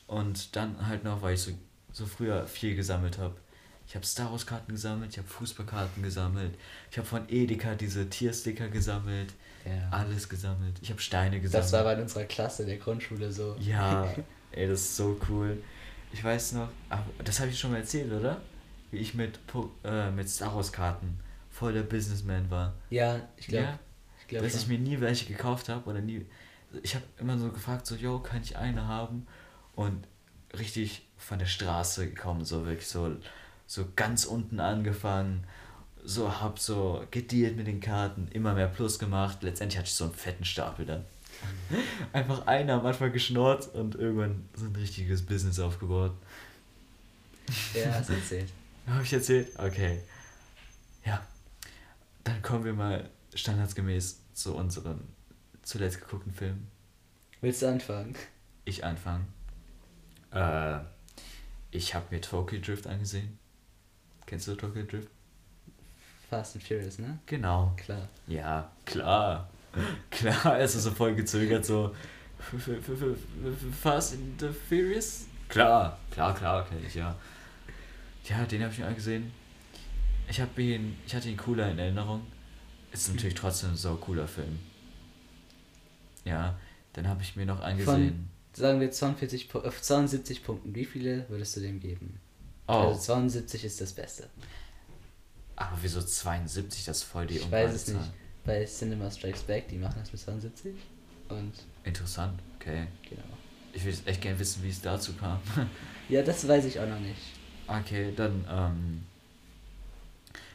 Und 0.07 0.57
dann 0.57 0.87
halt 0.87 1.05
noch, 1.05 1.23
weil 1.23 1.35
ich 1.35 1.43
so, 1.43 1.53
so 1.93 2.07
früher 2.07 2.47
viel 2.47 2.75
gesammelt 2.75 3.19
habe. 3.19 3.37
Ich 3.87 3.95
habe 3.97 4.07
Star 4.07 4.31
Wars 4.31 4.47
Karten 4.47 4.73
gesammelt, 4.73 5.11
ich 5.13 5.19
habe 5.19 5.27
Fußballkarten 5.27 6.03
gesammelt, 6.03 6.55
ich 6.93 6.99
habe 6.99 7.07
von 7.09 7.29
Edeka 7.29 7.75
diese 7.75 8.09
Tiersticker 8.09 8.69
gesammelt, 8.69 9.33
Ja. 9.65 9.89
alles 9.91 10.29
gesammelt. 10.29 10.77
Ich 10.81 10.91
habe 10.91 11.01
Steine 11.01 11.41
gesammelt. 11.41 11.65
Das 11.65 11.73
war 11.73 11.83
bei 11.83 12.01
unserer 12.01 12.25
Klasse 12.25 12.65
der 12.65 12.77
Grundschule 12.77 13.33
so. 13.33 13.57
Ja, 13.59 14.09
ey, 14.53 14.69
das 14.69 14.81
ist 14.81 14.97
so 14.97 15.19
cool. 15.29 15.61
Ich 16.13 16.23
weiß 16.23 16.53
noch, 16.53 16.69
aber 16.89 17.05
das 17.25 17.41
habe 17.41 17.51
ich 17.51 17.59
schon 17.59 17.73
mal 17.73 17.79
erzählt, 17.79 18.13
oder? 18.13 18.41
Wie 18.93 18.99
ich 18.99 19.15
mit, 19.15 19.45
Po- 19.49 19.71
äh, 19.85 20.11
mit 20.13 20.29
Star 20.29 20.55
Wars 20.55 20.73
Karten 20.73 21.19
voll 21.61 21.75
der 21.75 21.83
Businessman 21.83 22.51
war. 22.51 22.75
Ja, 22.89 23.21
ich 23.37 23.47
glaube. 23.49 23.67
Ja, 23.67 23.79
ich 24.19 24.29
glaube 24.29 24.47
dass 24.47 24.63
ich 24.63 24.67
mir 24.67 24.79
nie 24.79 24.99
welche 25.01 25.27
gekauft 25.27 25.69
habe 25.69 25.89
oder 25.89 26.01
nie. 26.01 26.25
Ich 26.83 26.95
habe 26.95 27.05
immer 27.19 27.39
so 27.39 27.51
gefragt, 27.51 27.87
so, 27.87 27.95
yo, 27.95 28.19
kann 28.19 28.41
ich 28.43 28.57
eine 28.57 28.89
haben? 28.89 29.27
Und 29.75 30.07
richtig 30.59 31.07
von 31.19 31.39
der 31.39 31.47
Straße 31.47 32.09
gekommen, 32.09 32.45
so 32.47 32.65
wirklich 32.65 32.87
so, 32.87 33.15
so 33.67 33.85
ganz 33.95 34.25
unten 34.25 34.59
angefangen. 34.59 35.45
So 36.03 36.41
hab 36.41 36.59
so 36.59 37.05
gedealt 37.11 37.59
mit 37.59 37.67
den 37.67 37.81
Karten, 37.81 38.29
immer 38.33 38.55
mehr 38.55 38.69
Plus 38.69 38.99
gemacht. 38.99 39.43
Letztendlich 39.43 39.79
hatte 39.79 39.89
ich 39.89 39.95
so 39.95 40.05
einen 40.05 40.15
fetten 40.15 40.47
Stapel 40.47 40.87
dann. 40.87 41.05
Einfach 42.15 42.47
einer 42.47 42.75
am 42.75 42.87
Anfang 42.87 43.13
geschnurrt 43.13 43.69
und 43.75 43.97
irgendwann 43.97 44.49
so 44.55 44.65
ein 44.65 44.75
richtiges 44.77 45.21
Business 45.27 45.61
aufgebaut. 45.61 46.13
Ja, 47.75 47.93
hast 47.93 48.09
erzählt. 48.09 48.49
Habe 48.87 49.03
ich 49.03 49.13
erzählt? 49.13 49.49
Okay. 49.59 50.01
Dann 52.25 52.43
kommen 52.43 52.65
wir 52.65 52.75
mal 52.75 53.09
standardsgemäß 53.35 54.21
zu 54.35 54.55
unseren 54.55 55.01
zuletzt 55.63 56.01
geguckten 56.01 56.33
Filmen. 56.33 56.69
Willst 57.41 57.63
du 57.63 57.69
anfangen? 57.69 58.15
Ich 58.65 58.85
anfangen. 58.85 59.27
Äh, 60.33 60.81
ich 61.71 61.95
habe 61.95 62.07
mir 62.11 62.21
Tokyo 62.21 62.61
Drift 62.61 62.87
angesehen. 62.87 63.39
Kennst 64.27 64.49
du 64.49 64.55
Tokyo 64.55 64.83
Drift? 64.83 65.09
Fast 66.29 66.55
and 66.55 66.65
Furious, 66.65 66.99
ne? 66.99 67.19
Genau. 67.27 67.73
Klar. 67.77 68.09
Ja, 68.27 68.71
klar. 68.85 69.51
Klar, 70.11 70.59
er 70.59 70.65
ist 70.65 70.75
so 70.75 70.91
voll 70.91 71.15
gezögert, 71.15 71.65
so. 71.65 71.95
Fast 73.81 74.15
and 74.15 74.41
the 74.41 74.49
Furious? 74.49 75.27
Klar, 75.49 75.97
klar, 76.11 76.35
klar, 76.35 76.67
kenn 76.67 76.85
ich, 76.85 76.95
ja. 76.97 77.15
Ja, 78.25 78.45
den 78.45 78.63
habe 78.63 78.73
ich 78.73 78.79
mir 78.79 78.87
angesehen. 78.87 79.33
Ich 80.31 80.41
habe 80.41 80.63
ihn, 80.63 80.97
ich 81.07 81.15
hatte 81.15 81.29
ihn 81.29 81.37
cooler 81.37 81.71
in 81.71 81.79
Erinnerung. 81.79 82.23
Ist 82.93 83.09
natürlich 83.13 83.35
trotzdem 83.35 83.71
ein 83.71 83.77
so 83.77 83.95
cooler 83.97 84.27
Film. 84.29 84.59
Ja, 86.25 86.59
dann 86.93 87.09
habe 87.09 87.23
ich 87.23 87.37
mir 87.37 87.47
noch 87.47 87.61
angesehen. 87.61 88.29
Sagen 88.53 88.81
wir 88.81 88.91
42, 88.91 89.49
Pu- 89.51 89.65
auf 89.67 89.81
72 89.81 90.43
Punkten. 90.43 90.75
Wie 90.75 90.85
viele 90.85 91.29
würdest 91.29 91.57
du 91.57 91.61
dem 91.61 91.81
geben? 91.81 92.19
oh, 92.67 92.73
Also 92.73 93.01
72 93.01 93.65
ist 93.65 93.81
das 93.81 93.93
Beste. 93.93 94.29
aber 95.57 95.77
wieso 95.83 96.03
72? 96.03 96.85
Das 96.85 96.99
ist 96.99 97.03
voll 97.05 97.27
die 97.27 97.37
Ich 97.37 97.51
weiß 97.51 97.73
es 97.75 97.87
Zahl. 97.87 97.97
nicht. 97.97 98.11
Bei 98.45 98.65
Cinema 98.65 99.11
Strikes 99.11 99.43
Back, 99.43 99.69
die 99.69 99.77
machen 99.79 99.97
das 100.01 100.11
mit 100.13 100.21
72. 100.21 100.75
Und 101.29 101.53
Interessant, 101.85 102.41
okay. 102.57 102.87
genau. 103.09 103.23
Ich 103.73 103.85
will 103.85 103.95
echt 104.07 104.21
gerne 104.21 104.39
wissen, 104.39 104.63
wie 104.65 104.71
es 104.71 104.81
dazu 104.81 105.13
kam. 105.15 105.41
Ja, 106.09 106.23
das 106.23 106.47
weiß 106.49 106.65
ich 106.65 106.81
auch 106.81 106.89
noch 106.89 106.99
nicht. 106.99 107.21
Okay, 107.69 108.13
dann 108.17 108.45
ähm, 108.51 109.05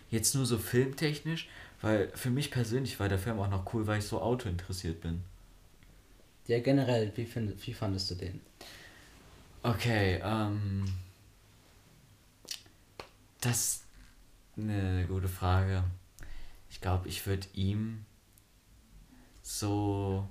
jetzt 0.10 0.36
nur 0.36 0.45
so 0.45 0.58
filmtechnisch, 0.58 1.47
weil 1.82 2.10
für 2.16 2.30
mich 2.30 2.51
persönlich 2.51 2.99
war 2.99 3.10
der 3.10 3.20
Film 3.20 3.39
auch 3.39 3.49
noch 3.49 3.74
cool, 3.74 3.86
weil 3.88 3.99
ich 3.99 4.06
so 4.06 4.22
Auto 4.22 4.49
interessiert 4.49 5.01
bin. 5.01 5.24
Ja, 6.47 6.60
generell, 6.60 7.12
wie, 7.16 7.26
find, 7.26 7.66
wie 7.66 7.74
fandest 7.74 8.12
du 8.12 8.16
den? 8.16 8.39
Okay, 9.64 10.20
ähm, 10.24 10.86
das 13.41 13.58
ist 13.58 13.84
eine 14.58 15.06
gute 15.08 15.28
Frage. 15.28 15.84
Ich 16.70 16.82
glaube, 16.82 17.08
ich 17.08 17.26
würde 17.26 17.47
ihm 17.53 18.06
so 19.41 20.28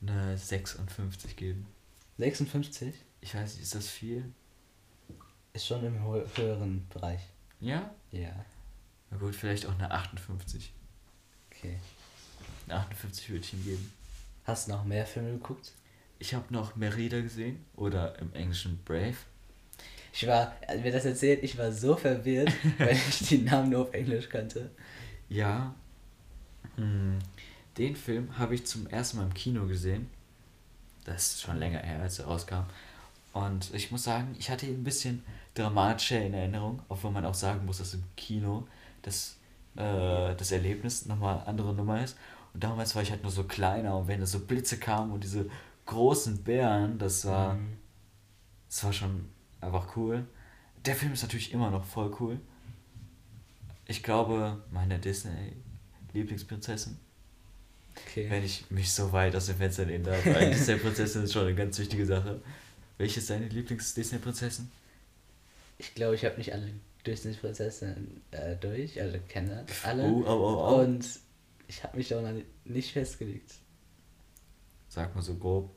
eine 0.00 0.36
56 0.38 1.36
geben. 1.36 1.66
56 2.18 2.94
Ich 3.20 3.34
weiß 3.34 3.54
nicht, 3.54 3.62
ist 3.62 3.74
das 3.74 3.88
viel? 3.88 4.32
ist 5.52 5.66
schon 5.66 5.84
im 5.84 5.96
hö- 6.04 6.24
höheren 6.36 6.86
Bereich. 6.88 7.20
Ja? 7.60 7.90
Ja, 8.12 8.32
Na 9.10 9.16
gut, 9.18 9.34
vielleicht 9.34 9.66
auch 9.66 9.74
eine 9.74 9.90
58. 9.90 10.72
okay. 11.50 11.78
Eine 12.66 12.78
58 12.80 13.30
würde 13.30 13.44
ich 13.44 13.52
ihm 13.52 13.64
geben. 13.64 13.92
Hast 14.44 14.68
du 14.68 14.72
noch 14.72 14.84
mehr 14.84 15.06
Filme 15.06 15.32
geguckt? 15.32 15.72
Ich 16.18 16.34
habe 16.34 16.52
noch 16.52 16.76
Merida 16.76 17.20
gesehen 17.20 17.64
oder 17.76 18.18
im 18.18 18.32
Englischen 18.34 18.78
Brave. 18.84 19.16
Ich 20.12 20.26
war, 20.26 20.54
als 20.66 20.82
mir 20.82 20.92
das 20.92 21.04
erzählt, 21.04 21.42
ich 21.44 21.56
war 21.56 21.72
so 21.72 21.96
verwirrt, 21.96 22.52
weil 22.78 22.92
ich 22.96 23.28
die 23.28 23.38
Namen 23.38 23.70
nur 23.70 23.82
auf 23.82 23.94
Englisch 23.94 24.28
kannte. 24.28 24.70
Ja. 25.28 25.74
Hm, 26.76 27.18
Den 27.78 27.96
Film 27.96 28.36
habe 28.38 28.54
ich 28.54 28.66
zum 28.66 28.86
ersten 28.88 29.18
Mal 29.18 29.24
im 29.24 29.34
Kino 29.34 29.66
gesehen. 29.66 30.08
Das 31.04 31.28
ist 31.28 31.40
schon 31.42 31.58
länger 31.58 31.80
her, 31.80 32.02
als 32.02 32.18
er 32.18 32.26
rauskam. 32.26 32.64
Und 33.32 33.72
ich 33.74 33.90
muss 33.90 34.02
sagen, 34.04 34.34
ich 34.38 34.50
hatte 34.50 34.66
ihn 34.66 34.80
ein 34.80 34.84
bisschen 34.84 35.22
dramatischer 35.54 36.20
in 36.20 36.34
Erinnerung, 36.34 36.82
wenn 36.88 37.12
man 37.12 37.24
auch 37.24 37.34
sagen 37.34 37.64
muss, 37.66 37.78
dass 37.78 37.94
im 37.94 38.02
Kino 38.16 38.66
das, 39.02 39.36
äh, 39.76 40.34
das 40.34 40.50
Erlebnis 40.52 41.06
nochmal 41.06 41.36
eine 41.38 41.46
andere 41.46 41.72
Nummer 41.74 42.02
ist. 42.02 42.16
Und 42.54 42.64
damals 42.64 42.94
war 42.96 43.02
ich 43.02 43.10
halt 43.10 43.22
nur 43.22 43.30
so 43.32 43.44
kleiner 43.44 43.96
und 43.96 44.08
wenn 44.08 44.18
da 44.20 44.26
so 44.26 44.40
Blitze 44.40 44.78
kamen 44.78 45.12
und 45.12 45.22
diese 45.22 45.48
großen 45.86 46.42
Bären, 46.42 46.98
das 46.98 47.24
war, 47.24 47.54
Mhm. 47.54 47.76
das 48.68 48.82
war 48.84 48.92
schon 48.92 49.28
einfach 49.60 49.96
cool. 49.96 50.26
Der 50.84 50.96
Film 50.96 51.12
ist 51.12 51.22
natürlich 51.22 51.52
immer 51.52 51.70
noch 51.70 51.84
voll 51.84 52.12
cool. 52.20 52.40
Ich 53.86 54.02
glaube, 54.02 54.62
meine 54.72 54.98
Disney-Lieblingsprinzessin, 54.98 56.96
Okay. 58.06 58.30
wenn 58.30 58.44
ich 58.44 58.70
mich 58.70 58.92
so 58.92 59.12
weit 59.12 59.34
aus 59.36 59.46
dem 59.46 59.56
Fenster 59.56 59.84
lehnen 59.84 60.04
darf, 60.04 60.24
weil 60.24 60.50
Disney-Prinzessin 60.50 61.24
ist 61.24 61.32
schon 61.32 61.42
eine 61.46 61.54
ganz 61.54 61.78
wichtige 61.78 62.06
Sache. 62.06 62.40
Welche 63.00 63.20
ist 63.20 63.30
deine 63.30 63.48
Lieblings-Disney-Prinzessin? 63.48 64.70
Ich 65.78 65.94
glaube, 65.94 66.16
ich 66.16 66.26
habe 66.26 66.36
nicht 66.36 66.52
alle 66.52 66.70
Disney-Prinzessinnen 67.06 68.20
äh, 68.30 68.56
durch, 68.56 69.00
also 69.00 69.16
kenne 69.26 69.64
alle. 69.84 70.02
Oh, 70.02 70.22
oh, 70.26 70.30
oh, 70.30 70.68
oh. 70.68 70.80
Und 70.82 71.08
ich 71.66 71.82
habe 71.82 71.96
mich 71.96 72.14
auch 72.14 72.20
noch 72.20 72.38
nicht 72.66 72.92
festgelegt. 72.92 73.54
Sag 74.90 75.14
mal 75.14 75.22
so 75.22 75.34
grob. 75.34 75.74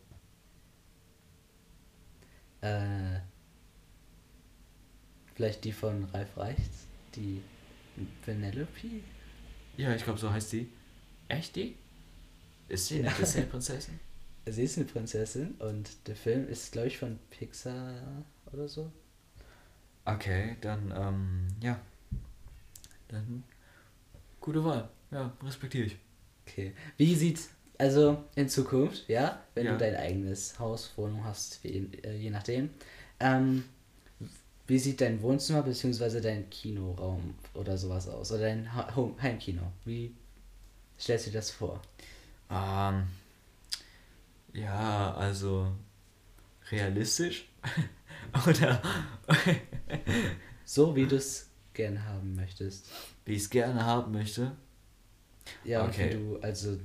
Äh, 2.59 3.21
vielleicht 5.33 5.63
die 5.63 5.71
von 5.71 6.03
Ralf 6.13 6.35
Reichts, 6.35 6.87
die 7.15 7.41
Penelope? 8.25 8.67
Ja, 9.77 9.95
ich 9.95 10.03
glaube, 10.03 10.19
so 10.19 10.29
heißt 10.29 10.51
die. 10.51 10.67
Echt 11.29 11.55
die? 11.55 11.77
Ist 12.67 12.87
sie 12.87 12.99
eine 12.99 13.07
Ja. 13.07 13.13
Disney-Prinzessin? 13.13 13.97
Sie 14.45 14.63
ist 14.63 14.77
eine 14.77 14.85
Prinzessin 14.85 15.55
und 15.59 16.07
der 16.07 16.15
Film 16.15 16.47
ist, 16.47 16.71
glaube 16.71 16.87
ich, 16.87 16.97
von 16.97 17.19
Pixar 17.29 18.23
oder 18.51 18.67
so. 18.67 18.91
Okay, 20.05 20.57
dann, 20.61 20.91
ähm, 20.95 21.47
ja. 21.61 21.79
Dann, 23.07 23.43
gute 24.41 24.63
Wahl. 24.63 24.89
Ja, 25.11 25.33
respektiere 25.43 25.85
ich. 25.85 25.97
Okay. 26.47 26.73
Wie 26.97 27.15
sieht's 27.15 27.49
also 27.77 28.23
in 28.35 28.49
Zukunft, 28.49 29.07
ja, 29.09 29.41
wenn 29.55 29.65
Ja. 29.65 29.73
du 29.73 29.77
dein 29.77 29.95
eigenes 29.95 30.59
Haus, 30.59 30.91
Wohnung 30.97 31.23
hast, 31.23 31.63
wie, 31.63 31.89
äh, 32.03 32.15
je 32.17 32.29
nachdem, 32.29 32.69
Ähm, 33.19 33.63
wie 34.67 34.79
sieht 34.79 34.99
dein 35.01 35.21
Wohnzimmer 35.21 35.61
bzw. 35.63 36.19
dein 36.21 36.49
Kinoraum 36.49 37.35
oder 37.53 37.77
sowas 37.77 38.07
aus? 38.09 38.31
Oder 38.31 38.41
dein 38.43 38.73
Ha- 38.75 38.93
Home 38.95 39.15
Heimkino? 39.21 39.61
Wie 39.85 40.13
stellst 40.99 41.27
du 41.27 41.31
dir 41.31 41.37
das 41.39 41.51
vor? 41.51 41.81
Ähm, 42.49 43.03
ja, 44.53 45.13
also 45.15 45.71
realistisch? 46.71 47.49
Oder 48.47 48.81
So, 50.65 50.95
wie 50.95 51.05
du 51.05 51.17
es 51.17 51.49
gerne 51.73 52.03
haben 52.05 52.35
möchtest. 52.35 52.87
wie 53.25 53.33
ich 53.33 53.43
es 53.43 53.49
gerne 53.49 53.85
haben 53.85 54.11
möchte? 54.11 54.55
Ja, 55.63 55.85
Okay. 55.85 56.11
du, 56.11 56.39
also, 56.41 56.77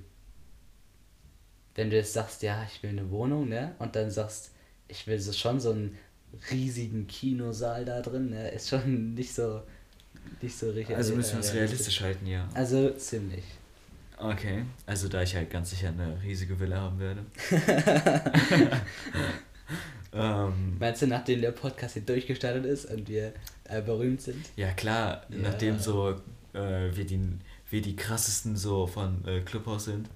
wenn 1.74 1.90
du 1.90 1.96
jetzt 1.96 2.12
sagst, 2.12 2.42
ja, 2.42 2.66
ich 2.70 2.82
will 2.82 2.90
eine 2.90 3.10
Wohnung, 3.10 3.48
ne? 3.48 3.74
Und 3.78 3.94
dann 3.94 4.10
sagst, 4.10 4.50
ich 4.88 5.06
will 5.06 5.18
so 5.20 5.32
schon 5.32 5.60
so 5.60 5.70
einen 5.70 5.96
riesigen 6.50 7.06
Kinosaal 7.06 7.84
da 7.84 8.00
drin, 8.02 8.30
ne? 8.30 8.50
Ist 8.50 8.68
schon 8.68 9.14
nicht 9.14 9.32
so, 9.32 9.62
nicht 10.42 10.56
so 10.58 10.70
richtig. 10.70 10.96
Also 10.96 11.14
müssen 11.14 11.30
wir 11.32 11.34
äh, 11.34 11.42
uns 11.46 11.54
realistisch 11.54 12.00
halten, 12.00 12.26
ja. 12.26 12.48
Also 12.54 12.90
ziemlich. 12.90 13.44
Okay, 14.20 14.64
also 14.86 15.08
da 15.08 15.22
ich 15.22 15.34
halt 15.36 15.48
ganz 15.50 15.70
sicher 15.70 15.88
eine 15.88 16.20
riesige 16.22 16.58
Villa 16.58 16.80
haben 16.80 16.98
werde. 16.98 17.24
ähm, 20.12 20.76
Meinst 20.78 21.02
du, 21.02 21.06
nachdem 21.06 21.40
der 21.40 21.52
Podcast 21.52 21.94
hier 21.94 22.02
durchgestartet 22.02 22.64
ist 22.64 22.86
und 22.86 23.08
wir 23.08 23.32
äh, 23.64 23.80
berühmt 23.82 24.20
sind? 24.20 24.44
ja 24.56 24.72
klar, 24.72 25.22
Ja. 25.28 25.38
nachdem 25.38 25.78
so 25.78 26.10
äh, 26.54 26.90
wir, 26.94 27.04
die, 27.06 27.20
wir 27.70 27.82
die 27.82 27.94
krassesten 27.96 28.56
so 28.56 28.86
von 28.86 29.24
äh, 29.26 29.40
Clubhouse 29.42 29.84
sind, 29.84 30.08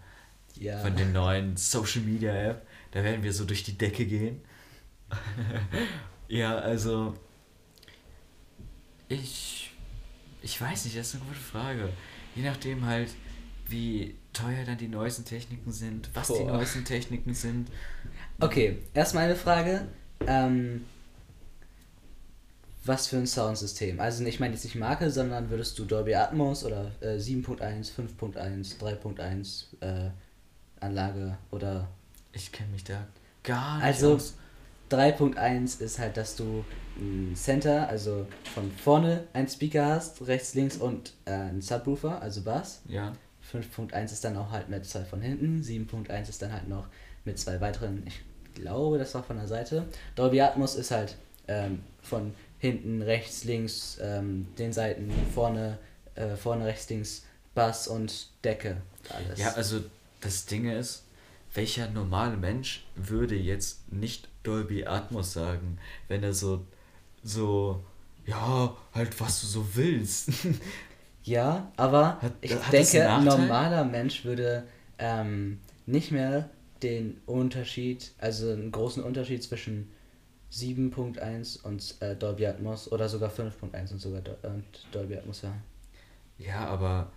Ja. 0.58 0.78
von 0.78 0.96
den 0.96 1.12
neuen 1.12 1.56
Social 1.56 2.02
Media 2.02 2.32
App, 2.34 2.66
da 2.92 3.04
werden 3.04 3.22
wir 3.22 3.32
so 3.32 3.44
durch 3.44 3.62
die 3.62 3.78
Decke 3.78 4.06
gehen. 4.06 4.40
ja, 6.28 6.56
also 6.58 7.14
ich 9.08 9.70
ich 10.44 10.60
weiß 10.60 10.86
nicht, 10.86 10.96
das 10.98 11.08
ist 11.08 11.14
eine 11.16 11.24
gute 11.24 11.38
Frage. 11.38 11.88
Je 12.34 12.42
nachdem 12.42 12.84
halt, 12.86 13.10
wie 13.72 14.14
teuer 14.32 14.64
dann 14.64 14.78
die 14.78 14.88
neuesten 14.88 15.24
Techniken 15.24 15.72
sind, 15.72 16.08
was 16.14 16.28
die 16.28 16.34
Boah. 16.34 16.52
neuesten 16.58 16.84
Techniken 16.84 17.34
sind. 17.34 17.68
Okay, 18.40 18.78
erstmal 18.94 19.24
eine 19.24 19.36
Frage. 19.36 19.86
Ähm, 20.26 20.84
was 22.84 23.06
für 23.06 23.16
ein 23.16 23.26
Soundsystem? 23.26 24.00
Also 24.00 24.24
ich 24.24 24.40
meine 24.40 24.54
jetzt 24.54 24.64
nicht 24.64 24.74
Marke, 24.76 25.10
sondern 25.10 25.50
würdest 25.50 25.78
du 25.78 25.84
Dolby 25.84 26.14
Atmos 26.14 26.64
oder 26.64 26.90
äh, 27.00 27.16
7.1, 27.16 27.90
5.1, 28.18 28.78
3.1 28.80 29.64
äh, 29.80 30.10
Anlage 30.80 31.38
oder 31.52 31.88
Ich 32.32 32.50
kenne 32.50 32.70
mich 32.70 32.84
da 32.84 33.06
gar 33.44 33.76
nicht 33.76 33.86
Also- 33.86 34.14
aus. 34.16 34.34
3.1 34.90 35.80
ist 35.80 35.98
halt, 35.98 36.18
dass 36.18 36.36
du 36.36 36.64
ein 36.98 37.32
Center, 37.34 37.88
also 37.88 38.26
von 38.52 38.70
vorne 38.72 39.24
ein 39.32 39.48
Speaker 39.48 39.86
hast, 39.86 40.26
rechts, 40.26 40.52
links 40.52 40.76
und 40.76 41.14
äh, 41.24 41.30
ein 41.32 41.62
Subwoofer, 41.62 42.20
also 42.20 42.42
Bass. 42.42 42.82
Ja. 42.88 43.12
5.1 43.52 44.04
ist 44.04 44.24
dann 44.24 44.36
auch 44.36 44.50
halt 44.50 44.68
mit 44.68 44.84
zwei 44.86 45.04
von 45.04 45.20
hinten, 45.20 45.62
7.1 45.62 46.28
ist 46.28 46.42
dann 46.42 46.52
halt 46.52 46.68
noch 46.68 46.88
mit 47.24 47.38
zwei 47.38 47.60
weiteren, 47.60 48.02
ich 48.06 48.20
glaube, 48.54 48.98
das 48.98 49.14
war 49.14 49.22
von 49.22 49.36
der 49.36 49.46
Seite. 49.46 49.86
Dolby 50.14 50.40
Atmos 50.40 50.74
ist 50.74 50.90
halt 50.90 51.16
ähm, 51.48 51.82
von 52.02 52.34
hinten, 52.58 53.02
rechts, 53.02 53.44
links, 53.44 53.98
ähm, 54.00 54.46
den 54.58 54.72
Seiten, 54.72 55.10
vorne, 55.34 55.78
äh, 56.14 56.36
vorne, 56.36 56.66
rechts, 56.66 56.88
links, 56.90 57.24
Bass 57.54 57.88
und 57.88 58.28
Decke, 58.44 58.76
alles. 59.10 59.38
Ja, 59.38 59.52
also 59.54 59.80
das 60.20 60.46
Ding 60.46 60.70
ist, 60.70 61.04
welcher 61.54 61.88
normale 61.90 62.36
Mensch 62.36 62.84
würde 62.94 63.34
jetzt 63.34 63.92
nicht 63.92 64.28
Dolby 64.42 64.86
Atmos 64.86 65.32
sagen, 65.32 65.78
wenn 66.08 66.22
er 66.22 66.32
so, 66.32 66.64
so, 67.22 67.82
ja, 68.26 68.76
halt 68.94 69.20
was 69.20 69.40
du 69.40 69.46
so 69.46 69.66
willst. 69.74 70.30
Ja, 71.24 71.70
aber 71.76 72.20
Hat- 72.20 72.32
ich 72.40 72.52
hat 72.66 72.72
denke, 72.72 73.08
ein 73.08 73.24
normaler 73.24 73.84
Mensch 73.84 74.24
würde 74.24 74.64
ähm, 74.98 75.60
nicht 75.86 76.10
mehr 76.10 76.50
den 76.82 77.20
Unterschied, 77.26 78.12
also 78.18 78.50
einen 78.50 78.72
großen 78.72 79.02
Unterschied 79.02 79.42
zwischen 79.42 79.88
7.1 80.50 81.56
und 81.62 81.96
äh, 82.00 82.16
Dolby 82.16 82.46
Atmos 82.46 82.90
oder 82.90 83.08
sogar 83.08 83.30
5.1 83.30 83.92
und 83.92 84.00
sogar 84.00 84.20
Do 84.20 84.32
und 84.42 84.64
Dolby 84.92 85.16
Atmos 85.16 85.42
hören. 85.42 85.62
ja, 86.38 86.66
aber 86.66 87.12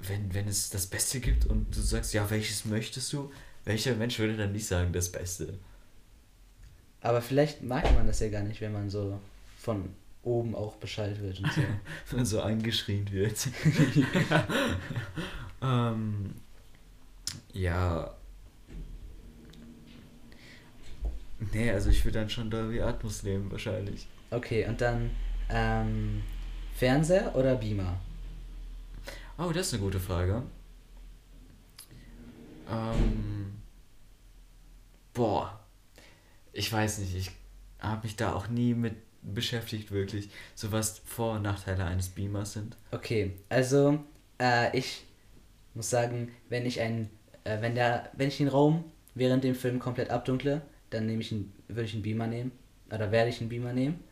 wenn, 0.00 0.34
wenn 0.34 0.48
es 0.48 0.70
das 0.70 0.86
Beste 0.86 1.20
gibt 1.20 1.46
und 1.46 1.74
du 1.76 1.80
sagst, 1.80 2.14
ja, 2.14 2.28
welches 2.30 2.64
möchtest 2.64 3.12
du, 3.12 3.32
welcher 3.64 3.94
Mensch 3.96 4.18
würde 4.18 4.36
dann 4.36 4.52
nicht 4.52 4.66
sagen, 4.66 4.92
das 4.92 5.10
Beste? 5.12 5.58
Aber 7.00 7.22
vielleicht 7.22 7.62
mag 7.62 7.90
man 7.94 8.06
das 8.06 8.20
ja 8.20 8.28
gar 8.28 8.42
nicht, 8.42 8.60
wenn 8.60 8.72
man 8.72 8.90
so 8.90 9.18
von 9.58 9.90
oben 10.26 10.54
auch 10.54 10.76
beschallt 10.76 11.20
wird 11.22 11.40
und 11.40 11.52
so. 11.52 11.62
Wenn 12.10 12.26
so 12.26 12.42
angeschrien 12.42 13.10
wird. 13.10 13.48
ähm, 15.62 16.34
ja. 17.52 18.14
Nee, 21.52 21.70
also 21.70 21.90
ich 21.90 22.04
würde 22.04 22.18
dann 22.18 22.30
schon 22.30 22.50
Dolby 22.50 22.80
Atmos 22.80 23.22
nehmen, 23.22 23.50
wahrscheinlich. 23.50 24.08
Okay, 24.30 24.66
und 24.66 24.80
dann 24.80 25.10
ähm, 25.48 26.22
Fernseher 26.74 27.34
oder 27.36 27.54
Beamer? 27.54 28.00
Oh, 29.38 29.50
das 29.52 29.68
ist 29.68 29.74
eine 29.74 29.82
gute 29.82 30.00
Frage. 30.00 30.42
Ähm, 32.68 33.54
boah. 35.14 35.60
Ich 36.52 36.72
weiß 36.72 36.98
nicht, 36.98 37.14
ich 37.14 37.30
habe 37.78 38.02
mich 38.04 38.16
da 38.16 38.32
auch 38.32 38.48
nie 38.48 38.74
mit 38.74 39.05
beschäftigt, 39.22 39.90
wirklich. 39.90 40.30
So 40.54 40.72
was 40.72 41.00
Vor- 41.04 41.34
und 41.34 41.42
Nachteile 41.42 41.84
eines 41.84 42.08
Beamers 42.08 42.52
sind. 42.52 42.76
Okay, 42.90 43.32
also 43.48 43.98
äh, 44.40 44.76
ich 44.76 45.04
muss 45.74 45.90
sagen, 45.90 46.32
wenn 46.48 46.66
ich 46.66 46.80
ein, 46.80 47.10
äh, 47.44 47.60
wenn 47.60 47.74
der, 47.74 48.10
wenn 48.14 48.28
ich 48.28 48.38
den 48.38 48.48
Raum 48.48 48.84
während 49.14 49.44
dem 49.44 49.54
Film 49.54 49.78
komplett 49.78 50.10
abdunkle, 50.10 50.62
dann 50.90 51.06
nehme 51.06 51.20
ich 51.20 51.32
einen, 51.32 51.52
würde 51.68 51.84
ich 51.84 51.94
einen 51.94 52.02
Beamer 52.02 52.26
nehmen 52.26 52.52
oder 52.90 53.10
werde 53.10 53.30
ich 53.30 53.40
einen 53.40 53.48
Beamer 53.50 53.72
nehmen, 53.72 54.02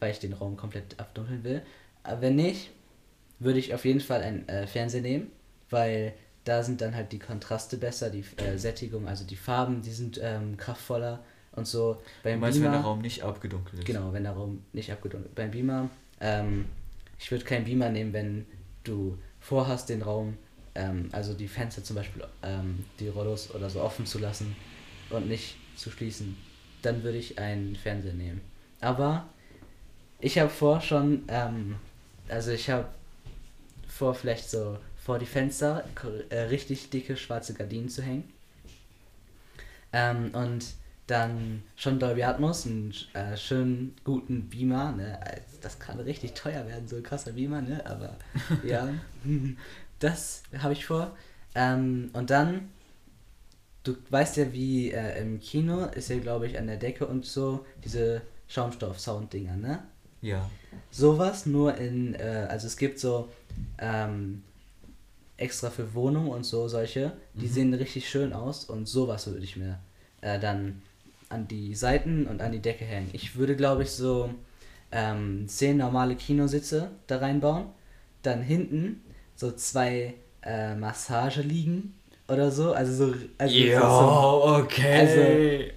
weil 0.00 0.10
ich 0.10 0.18
den 0.18 0.32
Raum 0.32 0.56
komplett 0.56 0.98
abdunkeln 0.98 1.44
will. 1.44 1.62
Aber 2.02 2.20
wenn 2.22 2.36
nicht, 2.36 2.70
würde 3.38 3.58
ich 3.58 3.74
auf 3.74 3.84
jeden 3.84 4.00
Fall 4.00 4.22
einen 4.22 4.48
äh, 4.48 4.66
Fernseher 4.66 5.02
nehmen, 5.02 5.30
weil 5.70 6.14
da 6.44 6.62
sind 6.62 6.80
dann 6.80 6.94
halt 6.94 7.12
die 7.12 7.18
Kontraste 7.18 7.76
besser, 7.76 8.10
die 8.10 8.24
äh, 8.36 8.56
Sättigung, 8.56 9.08
also 9.08 9.24
die 9.24 9.36
Farben, 9.36 9.82
die 9.82 9.90
sind 9.90 10.20
ähm, 10.22 10.56
kraftvoller 10.56 11.24
und 11.56 11.66
so. 11.66 11.94
Du 11.94 12.00
Beim 12.22 12.40
meinst, 12.40 12.58
wenn 12.58 12.70
Beamer, 12.70 12.76
der 12.78 12.86
Raum 12.86 13.00
nicht 13.00 13.22
abgedunkelt 13.22 13.80
ist? 13.80 13.84
Genau, 13.86 14.12
wenn 14.12 14.22
der 14.22 14.32
Raum 14.32 14.62
nicht 14.72 14.92
abgedunkelt 14.92 15.34
Beim 15.34 15.50
Beamer, 15.50 15.90
ähm, 16.20 16.66
ich 17.18 17.30
würde 17.30 17.44
keinen 17.44 17.64
Beamer 17.64 17.88
nehmen, 17.88 18.12
wenn 18.12 18.46
du 18.84 19.18
vorhast, 19.40 19.88
den 19.88 20.02
Raum, 20.02 20.36
ähm, 20.74 21.08
also 21.12 21.34
die 21.34 21.48
Fenster 21.48 21.82
zum 21.82 21.96
Beispiel, 21.96 22.24
ähm, 22.42 22.84
die 23.00 23.08
Rollos 23.08 23.54
oder 23.54 23.70
so 23.70 23.80
offen 23.80 24.06
zu 24.06 24.18
lassen 24.18 24.54
und 25.10 25.28
nicht 25.28 25.56
zu 25.76 25.90
schließen. 25.90 26.36
Dann 26.82 27.02
würde 27.02 27.18
ich 27.18 27.38
einen 27.38 27.74
Fernseher 27.76 28.12
nehmen. 28.12 28.40
Aber 28.80 29.26
ich 30.20 30.38
habe 30.38 30.50
vor 30.50 30.80
schon, 30.80 31.24
ähm, 31.28 31.76
also 32.28 32.50
ich 32.50 32.70
habe 32.70 32.88
vor 33.88 34.14
vielleicht 34.14 34.50
so 34.50 34.78
vor 34.96 35.18
die 35.18 35.26
Fenster 35.26 35.84
äh, 36.30 36.40
richtig 36.40 36.90
dicke 36.90 37.16
schwarze 37.16 37.54
Gardinen 37.54 37.88
zu 37.88 38.02
hängen. 38.02 38.24
Ähm, 39.92 40.30
und 40.34 40.66
dann 41.06 41.62
schon 41.76 41.98
Dolby 42.00 42.24
Atmos, 42.24 42.66
einen 42.66 42.92
äh, 43.14 43.36
schönen 43.36 43.94
guten 44.04 44.48
Beamer, 44.48 44.92
ne? 44.92 45.20
Also 45.22 45.58
Das 45.62 45.78
kann 45.78 46.00
richtig 46.00 46.34
teuer 46.34 46.66
werden, 46.66 46.88
so 46.88 46.96
ein 46.96 47.02
krasser 47.02 47.32
Beamer, 47.32 47.62
ne? 47.62 47.84
Aber 47.86 48.16
ja, 48.64 48.88
das 50.00 50.42
habe 50.58 50.72
ich 50.72 50.84
vor. 50.84 51.16
Ähm, 51.54 52.10
und 52.12 52.30
dann, 52.30 52.68
du 53.84 53.96
weißt 54.10 54.36
ja, 54.36 54.52
wie 54.52 54.90
äh, 54.90 55.20
im 55.20 55.40
Kino 55.40 55.84
ist 55.86 56.10
ja, 56.10 56.18
glaube 56.18 56.46
ich, 56.46 56.58
an 56.58 56.66
der 56.66 56.76
Decke 56.76 57.06
und 57.06 57.24
so 57.24 57.64
diese 57.84 58.22
Schaumstoff-Sound-Dinger, 58.48 59.56
ne? 59.56 59.82
Ja. 60.22 60.50
Sowas 60.90 61.46
nur 61.46 61.76
in, 61.76 62.14
äh, 62.14 62.46
also 62.50 62.66
es 62.66 62.76
gibt 62.76 62.98
so 62.98 63.28
ähm, 63.78 64.42
extra 65.36 65.70
für 65.70 65.94
Wohnungen 65.94 66.30
und 66.30 66.44
so 66.44 66.68
solche, 66.68 67.12
die 67.34 67.46
Mhm. 67.46 67.52
sehen 67.52 67.74
richtig 67.74 68.08
schön 68.08 68.32
aus 68.32 68.64
und 68.64 68.86
sowas 68.88 69.26
würde 69.26 69.44
ich 69.44 69.56
mir 69.56 69.78
äh, 70.22 70.38
dann 70.40 70.82
an 71.28 71.48
die 71.48 71.74
Seiten 71.74 72.26
und 72.26 72.40
an 72.40 72.52
die 72.52 72.60
Decke 72.60 72.84
hängen. 72.84 73.10
Ich 73.12 73.36
würde, 73.36 73.56
glaube 73.56 73.82
ich, 73.82 73.90
so 73.90 74.30
ähm, 74.92 75.48
zehn 75.48 75.76
normale 75.76 76.16
Kinositze 76.16 76.90
da 77.06 77.18
reinbauen, 77.18 77.66
dann 78.22 78.42
hinten 78.42 79.02
so 79.34 79.52
zwei 79.52 80.14
äh, 80.42 80.74
Massageliegen 80.74 81.94
oder 82.28 82.50
so, 82.50 82.72
also 82.72 82.92
so, 82.92 83.14
also 83.38 83.54
so, 83.54 83.60
Jo, 83.60 84.58
okay. 84.60 85.72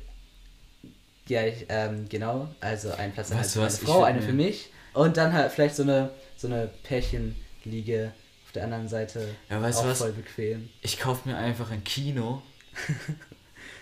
ja, 1.27 1.45
ich, 1.45 1.65
ähm, 1.69 2.07
genau. 2.09 2.47
Also 2.59 2.91
ein 2.91 3.11
Platz 3.11 3.29
halt 3.29 3.41
Weißt 3.41 3.53
für 3.53 3.59
meine 3.59 3.71
Frau, 3.71 4.03
eine 4.03 4.21
für 4.21 4.33
mich. 4.33 4.69
Und 4.93 5.17
dann 5.17 5.33
halt 5.33 5.51
vielleicht 5.51 5.75
so 5.75 5.83
eine, 5.83 6.11
so 6.37 6.47
eine 6.47 6.69
Pärchenliege 6.83 8.11
auf 8.45 8.51
der 8.53 8.63
anderen 8.63 8.87
Seite. 8.87 9.27
Ja, 9.49 9.61
weißt 9.61 9.83
du 9.83 9.87
was? 9.87 9.99
voll 9.99 10.11
bequem. 10.13 10.69
ich 10.81 10.99
kaufe 10.99 11.29
mir 11.29 11.37
einfach 11.37 11.71
ein 11.71 11.83
Kino 11.83 12.41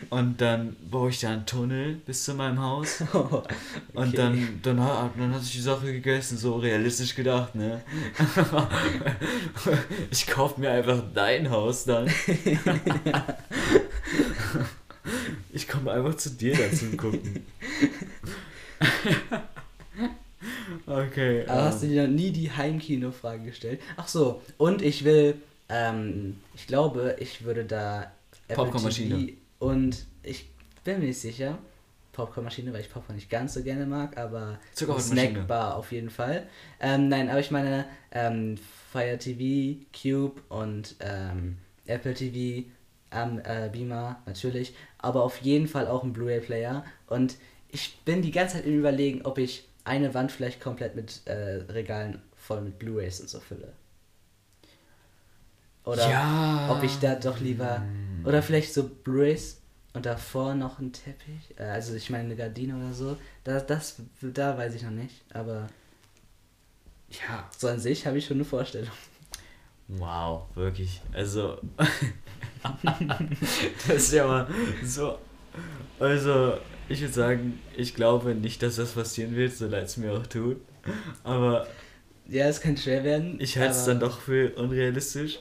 Und 0.09 0.39
dann 0.41 0.75
baue 0.89 1.09
ich 1.09 1.19
da 1.19 1.31
einen 1.31 1.45
Tunnel 1.45 1.95
bis 2.05 2.23
zu 2.23 2.33
meinem 2.35 2.61
Haus. 2.61 3.01
Und 3.13 3.43
Okay. 3.95 4.11
dann, 4.15 4.59
dann, 4.63 4.79
ha- 4.79 5.09
dann 5.17 5.33
hatte 5.33 5.43
ich 5.45 5.51
die 5.53 5.61
Sache 5.61 5.91
gegessen, 5.91 6.37
so 6.37 6.57
realistisch 6.57 7.15
gedacht, 7.15 7.55
ne? 7.55 7.81
ich 10.11 10.27
kauf 10.27 10.57
mir 10.57 10.71
einfach 10.71 11.01
dein 11.13 11.49
Haus 11.49 11.85
dann. 11.85 12.07
ich 15.51 15.67
komme 15.67 15.91
einfach 15.91 16.15
zu 16.15 16.29
dir 16.31 16.55
dann 16.55 16.71
zum 16.73 16.95
Gucken. 16.97 17.45
okay. 20.85 21.45
Aber 21.47 21.63
hast 21.63 21.81
du 21.81 21.87
ähm, 21.87 21.91
dir 21.91 22.07
noch 22.07 22.13
nie 22.13 22.31
die 22.31 22.51
Heimkino-Frage 22.51 23.43
gestellt? 23.45 23.81
Ach 23.95 24.07
so, 24.07 24.41
und 24.57 24.81
ich 24.81 25.03
will, 25.03 25.35
ähm, 25.69 26.37
ich 26.55 26.67
glaube, 26.67 27.15
ich 27.19 27.43
würde 27.43 27.65
da 27.65 28.11
Popcornmaschine. 28.53 29.33
Und 29.59 30.05
ich 30.23 30.49
bin 30.83 30.99
mir 30.99 31.07
nicht 31.07 31.19
sicher, 31.19 31.57
Popcornmaschine, 32.11 32.73
weil 32.73 32.81
ich 32.81 32.91
Popcorn 32.91 33.15
nicht 33.15 33.29
ganz 33.29 33.53
so 33.53 33.63
gerne 33.63 33.85
mag, 33.85 34.17
aber. 34.17 34.59
Snackbar 34.99 35.75
auf 35.75 35.91
jeden 35.91 36.09
Fall. 36.09 36.47
Ähm, 36.79 37.09
nein, 37.09 37.29
aber 37.29 37.39
ich 37.39 37.51
meine 37.51 37.85
ähm, 38.11 38.57
Fire 38.91 39.17
TV, 39.17 39.85
Cube 39.93 40.41
und 40.49 40.95
ähm, 40.99 41.57
Apple 41.85 42.13
TV, 42.13 42.67
am 43.09 43.39
äh, 43.39 43.69
Beamer 43.71 44.21
natürlich, 44.25 44.75
aber 44.97 45.23
auf 45.23 45.37
jeden 45.37 45.67
Fall 45.67 45.87
auch 45.87 46.03
ein 46.03 46.13
Blu-ray-Player 46.13 46.83
und 47.07 47.35
ich 47.69 47.99
bin 48.05 48.21
die 48.21 48.31
ganze 48.31 48.57
Zeit 48.57 48.65
im 48.65 48.79
Überlegen, 48.79 49.21
ob 49.23 49.37
ich 49.37 49.67
eine 49.83 50.13
Wand 50.13 50.31
vielleicht 50.31 50.59
komplett 50.59 50.95
mit 50.95 51.21
äh, 51.25 51.63
Regalen 51.69 52.21
voll 52.35 52.61
mit 52.61 52.79
Blu-rays 52.79 53.19
und 53.21 53.29
so 53.29 53.39
fülle. 53.39 53.73
Oder 55.87 56.09
Ja. 56.09 56.69
ob 56.71 56.83
ich 56.83 56.97
da 56.99 57.15
doch 57.15 57.39
lieber. 57.39 57.81
Oder 58.23 58.41
vielleicht 58.43 58.73
so 58.73 58.83
Blu-rays 58.87 59.61
und 59.93 60.05
davor 60.05 60.53
noch 60.53 60.79
ein 60.79 60.91
Teppich. 60.91 61.57
Äh, 61.57 61.63
also 61.63 61.95
ich 61.95 62.09
meine 62.09 62.25
eine 62.25 62.35
Gardine 62.35 62.75
oder 62.77 62.93
so. 62.93 63.17
Da, 63.43 63.59
das, 63.61 63.95
da 64.21 64.57
weiß 64.57 64.75
ich 64.75 64.83
noch 64.83 64.91
nicht. 64.91 65.23
Aber 65.33 65.67
Ja. 67.09 67.49
so 67.57 67.67
an 67.69 67.79
sich 67.79 68.05
habe 68.05 68.17
ich 68.17 68.25
schon 68.25 68.37
eine 68.37 68.45
Vorstellung. 68.45 68.91
Wow, 69.87 70.43
wirklich. 70.55 71.01
Also. 71.13 71.57
das 73.87 73.95
ist 73.95 74.13
ja 74.13 74.27
mal 74.27 74.47
so. 74.83 75.17
Also, 75.99 76.57
ich 76.89 77.01
würde 77.01 77.13
sagen, 77.13 77.59
ich 77.75 77.95
glaube 77.95 78.35
nicht, 78.35 78.61
dass 78.61 78.75
das 78.75 78.91
passieren 78.91 79.35
wird, 79.35 79.53
so 79.53 79.67
leid 79.67 79.85
es 79.85 79.97
mir 79.97 80.11
auch 80.13 80.27
tut. 80.27 80.57
Aber 81.23 81.65
Ja, 82.27 82.45
es 82.47 82.59
könnte 82.61 82.81
schwer 82.81 83.03
werden. 83.03 83.37
ich 83.39 83.57
halte 83.57 83.71
es 83.71 83.85
dann 83.85 83.99
doch 83.99 84.19
für 84.19 84.51
unrealistisch. 84.55 85.39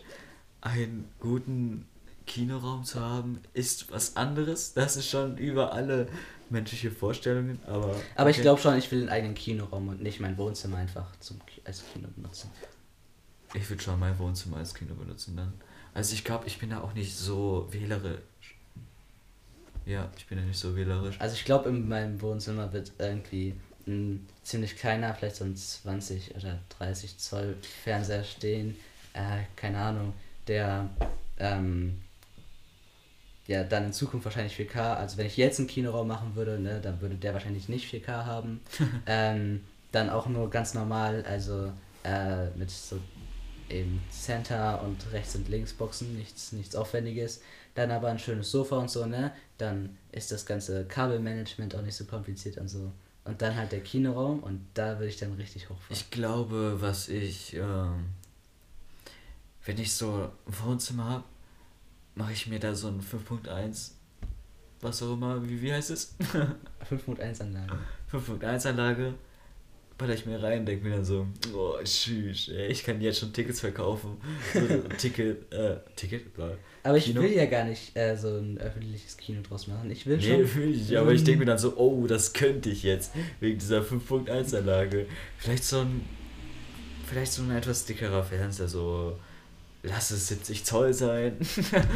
Einen 0.67 1.09
guten 1.21 1.87
Kinoraum 2.27 2.85
zu 2.85 3.01
haben, 3.01 3.41
ist 3.55 3.91
was 3.93 4.17
anderes. 4.17 4.75
Das 4.75 4.97
ist 4.97 5.09
schon 5.09 5.39
über 5.39 5.73
alle 5.73 6.09
menschliche 6.51 6.91
Vorstellungen. 6.91 7.61
Aber, 7.67 7.95
Aber 8.17 8.31
ich 8.31 8.41
glaube 8.41 8.61
schon, 8.61 8.77
ich 8.77 8.91
will 8.91 9.01
einen 9.01 9.09
eigenen 9.09 9.35
Kinoraum 9.35 9.89
und 9.89 10.03
nicht 10.03 10.21
mein 10.21 10.37
Wohnzimmer 10.37 10.79
einfach 10.79 11.07
zum, 11.21 11.41
als 11.65 11.85
Kino 11.93 12.09
benutzen. 12.17 12.51
Ich 13.55 13.69
würde 13.71 13.83
schon 13.83 13.99
mein 14.01 14.19
Wohnzimmer 14.19 14.57
als 14.57 14.75
Kino 14.75 14.95
benutzen 14.95 15.37
dann. 15.37 15.53
Also 15.95 16.15
ich 16.15 16.25
glaube, 16.25 16.47
ich 16.47 16.59
bin 16.59 16.71
da 16.71 16.81
auch 16.81 16.95
nicht 16.95 17.17
so 17.17 17.69
wählerisch. 17.71 18.19
Ja, 19.87 20.11
ich 20.19 20.27
bin 20.27 20.39
da 20.39 20.45
nicht 20.45 20.59
so 20.59 20.75
wählerisch. 20.75 21.17
Also 21.21 21.37
ich 21.37 21.45
glaube, 21.45 21.69
in 21.69 21.89
meinem 21.89 22.21
Wohnzimmer 22.21 22.73
wird 22.73 22.93
irgendwie 22.99 23.55
ein 23.87 24.27
ziemlich 24.43 24.77
kleiner, 24.77 25.15
vielleicht 25.15 25.37
so 25.37 25.45
ein 25.45 25.57
20 25.57 26.35
oder 26.35 26.59
30 26.79 27.19
Zoll 27.19 27.57
Fernseher 27.85 28.25
stehen. 28.25 28.77
Äh, 29.13 29.45
keine 29.55 29.79
Ahnung. 29.79 30.13
Der 30.49 30.89
ähm, 31.39 32.03
ja 33.47 33.65
dann 33.65 33.87
in 33.87 33.93
Zukunft 33.93 34.25
wahrscheinlich 34.25 34.57
4K. 34.57 34.95
Also 34.95 35.17
wenn 35.17 35.27
ich 35.27 35.37
jetzt 35.37 35.59
einen 35.59 35.69
Kinoraum 35.69 36.09
machen 36.09 36.35
würde, 36.35 36.59
ne, 36.59 36.81
dann 36.81 37.01
würde 37.01 37.17
der 37.17 37.33
wahrscheinlich 37.33 37.69
nicht 37.69 37.93
4K 37.93 38.25
haben. 38.25 38.61
ähm, 39.07 39.63
dann 39.93 40.11
auch 40.11 40.27
nur 40.27 40.51
ganz 40.51 40.75
normal, 40.75 41.25
also 41.27 41.73
äh, 42.05 42.47
mit 42.57 42.71
so 42.71 42.99
eben 43.69 44.03
Center 44.11 44.83
und 44.83 45.13
rechts 45.13 45.35
und 45.35 45.49
links 45.49 45.73
Boxen, 45.73 46.17
nichts, 46.17 46.53
nichts 46.53 46.77
Aufwendiges. 46.77 47.41
Dann 47.75 47.91
aber 47.91 48.09
ein 48.09 48.19
schönes 48.19 48.51
Sofa 48.51 48.77
und 48.77 48.91
so, 48.91 49.07
ne? 49.07 49.33
Dann 49.59 49.97
ist 50.13 50.33
das 50.33 50.47
ganze 50.47 50.85
Kabelmanagement 50.85 51.75
auch 51.75 51.83
nicht 51.83 51.97
so 51.97 52.05
kompliziert 52.05 52.59
und 52.59 52.69
so. 52.69 52.93
Und 53.25 53.43
dann 53.43 53.57
halt 53.57 53.73
der 53.73 53.81
Kinoraum 53.81 54.41
und 54.41 54.65
da 54.75 54.99
würde 54.99 55.09
ich 55.09 55.19
dann 55.19 55.33
richtig 55.33 55.65
hochfahren. 55.65 55.91
Ich 55.91 56.11
glaube, 56.11 56.77
was 56.81 57.09
ich, 57.09 57.55
ähm, 57.55 58.07
wenn 59.67 59.79
ich 59.79 59.93
so 59.93 60.13
ein 60.13 60.29
Wohnzimmer 60.65 61.05
habe, 61.05 61.25
mache 62.15 62.33
ich 62.33 62.47
mir 62.47 62.59
da 62.59 62.75
so 62.75 62.89
ein 62.89 63.01
5.1, 63.01 63.91
was 64.81 65.03
auch 65.03 65.13
immer, 65.15 65.47
wie, 65.49 65.61
wie 65.61 65.73
heißt 65.73 65.91
es? 65.91 66.15
5.1 66.91 67.43
Anlage. 67.43 67.79
5.1 68.11 68.69
Anlage, 68.71 69.15
baller 69.99 70.15
ich 70.15 70.25
mir 70.25 70.43
rein, 70.43 70.65
denke 70.65 70.85
mir 70.89 70.95
dann 70.97 71.05
so, 71.05 71.27
oh, 71.55 71.75
tschüss, 71.83 72.49
ey, 72.49 72.69
ich 72.69 72.85
kann 72.85 73.01
jetzt 73.01 73.19
schon 73.19 73.33
Tickets 73.33 73.61
verkaufen. 73.61 74.17
So, 74.55 74.61
Ticket, 74.99 75.53
äh, 75.53 75.79
Ticket, 75.97 76.37
lol. 76.37 76.57
Aber 76.85 76.97
ich 76.99 77.07
Kino? 77.07 77.23
will 77.23 77.33
ja 77.33 77.47
gar 77.47 77.65
nicht 77.65 77.97
äh, 77.97 78.17
so 78.17 78.29
ein 78.39 78.59
öffentliches 78.59 79.17
Kino 79.17 79.43
draus 79.43 79.67
machen. 79.67 79.91
Ich 79.91 80.07
will 80.07 80.19
Nee, 80.19 80.47
schon. 80.47 80.55
will 80.55 80.75
ich, 80.75 80.97
aber 80.97 81.13
ich 81.13 81.25
denke 81.25 81.41
mir 81.41 81.47
dann 81.47 81.59
so, 81.59 81.77
oh, 81.77 82.07
das 82.07 82.33
könnte 82.33 82.71
ich 82.71 82.83
jetzt, 82.85 83.13
wegen 83.41 83.59
dieser 83.59 83.81
5.1 83.83 84.57
Anlage. 84.57 85.07
Vielleicht 85.39 85.65
so 85.65 85.81
ein, 85.81 86.03
vielleicht 87.07 87.33
so 87.33 87.43
ein 87.43 87.51
etwas 87.51 87.85
dickerer 87.87 88.23
Fernseher, 88.23 88.69
so, 88.69 89.19
lass 89.89 90.11
es 90.11 90.29
70 90.29 90.65
Zoll 90.65 90.93
sein. 90.93 91.37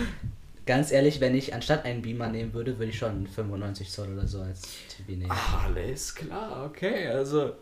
Ganz 0.67 0.93
ehrlich, 0.93 1.21
wenn 1.21 1.35
ich 1.35 1.55
anstatt 1.55 1.85
einen 1.85 2.03
Beamer 2.03 2.29
nehmen 2.29 2.53
würde, 2.53 2.79
würde 2.79 2.91
ich 2.91 2.99
schon 2.99 3.27
95 3.27 3.91
Zoll 3.91 4.13
oder 4.13 4.27
so 4.27 4.41
als 4.43 4.63
TV 4.89 5.13
nehmen. 5.13 5.31
Alles 5.31 6.15
klar, 6.15 6.65
okay, 6.67 7.09
also, 7.09 7.55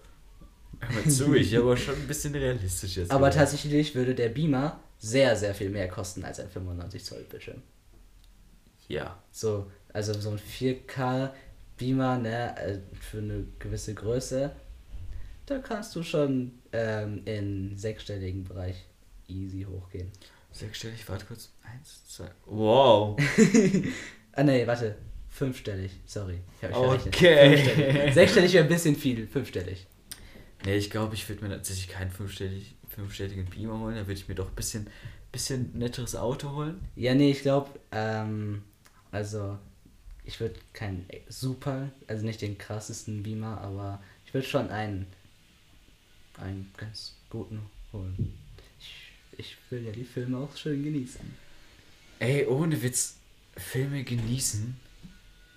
hör 0.81 0.93
mal 0.93 1.09
zu, 1.09 1.35
ich 1.35 1.57
aber 1.57 1.77
schon 1.77 1.95
ein 1.95 2.07
bisschen 2.07 2.35
realistisch 2.35 2.97
jetzt. 2.97 3.11
Aber 3.11 3.29
gedacht. 3.29 3.39
tatsächlich 3.41 3.95
würde 3.95 4.15
der 4.15 4.29
Beamer 4.29 4.81
sehr, 4.99 5.37
sehr 5.37 5.55
viel 5.55 5.71
mehr 5.71 5.89
kosten 5.89 6.25
als 6.25 6.41
ein 6.41 6.51
95 6.51 7.05
Zoll 7.05 7.25
Bildschirm. 7.31 7.63
Ja, 8.89 9.23
So, 9.31 9.71
also 9.93 10.13
so 10.15 10.31
ein 10.31 10.39
4K 10.39 11.31
Beamer, 11.79 12.19
ne, 12.19 12.57
äh, 12.59 12.79
für 13.01 13.19
eine 13.19 13.45
gewisse 13.59 13.95
Größe, 13.95 14.51
da 15.47 15.59
kannst 15.59 15.97
du 15.97 16.03
schon 16.03 16.59
ähm, 16.73 17.23
in 17.25 17.77
sechsstelligen 17.77 18.45
Bereich 18.45 18.85
easy 19.29 19.65
hochgehen. 19.69 20.11
sechsstellig, 20.53 21.09
warte 21.09 21.27
kurz, 21.27 21.51
eins, 21.63 22.07
zwei, 22.09 22.31
wow. 22.47 23.19
Ah 24.33 24.45
ne, 24.45 24.67
warte, 24.67 24.97
fünfstellig, 25.29 25.93
sorry. 26.07 26.41
Okay. 26.63 27.57
Fünfstellig. 27.57 28.15
Sechsstellig 28.15 28.53
wäre 28.53 28.65
ein 28.65 28.69
bisschen 28.69 28.95
viel, 28.97 29.27
fünfstellig. 29.27 29.87
Nee, 30.65 30.77
ich 30.77 30.91
glaube, 30.91 31.15
ich 31.15 31.29
würde 31.29 31.43
mir 31.45 31.51
tatsächlich 31.51 31.89
keinen 31.89 32.11
fünfstellig, 32.11 32.77
fünfstelligen 32.89 33.47
Beamer 33.47 33.79
holen, 33.81 33.95
da 33.97 34.03
würde 34.03 34.21
ich 34.21 34.29
mir 34.29 34.35
doch 34.35 34.49
ein 34.49 34.55
bisschen, 34.55 34.89
bisschen 35.33 35.77
netteres 35.77 36.17
Auto 36.17 36.53
holen. 36.53 36.81
Ja, 36.97 37.15
nee, 37.15 37.31
ich 37.31 37.43
glaube, 37.43 37.71
ähm, 37.93 38.63
also 39.11 39.59
ich 40.25 40.39
würde 40.41 40.57
keinen 40.73 41.07
super, 41.29 41.91
also 42.07 42.25
nicht 42.25 42.43
den 42.43 42.59
krassesten 42.59 43.23
Beamer, 43.23 43.61
aber 43.61 44.03
ich 44.27 44.35
würde 44.35 44.47
schon 44.47 44.69
einen, 44.71 45.07
einen 46.37 46.73
ganz 46.77 47.17
guten 47.31 47.61
holen. 47.93 48.39
Ich, 49.39 49.57
will 49.71 49.85
ja 49.87 49.93
die 49.93 50.05
Filme 50.05 50.37
auch 50.39 50.55
schön 50.57 50.83
genießen. 50.83 51.21
Ey, 52.19 52.47
ohne 52.47 52.83
Witz, 52.83 53.15
Filme 53.57 54.03
genießen 54.05 54.77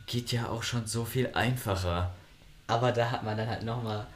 geht 0.07 0.31
ja 0.31 0.47
auch 0.49 0.63
schon 0.63 0.85
so 0.87 1.03
viel 1.05 1.29
einfacher. 1.33 2.13
Aber 2.67 2.91
da 2.91 3.09
hat 3.11 3.23
man 3.23 3.35
dann 3.37 3.47
halt 3.49 3.63
nochmal 3.63 4.07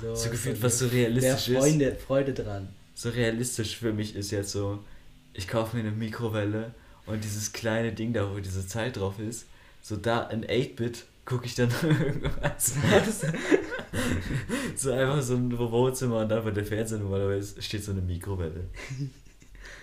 so, 0.00 0.14
So 0.14 0.30
gefühlt, 0.30 0.56
eine- 0.56 0.62
was 0.64 0.78
so 0.78 0.86
realistisch 0.88 1.48
mehr 1.48 1.58
ist. 1.58 1.64
Freunde, 1.64 1.96
Freude 1.96 2.34
dran. 2.34 2.68
So 2.94 3.08
realistisch 3.10 3.76
für 3.76 3.92
mich 3.92 4.14
ist 4.16 4.30
jetzt 4.30 4.52
so, 4.52 4.84
ich 5.32 5.48
kaufe 5.48 5.76
mir 5.76 5.82
eine 5.82 5.92
Mikrowelle 5.92 6.74
und 7.06 7.22
dieses 7.24 7.52
kleine 7.52 7.92
Ding 7.92 8.12
da, 8.12 8.30
wo 8.30 8.38
diese 8.38 8.66
Zeit 8.66 8.96
drauf 8.96 9.18
ist, 9.18 9.46
so 9.82 9.96
da 9.96 10.24
in 10.30 10.44
8-Bit 10.44 11.04
gucke 11.24 11.46
ich 11.46 11.54
dann 11.54 11.70
irgendwas. 11.82 12.74
so 14.76 14.92
einfach 14.92 15.22
so 15.22 15.34
ein 15.36 15.56
Wohnzimmer 15.58 16.20
und 16.20 16.28
dann 16.28 16.44
bei 16.44 16.50
der 16.50 16.64
Fernseher 16.64 16.98
normalerweise 16.98 17.60
steht 17.62 17.84
so 17.84 17.92
eine 17.92 18.00
Mikrowelle. 18.02 18.68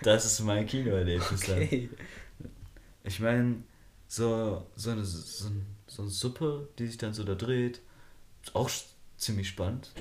Das 0.01 0.25
ist 0.25 0.39
mein 0.41 0.65
Kinoerlebnis 0.67 1.41
dann. 1.45 1.63
Okay. 1.63 1.89
Ich 3.03 3.19
meine, 3.19 3.63
so, 4.07 4.67
so, 4.75 4.91
eine, 4.91 5.05
so, 5.05 5.49
so 5.87 6.01
eine 6.03 6.11
Suppe, 6.11 6.69
die 6.79 6.87
sich 6.87 6.97
dann 6.97 7.13
so 7.13 7.23
da 7.23 7.35
dreht, 7.35 7.81
ist 8.43 8.55
auch 8.55 8.69
ziemlich 9.17 9.49
spannend. 9.49 9.91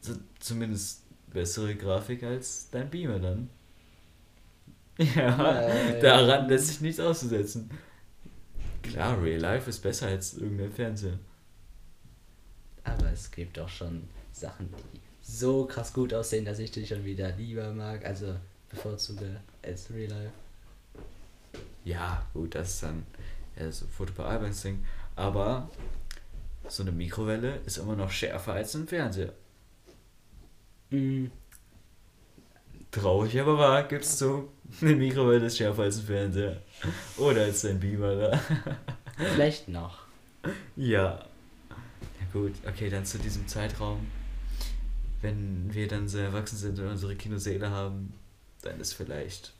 So, 0.00 0.14
zumindest 0.38 1.02
bessere 1.32 1.74
Grafik 1.76 2.22
als 2.24 2.68
dein 2.70 2.90
Beamer 2.90 3.18
dann. 3.18 3.48
Ja, 4.98 5.62
Äh, 5.62 6.00
daran 6.00 6.48
lässt 6.48 6.68
sich 6.68 6.80
nichts 6.80 7.00
auszusetzen. 7.00 7.70
Klar, 8.82 9.20
Real 9.22 9.40
Life 9.40 9.68
ist 9.70 9.80
besser 9.80 10.06
als 10.08 10.34
irgendein 10.34 10.72
Fernseher. 10.72 11.18
Aber 12.84 13.10
es 13.12 13.30
gibt 13.30 13.58
auch 13.58 13.68
schon 13.68 14.08
Sachen, 14.32 14.68
die 14.94 15.00
so 15.22 15.66
krass 15.66 15.92
gut 15.92 16.12
aussehen, 16.12 16.44
dass 16.44 16.58
ich 16.58 16.70
die 16.70 16.86
schon 16.86 17.04
wieder 17.04 17.30
lieber 17.32 17.72
mag. 17.72 18.04
Also 18.04 18.34
bevorzuge 18.68 19.40
als 19.62 19.90
Real 19.90 20.10
Life. 20.10 20.32
Ja, 21.84 22.24
gut, 22.32 22.54
das 22.54 22.74
ist 22.74 22.82
dann 22.82 23.04
ja, 23.58 23.70
so 23.70 23.86
Fotobearbeitungsding. 23.86 24.84
Aber 25.16 25.70
so 26.68 26.82
eine 26.82 26.92
Mikrowelle 26.92 27.60
ist 27.66 27.78
immer 27.78 27.96
noch 27.96 28.10
schärfer 28.10 28.54
als 28.54 28.74
ein 28.74 28.86
Fernseher. 28.86 29.32
Mm, 30.90 31.26
Traurig, 32.92 33.40
aber 33.40 33.56
wahr, 33.56 33.84
gibt's 33.84 34.18
zu. 34.18 34.50
Eine 34.82 34.94
Mikrowelle 34.94 35.46
ist 35.46 35.56
schärfer 35.56 35.84
als 35.84 35.98
ein 35.98 36.04
Fernseher. 36.04 36.62
Oder 37.16 37.44
als 37.44 37.64
ein 37.64 37.80
Beamer 37.80 38.16
da. 38.16 38.40
vielleicht 39.16 39.68
noch. 39.68 40.00
Ja. 40.76 41.24
Gut, 42.32 42.52
okay, 42.66 42.88
dann 42.88 43.04
zu 43.04 43.18
diesem 43.18 43.46
Zeitraum. 43.46 44.06
Wenn 45.20 45.72
wir 45.72 45.86
dann 45.86 46.08
sehr 46.08 46.24
erwachsen 46.26 46.56
sind 46.56 46.78
und 46.78 46.88
unsere 46.88 47.14
Kinosäle 47.14 47.70
haben, 47.70 48.12
dann 48.62 48.80
ist 48.80 48.94
vielleicht 48.94 49.52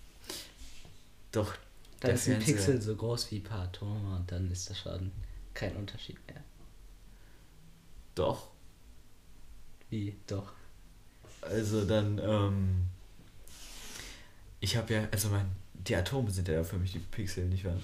doch 1.30 1.54
Da 2.00 2.08
der 2.08 2.14
ist 2.14 2.28
ein 2.28 2.40
Fernseher- 2.40 2.54
Pixel 2.56 2.82
so 2.82 2.96
groß 2.96 3.30
wie 3.30 3.36
ein 3.36 3.42
paar 3.44 3.62
Atome 3.64 4.16
und 4.16 4.30
dann 4.32 4.50
ist 4.50 4.68
das 4.70 4.78
schon 4.78 5.12
kein 5.54 5.76
Unterschied 5.76 6.16
mehr. 6.26 6.42
Doch. 8.14 8.48
Wie? 9.90 10.16
Doch. 10.26 10.52
Also 11.42 11.84
dann, 11.84 12.18
ähm. 12.18 12.84
Ich 14.60 14.76
habe 14.76 14.94
ja, 14.94 15.08
also 15.12 15.28
mein, 15.28 15.46
die 15.74 15.94
Atome 15.96 16.30
sind 16.30 16.48
ja 16.48 16.62
für 16.64 16.76
mich 16.78 16.92
die 16.92 16.98
Pixel, 17.00 17.46
nicht 17.46 17.64
wahr? 17.64 17.78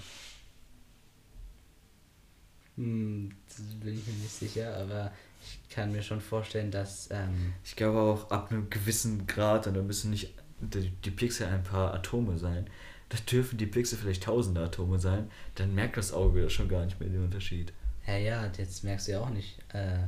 Hm, 2.79 3.31
das 3.49 3.57
bin 3.81 3.99
ich 3.99 4.07
mir 4.07 4.12
nicht 4.14 4.31
sicher, 4.33 4.76
aber 4.76 5.11
ich 5.43 5.74
kann 5.74 5.91
mir 5.93 6.03
schon 6.03 6.20
vorstellen, 6.20 6.70
dass. 6.70 7.11
Ähm, 7.11 7.53
Ich 7.64 7.74
glaube 7.76 7.99
auch 8.01 8.31
ab 8.31 8.51
einem 8.51 8.70
gewissen 8.70 9.26
Grad, 9.26 9.66
und 9.66 9.74
da 9.74 9.83
müssen 9.83 10.11
nicht 10.11 10.33
die, 10.61 10.91
die 11.05 11.11
Pixel 11.11 11.49
ein 11.49 11.62
paar 11.64 11.93
Atome 11.93 12.39
sein. 12.39 12.68
Da 13.09 13.18
dürfen 13.31 13.59
die 13.59 13.66
Pixel 13.66 13.99
vielleicht 13.99 14.22
tausende 14.24 14.62
Atome 14.62 14.99
sein. 14.99 15.31
Dann 15.57 15.74
merkt 15.74 15.97
das 15.97 16.12
Auge 16.12 16.49
schon 16.51 16.68
gar 16.68 16.85
nicht 16.85 17.01
mehr 17.01 17.09
den 17.09 17.24
Unterschied. 17.24 17.72
ja, 18.07 18.16
ja, 18.16 18.51
jetzt 18.57 18.85
merkst 18.85 19.09
du 19.09 19.12
ja 19.12 19.20
auch 19.20 19.31
nicht. 19.31 19.59
Äh, 19.72 19.99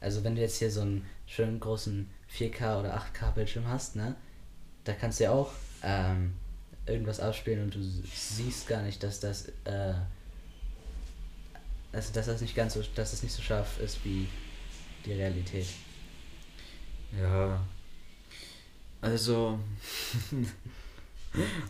also, 0.00 0.24
wenn 0.24 0.34
du 0.34 0.40
jetzt 0.40 0.58
hier 0.58 0.70
so 0.70 0.80
einen 0.82 1.04
schönen 1.26 1.60
großen 1.60 2.08
4K 2.34 2.80
oder 2.80 2.96
8K-Bildschirm 2.96 3.66
hast, 3.68 3.96
ne? 3.96 4.14
Da 4.84 4.92
kannst 4.94 5.20
du 5.20 5.24
ja 5.24 5.30
auch 5.32 5.52
ähm, 5.82 6.32
irgendwas 6.86 7.20
abspielen 7.20 7.64
und 7.64 7.74
du 7.74 7.82
siehst 7.82 8.66
gar 8.66 8.82
nicht, 8.82 9.02
dass 9.02 9.20
das. 9.20 9.48
Äh, 9.64 9.94
also, 11.92 12.12
dass 12.12 12.26
das 12.26 12.40
nicht 12.40 12.54
ganz 12.54 12.74
so. 12.74 12.82
dass 12.94 13.12
es 13.12 13.22
nicht 13.22 13.34
so 13.34 13.42
scharf 13.42 13.78
ist 13.80 14.04
wie 14.04 14.26
die 15.04 15.12
Realität. 15.12 15.66
Ja. 17.18 17.60
Also. 19.00 19.58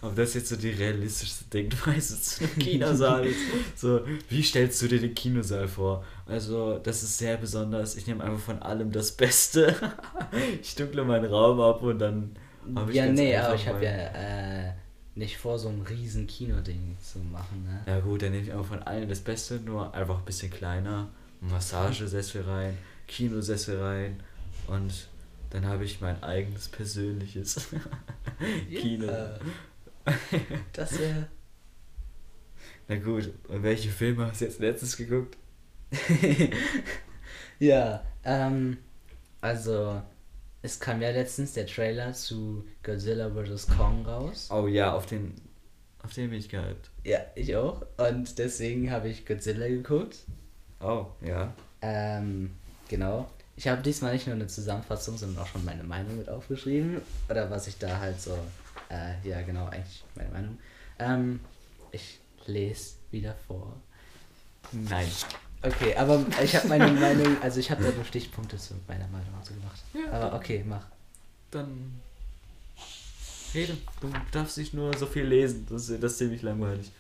Ob 0.01 0.17
das 0.17 0.35
jetzt 0.35 0.49
so 0.49 0.57
die 0.57 0.71
realistischste 0.71 1.45
Denkweise 1.45 2.21
zu 2.21 2.43
einem 2.43 2.59
Kinosaal 2.59 3.25
ist. 3.27 3.39
So, 3.77 4.01
wie 4.29 4.43
stellst 4.43 4.83
du 4.83 4.89
dir 4.89 5.01
den 5.01 5.15
Kinosaal 5.15 5.69
vor? 5.69 6.05
Also, 6.27 6.79
das 6.79 7.05
ist 7.05 7.19
sehr 7.19 7.37
besonders. 7.37 7.95
Ich 7.95 8.09
nehme 8.09 8.25
einfach 8.25 8.41
von 8.41 8.61
allem 8.61 8.91
das 8.91 9.13
Beste. 9.13 9.77
ich 10.61 10.75
dunkle 10.75 11.05
meinen 11.05 11.27
Raum 11.27 11.61
ab 11.61 11.81
und 11.83 12.01
dann 12.01 12.35
habe 12.75 12.91
ich 12.91 12.97
ja, 12.97 13.07
nee, 13.07 13.37
aber 13.37 13.55
ich 13.55 13.69
habe 13.69 13.85
ja 13.85 13.91
äh, 13.91 14.73
nicht 15.15 15.37
vor, 15.37 15.59
so 15.59 15.69
ein 15.69 15.83
riesen 15.83 16.27
Kinoding 16.27 16.97
zu 17.01 17.19
machen, 17.19 17.65
ne? 17.65 17.83
Ja 17.87 18.01
gut, 18.01 18.23
dann 18.23 18.33
nehme 18.33 18.45
ich 18.45 18.53
einfach 18.53 18.67
von 18.67 18.83
allem 18.83 19.09
das 19.09 19.21
Beste, 19.21 19.57
nur 19.57 19.95
einfach 19.95 20.19
ein 20.19 20.25
bisschen 20.25 20.51
kleiner. 20.51 21.11
Massagesessel 21.41 22.43
rein, 22.43 22.79
Kinosessel 23.09 23.81
rein 23.83 24.23
und 24.69 25.09
dann 25.51 25.67
habe 25.67 25.85
ich 25.85 26.01
mein 26.01 26.23
eigenes 26.23 26.69
persönliches 26.69 27.69
Kino. 28.71 29.07
Ja. 29.07 29.39
Das 30.73 30.99
wäre. 30.99 31.29
Na 32.89 32.97
gut, 32.97 33.33
und 33.49 33.63
welche 33.63 33.91
Filme 33.91 34.27
hast 34.27 34.41
du 34.41 34.47
jetzt 34.47 34.61
letztens 34.61 34.97
geguckt? 34.97 35.37
ja, 37.59 38.03
ähm, 38.25 38.79
also, 39.41 40.03
es 40.63 40.79
kam 40.79 41.03
ja 41.03 41.11
letztens 41.11 41.55
der 41.55 41.67
Trailer 41.67 42.13
zu 42.13 42.65
Godzilla 42.83 43.31
vs. 43.31 43.67
Kong 43.69 44.07
raus. 44.07 44.49
Oh 44.51 44.67
ja, 44.67 44.93
auf 44.95 45.07
den 45.07 45.35
auf 46.03 46.13
den 46.15 46.31
bin 46.31 46.39
ich 46.39 46.49
gehypt. 46.49 46.91
Ja, 47.05 47.21
ich 47.35 47.55
auch. 47.57 47.83
Und 47.97 48.39
deswegen 48.39 48.91
habe 48.91 49.09
ich 49.09 49.25
Godzilla 49.25 49.69
geguckt. 49.69 50.19
Oh, 50.81 51.07
ja. 51.25 51.53
Ähm, 51.81 52.51
genau. 52.89 53.31
Ich 53.57 53.69
habe 53.69 53.83
diesmal 53.83 54.13
nicht 54.13 54.27
nur 54.27 54.35
eine 54.35 54.49
Zusammenfassung, 54.49 55.17
sondern 55.17 55.43
auch 55.43 55.47
schon 55.47 55.65
meine 55.65 55.85
Meinung 55.85 56.17
mit 56.19 56.29
aufgeschrieben. 56.29 57.01
Oder 57.29 57.51
was 57.51 57.69
ich 57.69 57.79
da 57.79 58.01
halt 58.01 58.21
so. 58.21 58.37
Äh, 58.91 59.29
ja, 59.29 59.43
genau, 59.43 59.67
eigentlich 59.67 60.05
meine 60.17 60.31
Meinung. 60.31 60.59
Ähm, 60.99 61.41
ich 61.93 62.19
lese 62.47 62.97
wieder 63.11 63.35
vor. 63.47 63.77
Nein. 64.73 65.07
Okay, 65.65 65.95
aber 65.97 66.25
ich 66.43 66.57
habe 66.57 66.67
meine 66.69 66.91
Meinung, 66.91 67.37
also 67.41 67.61
ich 67.61 67.71
habe 67.71 67.85
da 67.85 67.91
nur 67.93 68.05
Stichpunkte 68.05 68.57
zu 68.59 68.75
meiner 68.89 69.07
Meinung 69.09 69.29
so 69.45 69.55
gemacht. 69.55 69.81
Ja, 69.95 70.11
aber 70.13 70.37
okay, 70.37 70.65
mach. 70.67 70.85
Dann 71.53 72.01
rede. 73.55 73.77
Du 74.01 74.09
darfst 74.33 74.59
nicht 74.59 74.75
nur 74.75 74.97
so 74.97 75.07
viel 75.07 75.25
lesen, 75.25 75.67
das, 75.71 75.89
ist- 75.89 76.03
das 76.03 76.13
ist 76.13 76.19
ziemlich 76.19 76.43
langweilig. 76.43 76.91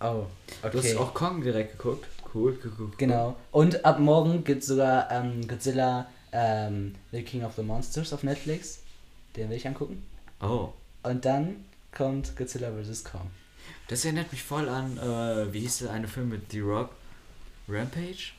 Oh, 0.00 0.24
Du 0.62 0.68
okay. 0.68 0.78
hast 0.78 0.96
auch 0.96 1.14
Kong 1.14 1.42
direkt 1.42 1.78
geguckt. 1.78 2.06
Cool, 2.34 2.58
cool, 2.64 2.72
cool. 2.78 2.90
Genau. 2.98 3.36
Und 3.50 3.84
ab 3.84 3.98
morgen 3.98 4.44
gibt 4.44 4.62
es 4.62 4.68
sogar 4.68 5.10
ähm, 5.10 5.46
Godzilla 5.48 6.06
ähm, 6.32 6.94
The 7.12 7.22
King 7.22 7.44
of 7.44 7.54
the 7.56 7.62
Monsters 7.62 8.12
auf 8.12 8.22
Netflix. 8.22 8.80
Den 9.36 9.48
will 9.48 9.56
ich 9.56 9.66
angucken. 9.66 10.04
Oh. 10.40 10.68
Und 11.02 11.24
dann 11.24 11.64
kommt 11.96 12.36
Godzilla 12.36 12.70
vs. 12.72 13.04
Kong. 13.04 13.30
Das 13.88 14.04
erinnert 14.04 14.32
mich 14.32 14.42
voll 14.42 14.68
an, 14.68 14.98
äh, 14.98 15.52
wie 15.52 15.60
hieß 15.60 15.78
der 15.78 15.92
eine 15.92 16.08
Film 16.08 16.28
mit 16.28 16.50
The 16.52 16.60
Rock? 16.60 16.90
Rampage? 17.68 18.32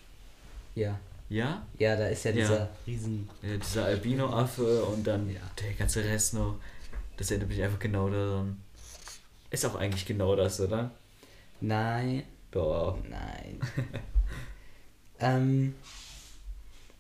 Ja. 0.76 1.00
Ja? 1.30 1.66
Ja, 1.78 1.96
da 1.96 2.08
ist 2.08 2.24
ja 2.26 2.32
Ja. 2.32 2.38
dieser 2.38 2.70
riesen. 2.86 3.30
ja 3.42 3.58
dieser 3.58 3.86
Albino-Affe 3.86 4.84
und 4.86 5.06
dann 5.06 5.30
Ja. 5.30 5.42
der 5.62 5.74
ganze 5.74 6.04
Rest 6.04 6.34
noch. 6.34 6.56
Das 7.18 7.32
erinnert 7.32 7.50
mich 7.50 7.62
einfach 7.62 7.80
genau 7.80 8.10
daran. 8.10 8.62
Ist 9.50 9.66
auch 9.66 9.76
eigentlich 9.76 10.06
genau 10.06 10.36
das, 10.36 10.60
oder? 10.60 10.92
Nein. 11.62 12.24
Doch. 12.52 12.98
Nein. 13.10 13.60
ähm. 15.20 15.76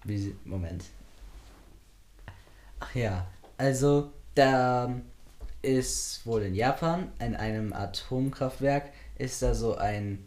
Wie, 0.03 0.35
Moment. 0.45 0.83
Ach 2.79 2.93
ja, 2.95 3.27
also 3.57 4.11
da 4.35 4.93
ist 5.61 6.25
wohl 6.25 6.43
in 6.43 6.55
Japan 6.55 7.11
in 7.19 7.35
einem 7.35 7.73
Atomkraftwerk 7.73 8.91
ist 9.17 9.41
da 9.41 9.53
so 9.55 9.75
ein 9.75 10.25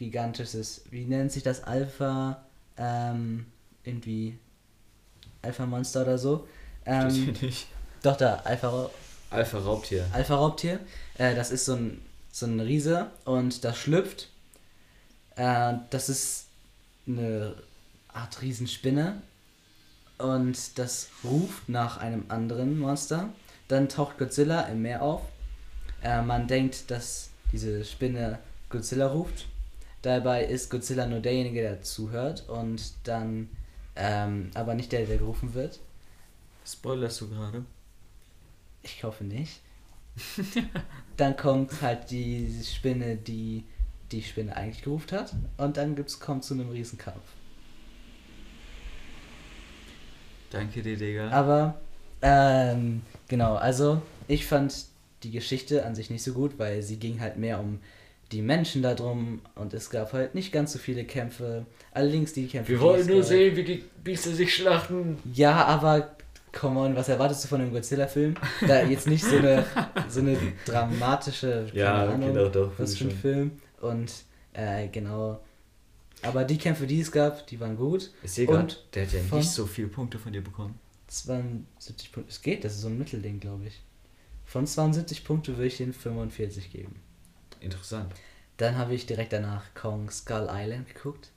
gigantisches, 0.00 0.82
wie 0.90 1.04
nennt 1.04 1.30
sich 1.30 1.42
das 1.42 1.62
Alpha, 1.62 2.42
ähm, 2.78 3.44
irgendwie 3.84 4.38
Alpha 5.42 5.66
Monster 5.66 6.02
oder 6.02 6.16
so. 6.16 6.48
Ähm, 6.86 7.36
nicht. 7.40 7.66
doch 8.02 8.16
da 8.16 8.36
Alpha 8.36 8.90
Alpha 9.28 9.58
Raubtier. 9.58 10.06
Alpha 10.12 10.34
Raubtier. 10.34 10.80
Äh, 11.18 11.34
das 11.34 11.50
ist 11.50 11.66
so 11.66 11.74
ein, 11.74 12.02
so 12.32 12.46
ein 12.46 12.58
Riese 12.60 13.10
und 13.26 13.62
das 13.62 13.76
schlüpft. 13.76 14.28
Äh, 15.36 15.74
das 15.90 16.08
ist 16.08 16.46
eine 17.06 17.54
Art 18.08 18.40
Riesenspinne. 18.40 19.20
Und 20.16 20.78
das 20.78 21.08
ruft 21.24 21.68
nach 21.68 21.98
einem 21.98 22.24
anderen 22.28 22.78
Monster. 22.78 23.28
Dann 23.68 23.90
taucht 23.90 24.18
Godzilla 24.18 24.62
im 24.62 24.80
Meer 24.80 25.02
auf. 25.02 25.20
Äh, 26.02 26.22
man 26.22 26.48
denkt, 26.48 26.90
dass 26.90 27.28
diese 27.52 27.84
Spinne 27.84 28.38
Godzilla 28.70 29.06
ruft. 29.06 29.44
Dabei 30.02 30.44
ist 30.44 30.70
Godzilla 30.70 31.06
nur 31.06 31.20
derjenige, 31.20 31.60
der 31.60 31.82
zuhört 31.82 32.48
und 32.48 32.92
dann 33.04 33.50
ähm, 33.96 34.50
aber 34.54 34.74
nicht 34.74 34.92
der, 34.92 35.04
der 35.04 35.18
gerufen 35.18 35.54
wird. 35.54 35.78
Spoilerst 36.66 37.20
du 37.20 37.28
gerade? 37.28 37.64
Ich 38.82 39.04
hoffe 39.04 39.24
nicht. 39.24 39.60
dann 41.16 41.36
kommt 41.36 41.82
halt 41.82 42.10
die 42.10 42.62
Spinne, 42.64 43.16
die 43.16 43.64
die 44.10 44.22
Spinne 44.22 44.56
eigentlich 44.56 44.82
gerufen 44.82 45.10
hat. 45.12 45.34
Und 45.56 45.76
dann 45.76 45.94
gibt's, 45.94 46.18
kommt 46.18 46.44
zu 46.44 46.54
einem 46.54 46.70
Riesenkampf. 46.70 47.22
Danke 50.50 50.82
dir, 50.82 50.96
Digga. 50.96 51.30
Aber, 51.30 51.80
ähm, 52.22 53.02
genau, 53.28 53.54
also 53.54 54.02
ich 54.26 54.46
fand 54.46 54.86
die 55.22 55.30
Geschichte 55.30 55.84
an 55.84 55.94
sich 55.94 56.10
nicht 56.10 56.24
so 56.24 56.32
gut, 56.32 56.58
weil 56.58 56.82
sie 56.82 56.96
ging 56.96 57.20
halt 57.20 57.36
mehr 57.36 57.60
um 57.60 57.78
die 58.32 58.42
Menschen 58.42 58.82
da 58.82 58.94
drum 58.94 59.40
und 59.56 59.74
es 59.74 59.90
gab 59.90 60.12
halt 60.12 60.34
nicht 60.34 60.52
ganz 60.52 60.72
so 60.72 60.78
viele 60.78 61.04
Kämpfe. 61.04 61.66
Allerdings 61.92 62.32
die 62.32 62.46
Kämpfe. 62.46 62.72
Wir 62.72 62.80
wollen 62.80 63.06
nur 63.06 63.18
gab- 63.18 63.26
sehen, 63.26 63.56
wie 63.56 63.64
die 63.64 63.84
Biester 64.04 64.30
sich 64.32 64.54
schlachten. 64.54 65.18
Ja, 65.34 65.64
aber 65.64 66.16
come 66.52 66.78
on, 66.80 66.94
was 66.96 67.08
erwartest 67.08 67.44
du 67.44 67.48
von 67.48 67.60
einem 67.60 67.72
Godzilla-Film? 67.72 68.34
Da 68.66 68.82
jetzt 68.84 69.06
nicht 69.08 69.24
so 69.24 69.36
eine, 69.36 69.64
so 70.08 70.20
eine 70.20 70.36
dramatische, 70.64 71.68
Ja, 71.74 72.04
Ahnung, 72.06 72.32
genau, 72.34 72.48
doch, 72.48 72.72
was 72.78 72.96
für 72.96 73.04
ein. 73.04 73.10
Film. 73.10 73.50
Und 73.80 74.12
äh, 74.52 74.88
genau. 74.88 75.40
Aber 76.22 76.44
die 76.44 76.58
Kämpfe, 76.58 76.86
die 76.86 77.00
es 77.00 77.10
gab, 77.10 77.46
die 77.46 77.58
waren 77.60 77.76
gut. 77.76 78.10
Gerade, 78.36 78.52
Und 78.58 78.84
der 78.94 79.06
hat 79.06 79.12
ja 79.12 79.36
nicht 79.36 79.50
so 79.50 79.66
viele 79.66 79.88
Punkte 79.88 80.18
von 80.18 80.32
dir 80.32 80.42
bekommen. 80.44 80.78
72 81.08 82.12
Punkte. 82.12 82.30
Es 82.30 82.42
geht, 82.42 82.64
das 82.64 82.74
ist 82.74 82.82
so 82.82 82.88
ein 82.88 82.98
Mittelding, 82.98 83.40
glaube 83.40 83.66
ich. 83.66 83.80
Von 84.44 84.66
72 84.66 85.24
Punkte 85.24 85.56
würde 85.56 85.66
ich 85.66 85.78
den 85.78 85.92
45 85.92 86.70
geben. 86.70 86.96
Interessant. 87.60 88.12
Dann 88.56 88.76
habe 88.76 88.94
ich 88.94 89.06
direkt 89.06 89.32
danach 89.32 89.64
Kong 89.74 90.10
Skull 90.10 90.48
Island 90.50 90.92
geguckt. 90.94 91.30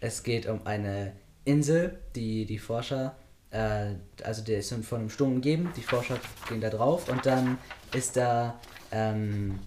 Es 0.00 0.22
geht 0.22 0.46
um 0.46 0.66
eine 0.66 1.12
Insel, 1.44 1.98
die 2.14 2.44
die 2.44 2.58
Forscher, 2.58 3.16
äh, 3.50 3.94
also 4.22 4.42
der 4.42 4.58
ist 4.58 4.72
von 4.84 5.00
einem 5.00 5.10
Sturm 5.10 5.34
umgeben, 5.34 5.72
die 5.76 5.82
Forscher 5.82 6.18
gehen 6.48 6.60
da 6.60 6.70
drauf 6.70 7.08
und 7.08 7.24
dann 7.24 7.58
ist 7.92 8.16
da 8.16 8.60
ähm, 8.92 9.58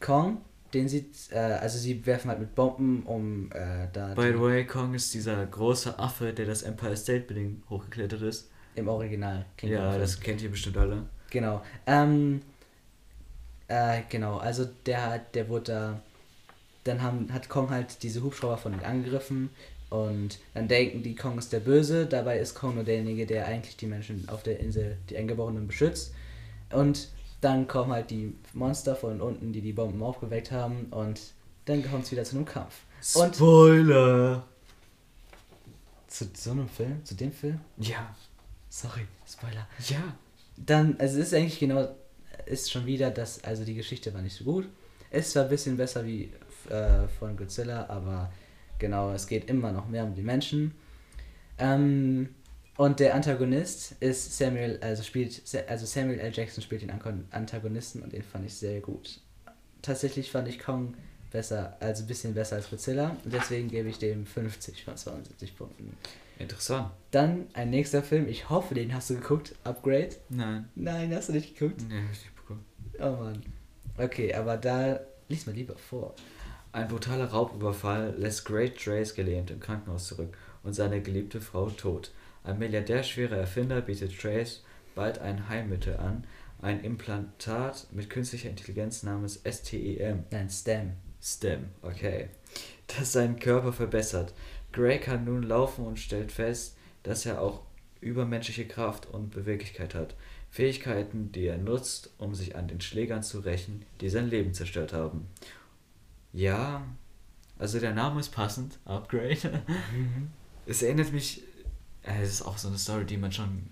Kong, 0.00 0.42
den 0.74 0.88
sie, 0.88 1.10
äh, 1.30 1.38
also 1.38 1.78
sie 1.78 2.04
werfen 2.06 2.30
halt 2.30 2.40
mit 2.40 2.54
Bomben 2.54 3.02
um 3.04 3.50
äh, 3.52 3.88
da 3.92 4.14
By 4.14 4.32
the 4.32 4.40
way, 4.40 4.66
Kong 4.66 4.94
ist 4.94 5.14
dieser 5.14 5.46
große 5.46 5.98
Affe, 5.98 6.32
der 6.32 6.46
das 6.46 6.62
Empire 6.62 6.96
State 6.96 7.22
Building 7.26 7.62
hochgeklettert 7.70 8.22
ist. 8.22 8.50
im 8.74 8.88
Original. 8.88 9.46
Ja, 9.62 9.96
das 9.96 10.20
kennt 10.20 10.42
ihr 10.42 10.50
bestimmt 10.50 10.76
alle. 10.76 11.04
Genau. 11.30 11.62
Ähm, 11.86 12.42
äh, 13.68 14.02
genau, 14.08 14.38
also 14.38 14.66
der 14.86 15.10
hat, 15.10 15.34
der 15.34 15.48
wurde 15.48 15.72
da, 15.72 16.00
dann 16.84 17.02
haben, 17.02 17.32
hat 17.32 17.48
Kong 17.48 17.70
halt 17.70 18.02
diese 18.02 18.22
Hubschrauber 18.22 18.58
von 18.58 18.72
ihnen 18.72 18.84
angegriffen 18.84 19.50
und 19.90 20.38
dann 20.54 20.68
denken 20.68 21.02
die, 21.02 21.14
Kong 21.14 21.38
ist 21.38 21.52
der 21.52 21.60
Böse, 21.60 22.06
dabei 22.06 22.38
ist 22.38 22.54
Kong 22.54 22.74
nur 22.74 22.84
derjenige, 22.84 23.26
der 23.26 23.46
eigentlich 23.46 23.76
die 23.76 23.86
Menschen 23.86 24.28
auf 24.28 24.42
der 24.42 24.60
Insel, 24.60 24.98
die 25.08 25.16
Eingeborenen 25.16 25.66
beschützt 25.66 26.12
und 26.70 27.08
dann 27.40 27.68
kommen 27.68 27.92
halt 27.92 28.10
die 28.10 28.34
Monster 28.52 28.96
von 28.96 29.20
unten, 29.20 29.52
die 29.52 29.60
die 29.60 29.72
Bomben 29.72 30.02
aufgeweckt 30.02 30.50
haben 30.50 30.86
und 30.90 31.20
dann 31.66 31.82
kommt 31.88 32.04
es 32.04 32.12
wieder 32.12 32.24
zu 32.24 32.36
einem 32.36 32.46
Kampf. 32.46 32.80
Und 33.14 33.34
Spoiler! 33.34 34.44
zu 36.14 36.26
so 36.32 36.52
einem 36.52 36.68
Film, 36.68 37.04
zu 37.04 37.16
dem 37.16 37.32
Film? 37.32 37.60
Ja. 37.76 38.14
Sorry, 38.70 39.06
Spoiler. 39.26 39.66
Ja. 39.88 40.16
Dann, 40.56 40.96
also 40.98 41.18
es 41.18 41.28
ist 41.28 41.34
eigentlich 41.34 41.58
genau, 41.58 41.88
ist 42.46 42.70
schon 42.70 42.86
wieder 42.86 43.10
das, 43.10 43.42
also 43.44 43.64
die 43.64 43.74
Geschichte 43.74 44.12
war 44.14 44.22
nicht 44.22 44.36
so 44.36 44.44
gut. 44.44 44.68
Es 45.10 45.34
war 45.36 45.44
ein 45.44 45.48
bisschen 45.48 45.76
besser 45.76 46.04
wie 46.04 46.32
äh, 46.68 47.06
von 47.18 47.36
Godzilla, 47.36 47.86
aber 47.88 48.32
genau, 48.78 49.12
es 49.12 49.26
geht 49.26 49.48
immer 49.48 49.72
noch 49.72 49.88
mehr 49.88 50.04
um 50.04 50.14
die 50.14 50.22
Menschen. 50.22 50.74
Ähm, 51.58 52.30
und 52.76 52.98
der 52.98 53.14
Antagonist 53.14 53.94
ist 54.00 54.36
Samuel, 54.36 54.78
also 54.80 55.02
spielt, 55.02 55.42
also 55.68 55.86
Samuel 55.86 56.18
L. 56.18 56.32
Jackson 56.34 56.62
spielt 56.62 56.82
den 56.82 56.90
Antagonisten 57.30 58.02
und 58.02 58.12
den 58.12 58.22
fand 58.22 58.46
ich 58.46 58.54
sehr 58.54 58.80
gut. 58.80 59.20
Tatsächlich 59.80 60.30
fand 60.30 60.48
ich 60.48 60.58
Kong 60.58 60.94
besser, 61.30 61.76
also 61.78 62.02
ein 62.02 62.06
bisschen 62.08 62.34
besser 62.34 62.56
als 62.56 62.70
Godzilla 62.70 63.16
und 63.24 63.32
deswegen 63.32 63.68
gebe 63.68 63.88
ich 63.88 63.98
dem 63.98 64.26
50 64.26 64.84
von 64.84 64.96
72 64.96 65.56
Punkten. 65.56 65.96
Interessant. 66.38 66.90
Dann 67.10 67.46
ein 67.52 67.70
nächster 67.70 68.02
Film, 68.02 68.28
ich 68.28 68.50
hoffe, 68.50 68.74
den 68.74 68.94
hast 68.94 69.10
du 69.10 69.14
geguckt, 69.14 69.54
Upgrade. 69.64 70.16
Nein. 70.28 70.68
Nein, 70.74 71.14
hast 71.14 71.28
du 71.28 71.32
nicht 71.32 71.56
geguckt? 71.56 71.82
Nee, 71.88 72.02
hab 72.02 72.12
ich 72.12 72.24
nicht 72.24 72.36
bekommen. 72.36 72.64
Oh 72.98 73.22
Mann. 73.22 73.42
Okay, 73.96 74.34
aber 74.34 74.56
da 74.56 75.00
lies 75.28 75.46
mal 75.46 75.54
lieber 75.54 75.76
vor. 75.76 76.14
Ein 76.72 76.88
brutaler 76.88 77.26
Raubüberfall 77.26 78.14
lässt 78.18 78.44
Great 78.44 78.76
Trace 78.76 79.14
gelähmt 79.14 79.50
im 79.52 79.60
Krankenhaus 79.60 80.08
zurück 80.08 80.36
und 80.64 80.74
seine 80.74 81.00
geliebte 81.00 81.40
Frau 81.40 81.70
tot. 81.70 82.10
Ein 82.42 82.58
milliardärschwerer 82.58 83.36
Erfinder 83.36 83.80
bietet 83.80 84.18
Trace 84.20 84.64
bald 84.94 85.18
ein 85.20 85.48
Heilmittel 85.48 85.96
an, 85.96 86.24
ein 86.60 86.82
Implantat 86.82 87.86
mit 87.92 88.10
künstlicher 88.10 88.50
Intelligenz 88.50 89.02
namens 89.02 89.40
STEM. 89.46 90.24
Nein, 90.30 90.50
Stem. 90.50 90.92
STEM, 91.22 91.66
okay. 91.82 92.28
Das 92.86 93.12
seinen 93.12 93.38
Körper 93.38 93.72
verbessert. 93.72 94.34
Gray 94.74 94.98
kann 94.98 95.24
nun 95.24 95.44
laufen 95.44 95.86
und 95.86 96.00
stellt 96.00 96.32
fest, 96.32 96.76
dass 97.04 97.24
er 97.24 97.40
auch 97.40 97.62
übermenschliche 98.00 98.66
Kraft 98.66 99.06
und 99.06 99.30
Beweglichkeit 99.30 99.94
hat. 99.94 100.16
Fähigkeiten, 100.50 101.30
die 101.30 101.46
er 101.46 101.58
nutzt, 101.58 102.10
um 102.18 102.34
sich 102.34 102.56
an 102.56 102.66
den 102.66 102.80
Schlägern 102.80 103.22
zu 103.22 103.40
rächen, 103.40 103.84
die 104.00 104.08
sein 104.08 104.28
Leben 104.28 104.52
zerstört 104.52 104.92
haben. 104.92 105.28
Ja, 106.32 106.84
also 107.56 107.78
der 107.78 107.94
Name 107.94 108.18
ist 108.18 108.30
passend, 108.30 108.78
Upgrade. 108.84 109.62
es 110.66 110.82
erinnert 110.82 111.12
mich, 111.12 111.42
äh, 112.02 112.22
es 112.22 112.30
ist 112.30 112.42
auch 112.42 112.58
so 112.58 112.68
eine 112.68 112.78
Story, 112.78 113.04
die 113.04 113.16
man 113.16 113.30
schon 113.30 113.68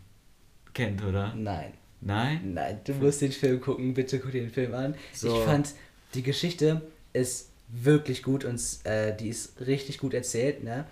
kennt, 0.72 1.02
oder? 1.02 1.34
Nein. 1.34 1.72
Nein? 2.00 2.54
Nein, 2.54 2.80
du 2.84 2.94
musst 2.94 3.22
den 3.22 3.32
Film 3.32 3.60
gucken. 3.60 3.94
Bitte 3.94 4.18
guck 4.20 4.32
dir 4.32 4.42
den 4.42 4.50
Film 4.50 4.74
an. 4.74 4.94
So. 5.12 5.36
Ich 5.36 5.44
fand, 5.44 5.74
die 6.14 6.22
Geschichte 6.22 6.82
ist 7.12 7.51
wirklich 7.72 8.22
gut 8.22 8.44
und 8.44 8.60
äh, 8.84 9.16
die 9.16 9.28
ist 9.28 9.60
richtig 9.60 9.98
gut 9.98 10.14
erzählt, 10.14 10.62
ne? 10.62 10.84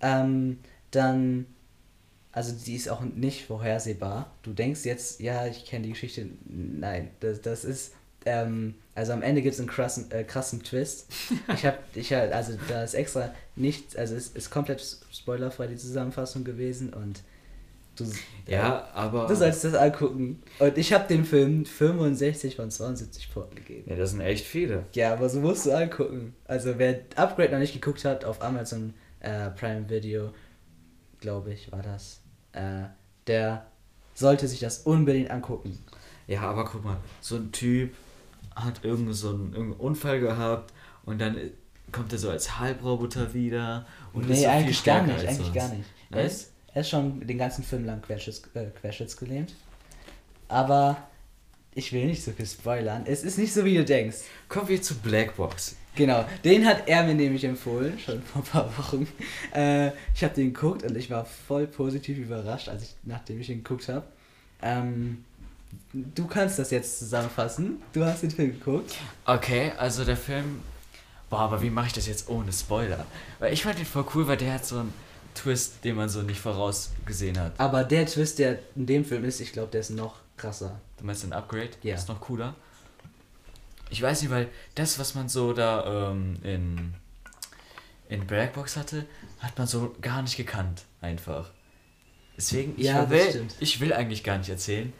Ähm, 0.00 0.60
dann, 0.92 1.46
also 2.32 2.54
die 2.54 2.76
ist 2.76 2.88
auch 2.88 3.00
nicht 3.00 3.44
vorhersehbar. 3.44 4.32
Du 4.42 4.52
denkst 4.52 4.84
jetzt, 4.84 5.20
ja, 5.20 5.46
ich 5.46 5.66
kenne 5.66 5.84
die 5.84 5.90
Geschichte. 5.90 6.26
Nein, 6.46 7.10
das, 7.20 7.42
das 7.42 7.64
ist, 7.64 7.92
ähm, 8.24 8.74
also 8.94 9.12
am 9.12 9.22
Ende 9.22 9.42
gibt 9.42 9.54
es 9.54 9.60
einen 9.60 9.68
krassen, 9.68 10.10
äh, 10.12 10.24
krassen 10.24 10.62
Twist. 10.62 11.08
Ich 11.54 11.66
habe, 11.66 11.78
ich 11.94 12.12
hab, 12.12 12.32
also 12.32 12.52
da 12.68 12.84
ist 12.84 12.94
extra 12.94 13.34
nichts, 13.56 13.96
also 13.96 14.14
es 14.14 14.28
ist 14.28 14.50
komplett 14.50 14.84
spoilerfrei 15.12 15.66
die 15.66 15.76
Zusammenfassung 15.76 16.44
gewesen 16.44 16.92
und 16.92 17.22
du, 18.00 18.04
Ja, 18.46 18.88
aber. 18.94 19.26
Du 19.26 19.34
sollst 19.34 19.64
das 19.64 19.74
angucken. 19.74 20.42
Und 20.58 20.78
ich 20.78 20.92
habe 20.92 21.06
dem 21.08 21.24
Film 21.24 21.64
65 21.64 22.56
von 22.56 22.70
72 22.70 23.32
Punkten 23.32 23.56
gegeben. 23.56 23.84
ja, 23.88 23.96
das 23.96 24.10
sind 24.10 24.20
echt 24.20 24.44
viele. 24.44 24.84
Ja, 24.94 25.12
aber 25.12 25.28
so 25.28 25.40
musst 25.40 25.66
du 25.66 25.76
angucken. 25.76 26.34
Also 26.44 26.78
wer 26.78 27.00
Upgrade 27.16 27.52
noch 27.52 27.58
nicht 27.58 27.74
geguckt 27.74 28.04
hat, 28.04 28.24
auf 28.24 28.42
Amazon 28.42 28.94
äh, 29.20 29.50
Prime 29.50 29.88
Video, 29.88 30.30
glaube 31.20 31.52
ich, 31.52 31.72
war 31.72 31.82
das, 31.82 32.20
äh, 32.52 32.84
der 33.26 33.66
sollte 34.14 34.48
sich 34.48 34.60
das 34.60 34.78
unbedingt 34.78 35.30
angucken. 35.30 35.78
Ja, 36.26 36.42
aber 36.42 36.64
guck 36.64 36.84
mal, 36.84 36.96
so 37.20 37.36
ein 37.36 37.52
Typ 37.52 37.94
hat 38.54 38.84
irgend 38.84 39.14
so 39.14 39.30
einen, 39.30 39.52
irgendeinen 39.52 39.80
Unfall 39.80 40.20
gehabt 40.20 40.72
und 41.04 41.20
dann 41.20 41.36
äh, 41.36 41.50
kommt 41.92 42.12
er 42.12 42.18
so 42.18 42.30
als 42.30 42.58
Halbroboter 42.58 43.32
wieder 43.32 43.86
und 44.12 44.22
ist 44.22 44.28
nee, 44.28 44.34
so 44.34 44.40
viel 44.40 44.48
eigentlich 44.50 44.84
gar 44.84 45.02
nicht, 45.02 45.14
als 45.14 45.24
eigentlich 45.24 45.38
sonst. 45.38 45.54
gar 45.54 45.68
nicht. 45.68 45.88
Nein? 46.10 46.26
ist, 46.26 46.52
er 46.78 46.82
ist 46.82 46.90
schon 46.90 47.26
den 47.26 47.38
ganzen 47.38 47.64
Film 47.64 47.84
lang 47.84 48.00
querschitts, 48.02 48.40
äh, 48.54 48.66
querschnittsgelähmt. 48.80 49.52
Aber 50.46 51.08
ich 51.74 51.92
will 51.92 52.06
nicht 52.06 52.22
so 52.22 52.30
viel 52.30 52.46
spoilern. 52.46 53.02
Es 53.04 53.24
ist 53.24 53.36
nicht 53.36 53.52
so, 53.52 53.64
wie 53.64 53.74
du 53.74 53.84
denkst. 53.84 54.18
Kommen 54.48 54.68
wir 54.68 54.80
zu 54.80 54.94
Blackbox. 54.94 55.74
Genau, 55.96 56.24
den 56.44 56.64
hat 56.64 56.86
er 56.86 57.02
mir 57.02 57.14
nämlich 57.14 57.42
empfohlen, 57.42 57.98
schon 57.98 58.22
vor 58.22 58.42
ein 58.42 58.48
paar 58.48 58.78
Wochen. 58.78 59.08
Äh, 59.52 59.88
ich 60.14 60.22
habe 60.22 60.34
den 60.36 60.54
geguckt 60.54 60.84
und 60.84 60.96
ich 60.96 61.10
war 61.10 61.24
voll 61.24 61.66
positiv 61.66 62.16
überrascht, 62.16 62.68
als 62.68 62.84
ich, 62.84 62.94
nachdem 63.02 63.40
ich 63.40 63.50
ihn 63.50 63.64
geguckt 63.64 63.88
habe. 63.88 64.06
Ähm, 64.62 65.24
du 65.92 66.28
kannst 66.28 66.60
das 66.60 66.70
jetzt 66.70 67.00
zusammenfassen. 67.00 67.82
Du 67.92 68.04
hast 68.04 68.22
den 68.22 68.30
Film 68.30 68.52
geguckt. 68.52 68.94
Okay, 69.24 69.72
also 69.76 70.04
der 70.04 70.16
Film. 70.16 70.60
Boah, 71.28 71.40
aber 71.40 71.60
wie 71.60 71.70
mache 71.70 71.88
ich 71.88 71.92
das 71.94 72.06
jetzt 72.06 72.28
ohne 72.28 72.52
Spoiler? 72.52 73.04
Weil 73.40 73.52
ich 73.52 73.64
fand 73.64 73.80
ihn 73.80 73.84
voll 73.84 74.04
cool, 74.14 74.28
weil 74.28 74.36
der 74.36 74.54
hat 74.54 74.64
so 74.64 74.78
einen 74.78 74.94
Twist, 75.42 75.84
den 75.84 75.96
man 75.96 76.08
so 76.08 76.22
nicht 76.22 76.40
vorausgesehen 76.40 77.38
hat. 77.38 77.58
Aber 77.58 77.84
der 77.84 78.06
Twist, 78.06 78.38
der 78.38 78.58
in 78.76 78.86
dem 78.86 79.04
Film 79.04 79.24
ist, 79.24 79.40
ich 79.40 79.52
glaube, 79.52 79.70
der 79.70 79.80
ist 79.80 79.90
noch 79.90 80.16
krasser. 80.36 80.80
Du 80.98 81.04
meinst 81.04 81.24
ein 81.24 81.32
Upgrade? 81.32 81.70
Ja. 81.82 81.94
Ist 81.94 82.08
noch 82.08 82.20
cooler. 82.20 82.54
Ich 83.90 84.02
weiß 84.02 84.20
nicht, 84.22 84.30
weil 84.30 84.48
das, 84.74 84.98
was 84.98 85.14
man 85.14 85.28
so 85.28 85.52
da 85.52 86.10
ähm, 86.10 86.38
in, 86.42 86.94
in 88.08 88.26
Blackbox 88.26 88.76
hatte, 88.76 89.06
hat 89.38 89.56
man 89.56 89.66
so 89.66 89.94
gar 90.00 90.22
nicht 90.22 90.36
gekannt, 90.36 90.82
einfach. 91.00 91.50
Deswegen, 92.36 92.74
ich, 92.76 92.86
Ja, 92.86 93.08
will, 93.10 93.46
ich 93.60 93.80
will 93.80 93.92
eigentlich 93.92 94.22
gar 94.24 94.38
nicht 94.38 94.50
erzählen, 94.50 94.92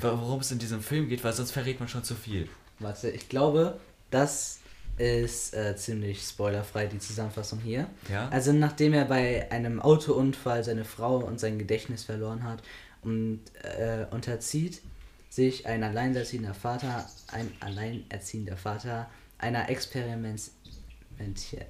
worum 0.00 0.40
es 0.40 0.50
in 0.52 0.58
diesem 0.58 0.82
Film 0.82 1.08
geht, 1.08 1.24
weil 1.24 1.32
sonst 1.32 1.52
verrät 1.52 1.80
man 1.80 1.88
schon 1.88 2.04
zu 2.04 2.14
viel. 2.14 2.48
Warte, 2.78 3.10
ich 3.10 3.28
glaube, 3.28 3.80
das 4.10 4.60
ist 4.98 5.54
äh, 5.54 5.76
ziemlich 5.76 6.22
spoilerfrei, 6.22 6.86
die 6.86 6.98
Zusammenfassung 6.98 7.60
hier. 7.60 7.86
Ja? 8.10 8.28
Also 8.28 8.52
nachdem 8.52 8.92
er 8.92 9.04
bei 9.04 9.50
einem 9.50 9.80
Autounfall 9.80 10.64
seine 10.64 10.84
Frau 10.84 11.18
und 11.18 11.40
sein 11.40 11.58
Gedächtnis 11.58 12.04
verloren 12.04 12.44
hat 12.44 12.62
und 13.02 13.40
äh, 13.62 14.06
unterzieht 14.10 14.82
sich 15.30 15.66
ein 15.66 15.84
alleinerziehender 15.84 16.54
Vater, 16.54 17.06
ein 17.32 17.50
alleinerziehender 17.60 18.56
Vater 18.56 19.08
einer 19.38 19.68
Experiments 19.68 20.52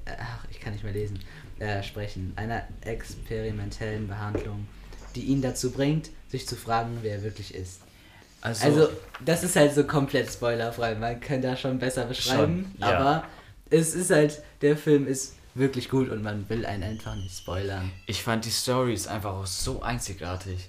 ach, 0.06 0.46
ich 0.50 0.60
kann 0.60 0.72
nicht 0.72 0.84
mehr 0.84 0.92
lesen, 0.92 1.20
äh, 1.58 1.82
sprechen, 1.82 2.32
einer 2.36 2.66
experimentellen 2.82 4.08
Behandlung, 4.08 4.66
die 5.14 5.22
ihn 5.22 5.42
dazu 5.42 5.70
bringt, 5.70 6.10
sich 6.28 6.46
zu 6.46 6.56
fragen, 6.56 6.98
wer 7.02 7.16
er 7.16 7.22
wirklich 7.22 7.54
ist. 7.54 7.80
Also, 8.40 8.64
Also, 8.64 8.88
das 9.24 9.42
ist 9.44 9.56
halt 9.56 9.74
so 9.74 9.84
komplett 9.84 10.30
spoilerfrei. 10.30 10.94
Man 10.94 11.20
kann 11.20 11.42
da 11.42 11.56
schon 11.56 11.78
besser 11.78 12.04
beschreiben. 12.04 12.70
Schon, 12.78 12.88
ja. 12.88 12.98
Aber 12.98 13.24
es 13.70 13.94
ist 13.94 14.10
halt, 14.10 14.42
der 14.62 14.76
Film 14.76 15.06
ist 15.06 15.34
wirklich 15.54 15.88
gut 15.88 16.08
und 16.10 16.22
man 16.22 16.48
will 16.48 16.64
einen 16.64 16.84
einfach 16.84 17.16
nicht 17.16 17.36
spoilern. 17.36 17.90
ich 18.06 18.22
fand 18.22 18.44
die 18.44 18.50
Story 18.50 18.94
ist 18.94 19.08
einfach 19.08 19.32
auch 19.32 19.46
so 19.46 19.82
einzigartig. 19.82 20.68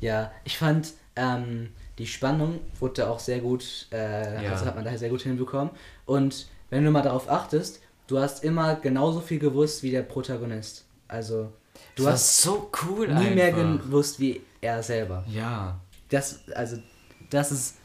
Ja, 0.00 0.30
ich 0.44 0.58
fand, 0.58 0.92
ähm, 1.16 1.70
die 1.98 2.06
Spannung 2.06 2.60
wurde 2.78 3.02
da 3.02 3.10
auch 3.10 3.18
sehr 3.20 3.38
gut, 3.40 3.86
äh, 3.90 4.44
Ja. 4.44 4.52
also 4.52 4.66
hat 4.66 4.76
man 4.76 4.84
da 4.84 4.96
sehr 4.96 5.08
gut 5.08 5.22
hinbekommen. 5.22 5.70
Und 6.06 6.46
wenn 6.70 6.84
du 6.84 6.90
mal 6.90 7.02
darauf 7.02 7.28
achtest, 7.30 7.80
du 8.06 8.18
hast 8.18 8.44
immer 8.44 8.76
genauso 8.76 9.20
viel 9.20 9.38
gewusst 9.38 9.82
wie 9.82 9.90
der 9.90 10.02
Protagonist. 10.02 10.84
Also, 11.08 11.50
du 11.96 12.04
das 12.04 12.12
hast 12.12 12.42
so 12.42 12.70
cool 12.86 13.08
nie 13.08 13.14
einfach. 13.14 13.34
mehr 13.34 13.52
gewusst 13.52 14.20
wie 14.20 14.42
er 14.60 14.82
selber. 14.82 15.24
Ja. 15.28 15.80
Das, 16.10 16.40
also, 16.54 16.76
das 17.30 17.52
ist 17.52 17.76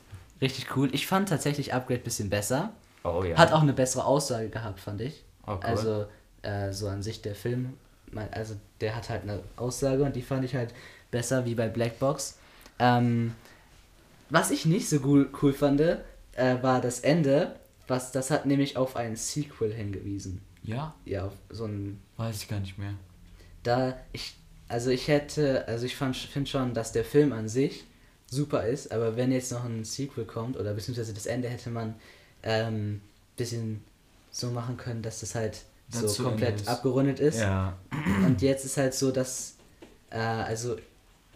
richtig 0.42 0.76
cool. 0.76 0.90
Ich 0.94 1.08
fand 1.08 1.30
tatsächlich 1.30 1.74
Upgrade 1.74 2.02
ein 2.02 2.04
bisschen 2.04 2.30
besser. 2.30 2.74
Oh 3.04 3.24
ja. 3.24 3.38
Hat 3.38 3.52
auch 3.52 3.62
eine 3.62 3.74
bessere 3.74 4.06
Aussage 4.06 4.50
gehabt, 4.50 4.80
fand 4.80 5.02
ich. 5.02 5.24
Oh, 5.46 5.52
cool. 5.52 5.60
Also, 5.62 6.06
äh, 6.42 6.72
so 6.72 6.88
an 6.88 7.04
sich 7.04 7.22
der 7.22 7.36
Film, 7.36 7.74
also 8.32 8.56
der 8.82 8.96
hat 8.96 9.10
halt 9.10 9.24
eine 9.24 9.42
Aussage 9.56 10.04
und 10.04 10.16
die 10.16 10.22
fand 10.22 10.46
ich 10.46 10.56
halt 10.56 10.74
besser 11.12 11.46
wie 11.46 11.56
bei 11.56 11.68
Black 11.68 12.00
Box. 12.00 12.38
Ähm, 12.80 13.34
was 14.30 14.52
ich 14.52 14.66
nicht 14.66 14.90
so 14.90 15.00
cool, 15.04 15.30
cool 15.42 15.54
fand, 15.54 15.82
äh, 15.82 15.98
war 16.62 16.82
das 16.82 17.02
Ende. 17.02 17.56
Was, 17.88 18.12
das 18.12 18.32
hat 18.32 18.46
nämlich 18.46 18.78
auf 18.78 18.96
ein 18.96 19.16
Sequel 19.16 19.74
hingewiesen. 19.74 20.42
Ja? 20.64 20.96
Ja, 21.06 21.26
auf 21.26 21.34
so 21.50 21.66
ein 21.66 22.02
Weiß 22.18 22.42
ich 22.42 22.48
gar 22.48 22.60
nicht 22.60 22.78
mehr. 22.78 22.94
da 23.64 23.96
ich 24.14 24.36
also 24.70 24.90
ich 24.90 25.08
hätte 25.10 25.68
also 25.68 25.86
ich 25.86 25.96
fand 25.98 26.16
finde 26.16 26.50
schon 26.50 26.74
dass 26.74 26.94
der 26.94 27.04
Film 27.04 27.34
an 27.34 27.50
sich 27.50 27.84
super 28.34 28.66
ist 28.68 28.92
aber 28.92 29.16
wenn 29.16 29.32
jetzt 29.32 29.52
noch 29.52 29.64
ein 29.66 29.84
Sequel 29.86 30.26
kommt 30.26 30.58
oder 30.58 30.74
beziehungsweise 30.74 31.14
das 31.14 31.26
Ende 31.26 31.48
hätte 31.50 31.70
man 31.70 31.96
ähm, 32.44 33.02
bisschen 33.38 33.82
so 34.32 34.50
machen 34.52 34.78
können 34.78 35.02
dass 35.02 35.20
das 35.22 35.36
halt 35.36 35.64
so 35.90 36.24
komplett 36.24 36.62
ist. 36.62 36.68
abgerundet 36.68 37.20
ist 37.20 37.40
Ja. 37.40 37.78
und 38.26 38.42
jetzt 38.42 38.66
ist 38.66 38.78
halt 38.78 38.94
so 38.94 39.12
dass 39.12 39.56
äh, 40.10 40.18
also 40.18 40.76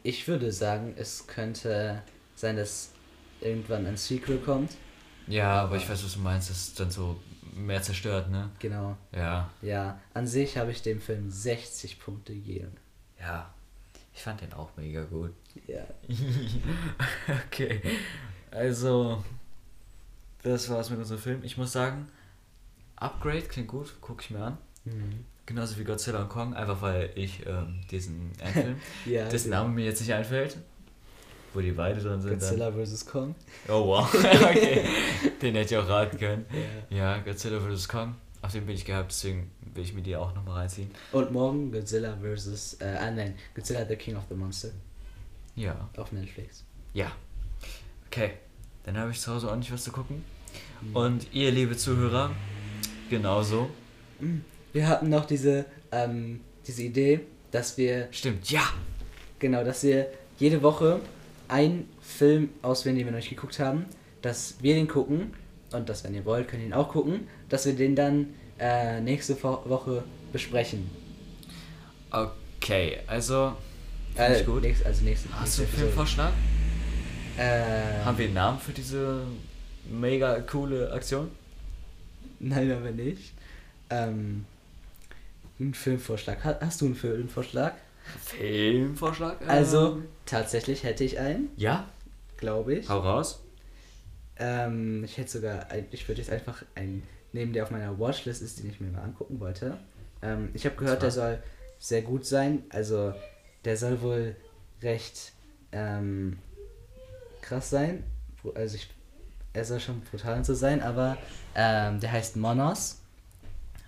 ich 0.03 0.27
würde 0.27 0.51
sagen 0.51 0.93
es 0.97 1.27
könnte 1.27 2.01
sein 2.35 2.55
dass 2.57 2.89
irgendwann 3.41 3.85
ein 3.85 3.97
Sequel 3.97 4.37
kommt 4.39 4.71
Ja, 5.27 5.61
aber 5.63 5.75
ich 5.77 5.87
weiß, 5.89 6.03
was 6.03 6.13
du 6.13 6.19
meinst, 6.19 6.49
das 6.49 6.57
ist 6.69 6.79
dann 6.79 6.89
so 6.89 7.19
mehr 7.55 7.81
zerstört, 7.81 8.29
ne? 8.31 8.49
genau 8.59 8.97
Ja. 9.15 9.49
ja 9.61 9.99
an 10.13 10.25
sich 10.27 10.57
habe 10.57 10.71
ich 10.71 10.81
dem 10.81 10.99
Film 11.01 11.29
60 11.29 11.99
Punkte 11.99 12.33
gegeben 12.33 12.71
Ja. 13.19 13.53
Ich 14.15 14.23
fand 14.23 14.41
den 14.41 14.53
auch 14.53 14.71
mega 14.77 15.03
gut. 15.03 15.31
Ja 15.68 15.84
okay. 17.47 17.82
Also, 18.51 19.24
das 20.43 20.70
war's 20.70 20.89
mit 20.89 20.99
unserem 20.99 21.20
Film. 21.20 21.43
Ich 21.43 21.58
muss 21.58 21.72
sagen, 21.72 22.08
Upgrade 22.95 23.41
klingt 23.41 23.68
gut, 23.68 23.99
gucke 24.01 24.24
ich 24.24 24.32
mir 24.32 24.39
an. 24.39 24.58
mhm. 24.86 25.26
Genauso 25.45 25.78
wie 25.80 25.86
Godzilla 25.86 26.24
und 26.24 26.30
Kong, 26.30 26.53
einfach 26.55 26.82
weil 26.82 27.10
ich 27.16 27.45
ähm, 27.45 27.80
diesen 27.89 28.34
Film, 28.53 28.76
ja 29.05 29.30
dessen 29.30 29.49
Name 29.49 29.70
mir 29.70 29.86
jetzt 29.86 30.01
nicht 30.01 30.14
einfällt, 30.14 30.58
wo 31.53 31.62
die 31.62 31.72
beide 31.72 32.01
drin 32.01 32.20
sind. 32.20 32.32
Godzilla 32.32 32.70
vs. 32.70 33.05
Kong. 33.05 33.34
Oh 33.70 33.88
wow, 33.88 34.14
okay. 34.14 34.84
Den 35.41 35.55
hätte 35.55 35.76
ich 35.76 35.80
auch 35.80 35.88
raten 35.88 36.18
können. 36.18 36.45
Ja. 36.89 36.97
Ja, 36.97 37.18
Godzilla 37.20 37.62
vs. 37.62 37.88
Kong, 37.88 38.16
auf 38.41 38.51
den 38.51 38.66
bin 38.66 38.76
ich 38.76 38.84
gehabt, 38.84 39.12
deswegen 39.12 39.49
will 39.74 39.84
ich 39.84 39.93
mir 39.93 40.01
die 40.01 40.18
auch 40.18 40.36
nochmal 40.36 40.55
reinziehen. 40.60 40.91
Und 41.14 41.32
morgen 41.32 41.72
Godzilla 41.72 42.18
vs. 42.22 42.82
Äh, 42.82 42.97
ah, 42.99 43.12
nein, 43.12 43.36
Godzilla 43.55 43.86
the 43.86 43.95
King 43.95 44.18
of 44.18 44.24
the 44.28 44.36
Monster 44.36 44.72
Ja, 45.58 45.89
auf 45.97 46.12
Netflix. 46.14 46.64
ja. 46.93 47.12
Okay, 48.08 48.32
dann 48.84 48.97
habe 48.97 49.12
ich 49.12 49.20
zu 49.20 49.34
Hause 49.34 49.51
auch 49.51 49.55
nicht 49.58 49.72
was 49.72 49.84
zu 49.84 49.91
gucken. 49.91 50.24
Mhm. 50.82 50.95
Und 50.95 51.34
ihr, 51.34 51.51
liebe 51.51 51.76
Zuhörer, 51.76 52.32
genauso. 53.10 53.70
Wir 54.72 54.88
hatten 54.88 55.10
noch 55.10 55.26
diese, 55.26 55.66
ähm, 55.91 56.39
diese 56.66 56.84
Idee, 56.84 57.20
dass 57.51 57.78
wir, 57.78 58.08
Stimmt, 58.12 58.49
ja! 58.49 58.62
genau, 59.39 59.64
dass 59.66 59.84
wir 59.84 60.08
jede 60.39 60.64
Woche 60.64 61.01
einen 61.49 61.89
Film 62.01 62.49
auswählen, 62.62 62.95
den 62.95 63.05
wir 63.05 63.12
noch 63.12 63.20
nicht 63.20 63.30
geguckt 63.30 63.60
haben, 63.60 63.86
dass 64.22 64.55
wir 64.62 64.76
den 64.76 64.88
gucken 64.88 65.34
und 65.74 65.89
dass, 65.89 66.03
wenn 66.05 66.14
ihr 66.14 66.24
wollt, 66.26 66.47
könnt 66.47 66.62
ihr 66.62 66.68
ihn 66.68 66.74
auch 66.74 66.89
gucken, 66.89 67.28
dass 67.49 67.66
wir 67.66 67.76
den 67.76 67.95
dann 67.95 68.34
äh, 68.58 69.01
nächste 69.01 69.36
Wo 69.43 69.62
Woche 69.66 70.03
besprechen. 70.32 70.89
Okay, 72.12 72.99
also. 73.08 73.53
Find 74.18 74.30
Äh, 74.30 74.39
ich 74.39 74.45
gut. 74.45 74.61
Nächst, 74.63 74.86
also 74.86 75.03
nächste, 75.03 75.30
Hast 75.39 75.57
du 75.59 75.61
einen. 75.63 75.72
Filmvorschlag? 75.72 76.34
Äh, 77.38 78.03
Haben 78.03 78.18
wir 78.18 78.26
einen 78.26 78.34
Namen 78.34 78.59
für 78.59 78.72
diese 78.74 79.22
mega 79.89 80.39
coole 80.41 80.91
Aktion? 80.91 81.30
Nein, 82.39 82.72
aber 82.72 82.91
nicht. 82.91 83.34
Ähm, 83.89 84.45
ein 85.59 85.74
Filmvorschlag. 85.74 86.43
Ha- 86.43 86.57
Hast 86.61 86.82
du 86.82 86.86
einen 86.88 86.95
Filmvorschlag? 86.95 87.76
Filmvorschlag? 88.26 89.38
Also, 89.47 89.93
Ähm, 89.93 90.05
tatsächlich 90.26 90.84
hätte 90.84 91.03
ich 91.03 91.20
einen, 91.20 91.49
Ja? 91.57 91.88
glaube 92.38 92.76
ich. 92.76 92.89
Hau 92.89 92.99
raus. 92.99 93.41
Ähm, 94.39 95.03
ich 95.03 95.18
hätte 95.18 95.30
sogar, 95.32 95.68
ich 95.91 96.07
würde 96.07 96.22
jetzt 96.22 96.32
einfach 96.32 96.63
einen 96.76 97.03
nehmen, 97.34 97.53
der 97.53 97.63
auf 97.63 97.72
meiner 97.72 97.99
Watchlist 97.99 98.41
ist, 98.41 98.59
den 98.59 98.70
ich 98.70 98.80
mir 98.80 98.91
mal 98.91 99.01
angucken 99.03 99.39
wollte. 99.39 99.78
Ähm, 100.22 100.49
ich 100.53 100.65
habe 100.65 100.76
gehört, 100.76 101.01
der 101.01 101.11
soll 101.11 101.41
sehr 101.80 102.01
gut 102.03 102.26
sein. 102.26 102.63
Also, 102.70 103.13
der 103.66 103.78
soll 103.78 104.01
wohl 104.01 104.36
recht 104.82 105.34
ähm, 105.72 106.39
krass 107.41 107.70
sein. 107.70 108.03
Also, 108.55 108.76
ich, 108.76 108.89
er 109.53 109.66
soll 109.66 109.80
schon 109.80 110.01
brutal 110.01 110.38
und 110.38 110.45
so 110.45 110.53
sein, 110.53 110.82
aber 110.82 111.18
ähm, 111.55 111.99
der 111.99 112.12
heißt 112.12 112.36
Monos. 112.38 113.01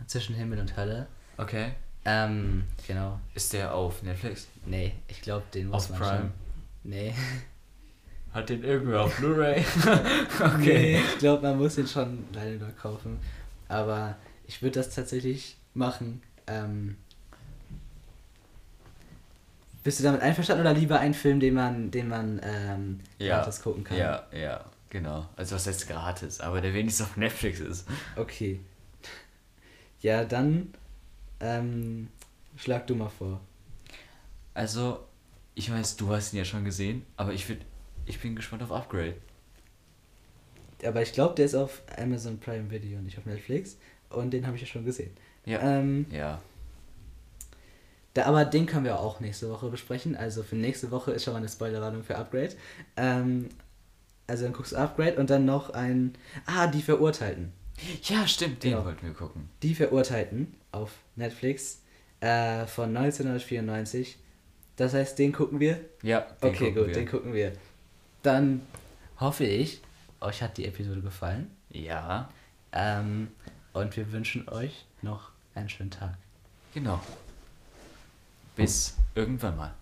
Zwischen 0.08 0.36
Himmel 0.36 0.60
und 0.60 0.76
Hölle. 0.76 1.08
Okay. 1.38 1.74
Ähm, 2.06 2.64
genau. 2.88 3.20
Ist 3.36 3.54
der 3.54 3.74
auf 3.76 4.02
Netflix? 4.02 4.48
Nee, 4.66 4.94
ich 5.08 5.22
glaube, 5.22 5.46
den 5.54 5.68
muss 5.68 5.84
Auf 5.84 5.90
man 5.92 6.00
Prime? 6.00 6.20
schon. 6.20 6.32
Nee. 6.84 7.14
Hat 8.34 8.50
den 8.50 8.64
irgendwer 8.64 9.02
auf 9.02 9.18
Blu-ray? 9.18 9.66
Nee, 10.60 10.98
ich 11.00 11.18
glaube, 11.18 11.44
man 11.44 11.58
muss 11.58 11.78
ihn 11.78 11.88
schon 11.88 12.26
leider 12.32 12.58
nur 12.58 12.72
kaufen. 12.72 13.20
Aber 13.68 14.16
ich 14.46 14.62
würde 14.62 14.80
das 14.80 14.94
tatsächlich 14.94 15.58
machen. 15.74 16.22
Ähm, 16.48 16.98
bist 19.90 20.02
du 20.02 20.04
damit 20.04 20.22
einverstanden 20.22 20.62
oder 20.62 20.76
lieber 20.76 21.00
einen 21.00 21.16
Film, 21.16 21.40
den 21.40 21.56
man, 21.56 21.90
den 21.90 22.10
man 22.10 22.40
ähm, 22.44 23.00
gratis 23.20 23.60
gucken 23.60 23.84
kann? 23.84 23.98
Ja, 23.98 24.28
ja, 24.32 24.64
genau. 24.88 25.28
Also 25.36 25.56
was 25.56 25.66
heißt 25.66 25.88
gratis, 25.88 26.40
aber 26.42 26.62
der 26.62 26.76
wenigstens 26.76 27.08
auf 27.08 27.18
Netflix 27.18 27.60
ist. 27.60 27.88
Okay. 28.16 28.60
Ja, 30.00 30.26
dann 30.26 30.76
ähm, 31.40 32.10
schlag 32.56 32.86
du 32.86 32.94
mal 32.94 33.10
vor. 33.10 33.42
Also, 34.54 35.00
ich 35.56 35.72
weiß, 35.72 35.96
du 35.96 36.12
hast 36.12 36.34
ihn 36.34 36.38
ja 36.38 36.46
schon 36.46 36.66
gesehen, 36.66 37.04
aber 37.18 37.34
ich 37.34 37.50
würd, 37.50 37.62
ich 38.06 38.20
bin 38.20 38.36
gespannt 38.36 38.62
auf 38.62 38.72
Upgrade. 38.72 39.16
Aber 40.86 41.02
ich 41.02 41.14
glaube, 41.14 41.34
der 41.34 41.46
ist 41.46 41.56
auf 41.56 41.82
Amazon 41.98 42.40
Prime 42.40 42.70
Video 42.70 43.00
und 43.00 43.06
nicht 43.06 43.18
auf 43.18 43.26
Netflix. 43.26 43.76
Und 44.12 44.30
den 44.30 44.46
habe 44.46 44.56
ich 44.56 44.62
ja 44.62 44.68
schon 44.68 44.86
gesehen. 44.86 45.18
Ja. 45.48 45.62
Ähm, 45.62 46.06
Ja. 46.12 46.44
Da, 48.16 48.26
aber 48.26 48.44
den 48.46 48.66
können 48.66 48.86
wir 48.86 49.00
auch 49.00 49.20
nächste 49.20 49.50
Woche 49.50 49.70
besprechen. 49.70 50.16
Also 50.16 50.44
für 50.44 50.56
nächste 50.56 50.90
Woche 50.92 51.12
ist 51.12 51.24
schon 51.24 51.34
mal 51.34 51.40
eine 51.40 51.50
Spoilerwarnung 51.50 52.04
für 52.04 52.18
Upgrade. 52.18 52.56
Ähm, 52.98 53.50
also 54.28 54.44
dann 54.44 54.54
guckst 54.54 54.72
du 54.74 54.78
Upgrade 54.78 55.16
und 55.16 55.30
dann 55.30 55.46
noch 55.46 55.70
ein. 55.72 56.14
Ah, 56.46 56.68
die 56.68 56.82
Verurteilten. 56.82 57.52
Ja, 58.04 58.28
stimmt, 58.28 58.64
den 58.64 58.72
Genau. 58.72 58.86
wollten 58.86 59.06
wir 59.06 59.14
gucken. 59.14 59.50
Die 59.64 59.74
Verurteilten 59.76 60.54
auf 60.72 60.92
Netflix 61.16 61.82
äh, 62.20 62.66
von 62.66 62.96
1994. 62.98 64.18
Das 64.76 64.94
heißt, 64.94 65.18
den 65.20 65.32
gucken 65.34 65.60
wir. 65.60 65.80
Ja, 66.02 66.22
den 66.42 66.50
okay, 66.50 66.72
gut, 66.72 66.88
wir. 66.88 66.94
den 66.94 67.08
gucken 67.08 67.34
wir. 67.34 67.54
Dann 68.24 68.62
hoffe 69.20 69.46
ich, 69.46 69.82
euch 70.22 70.42
hat 70.42 70.58
die 70.58 70.66
Episode 70.66 71.02
gefallen. 71.02 71.50
Ja, 71.70 72.30
Ähm, 72.72 73.30
und 73.74 73.96
wir 73.98 74.12
wünschen 74.12 74.48
euch 74.50 74.86
noch 75.02 75.32
einen 75.56 75.70
schönen 75.70 75.92
Tag. 75.92 76.16
genau. 76.74 77.00
Bis 78.64 78.98
irgendwann 79.16 79.58
mal. 79.58 79.74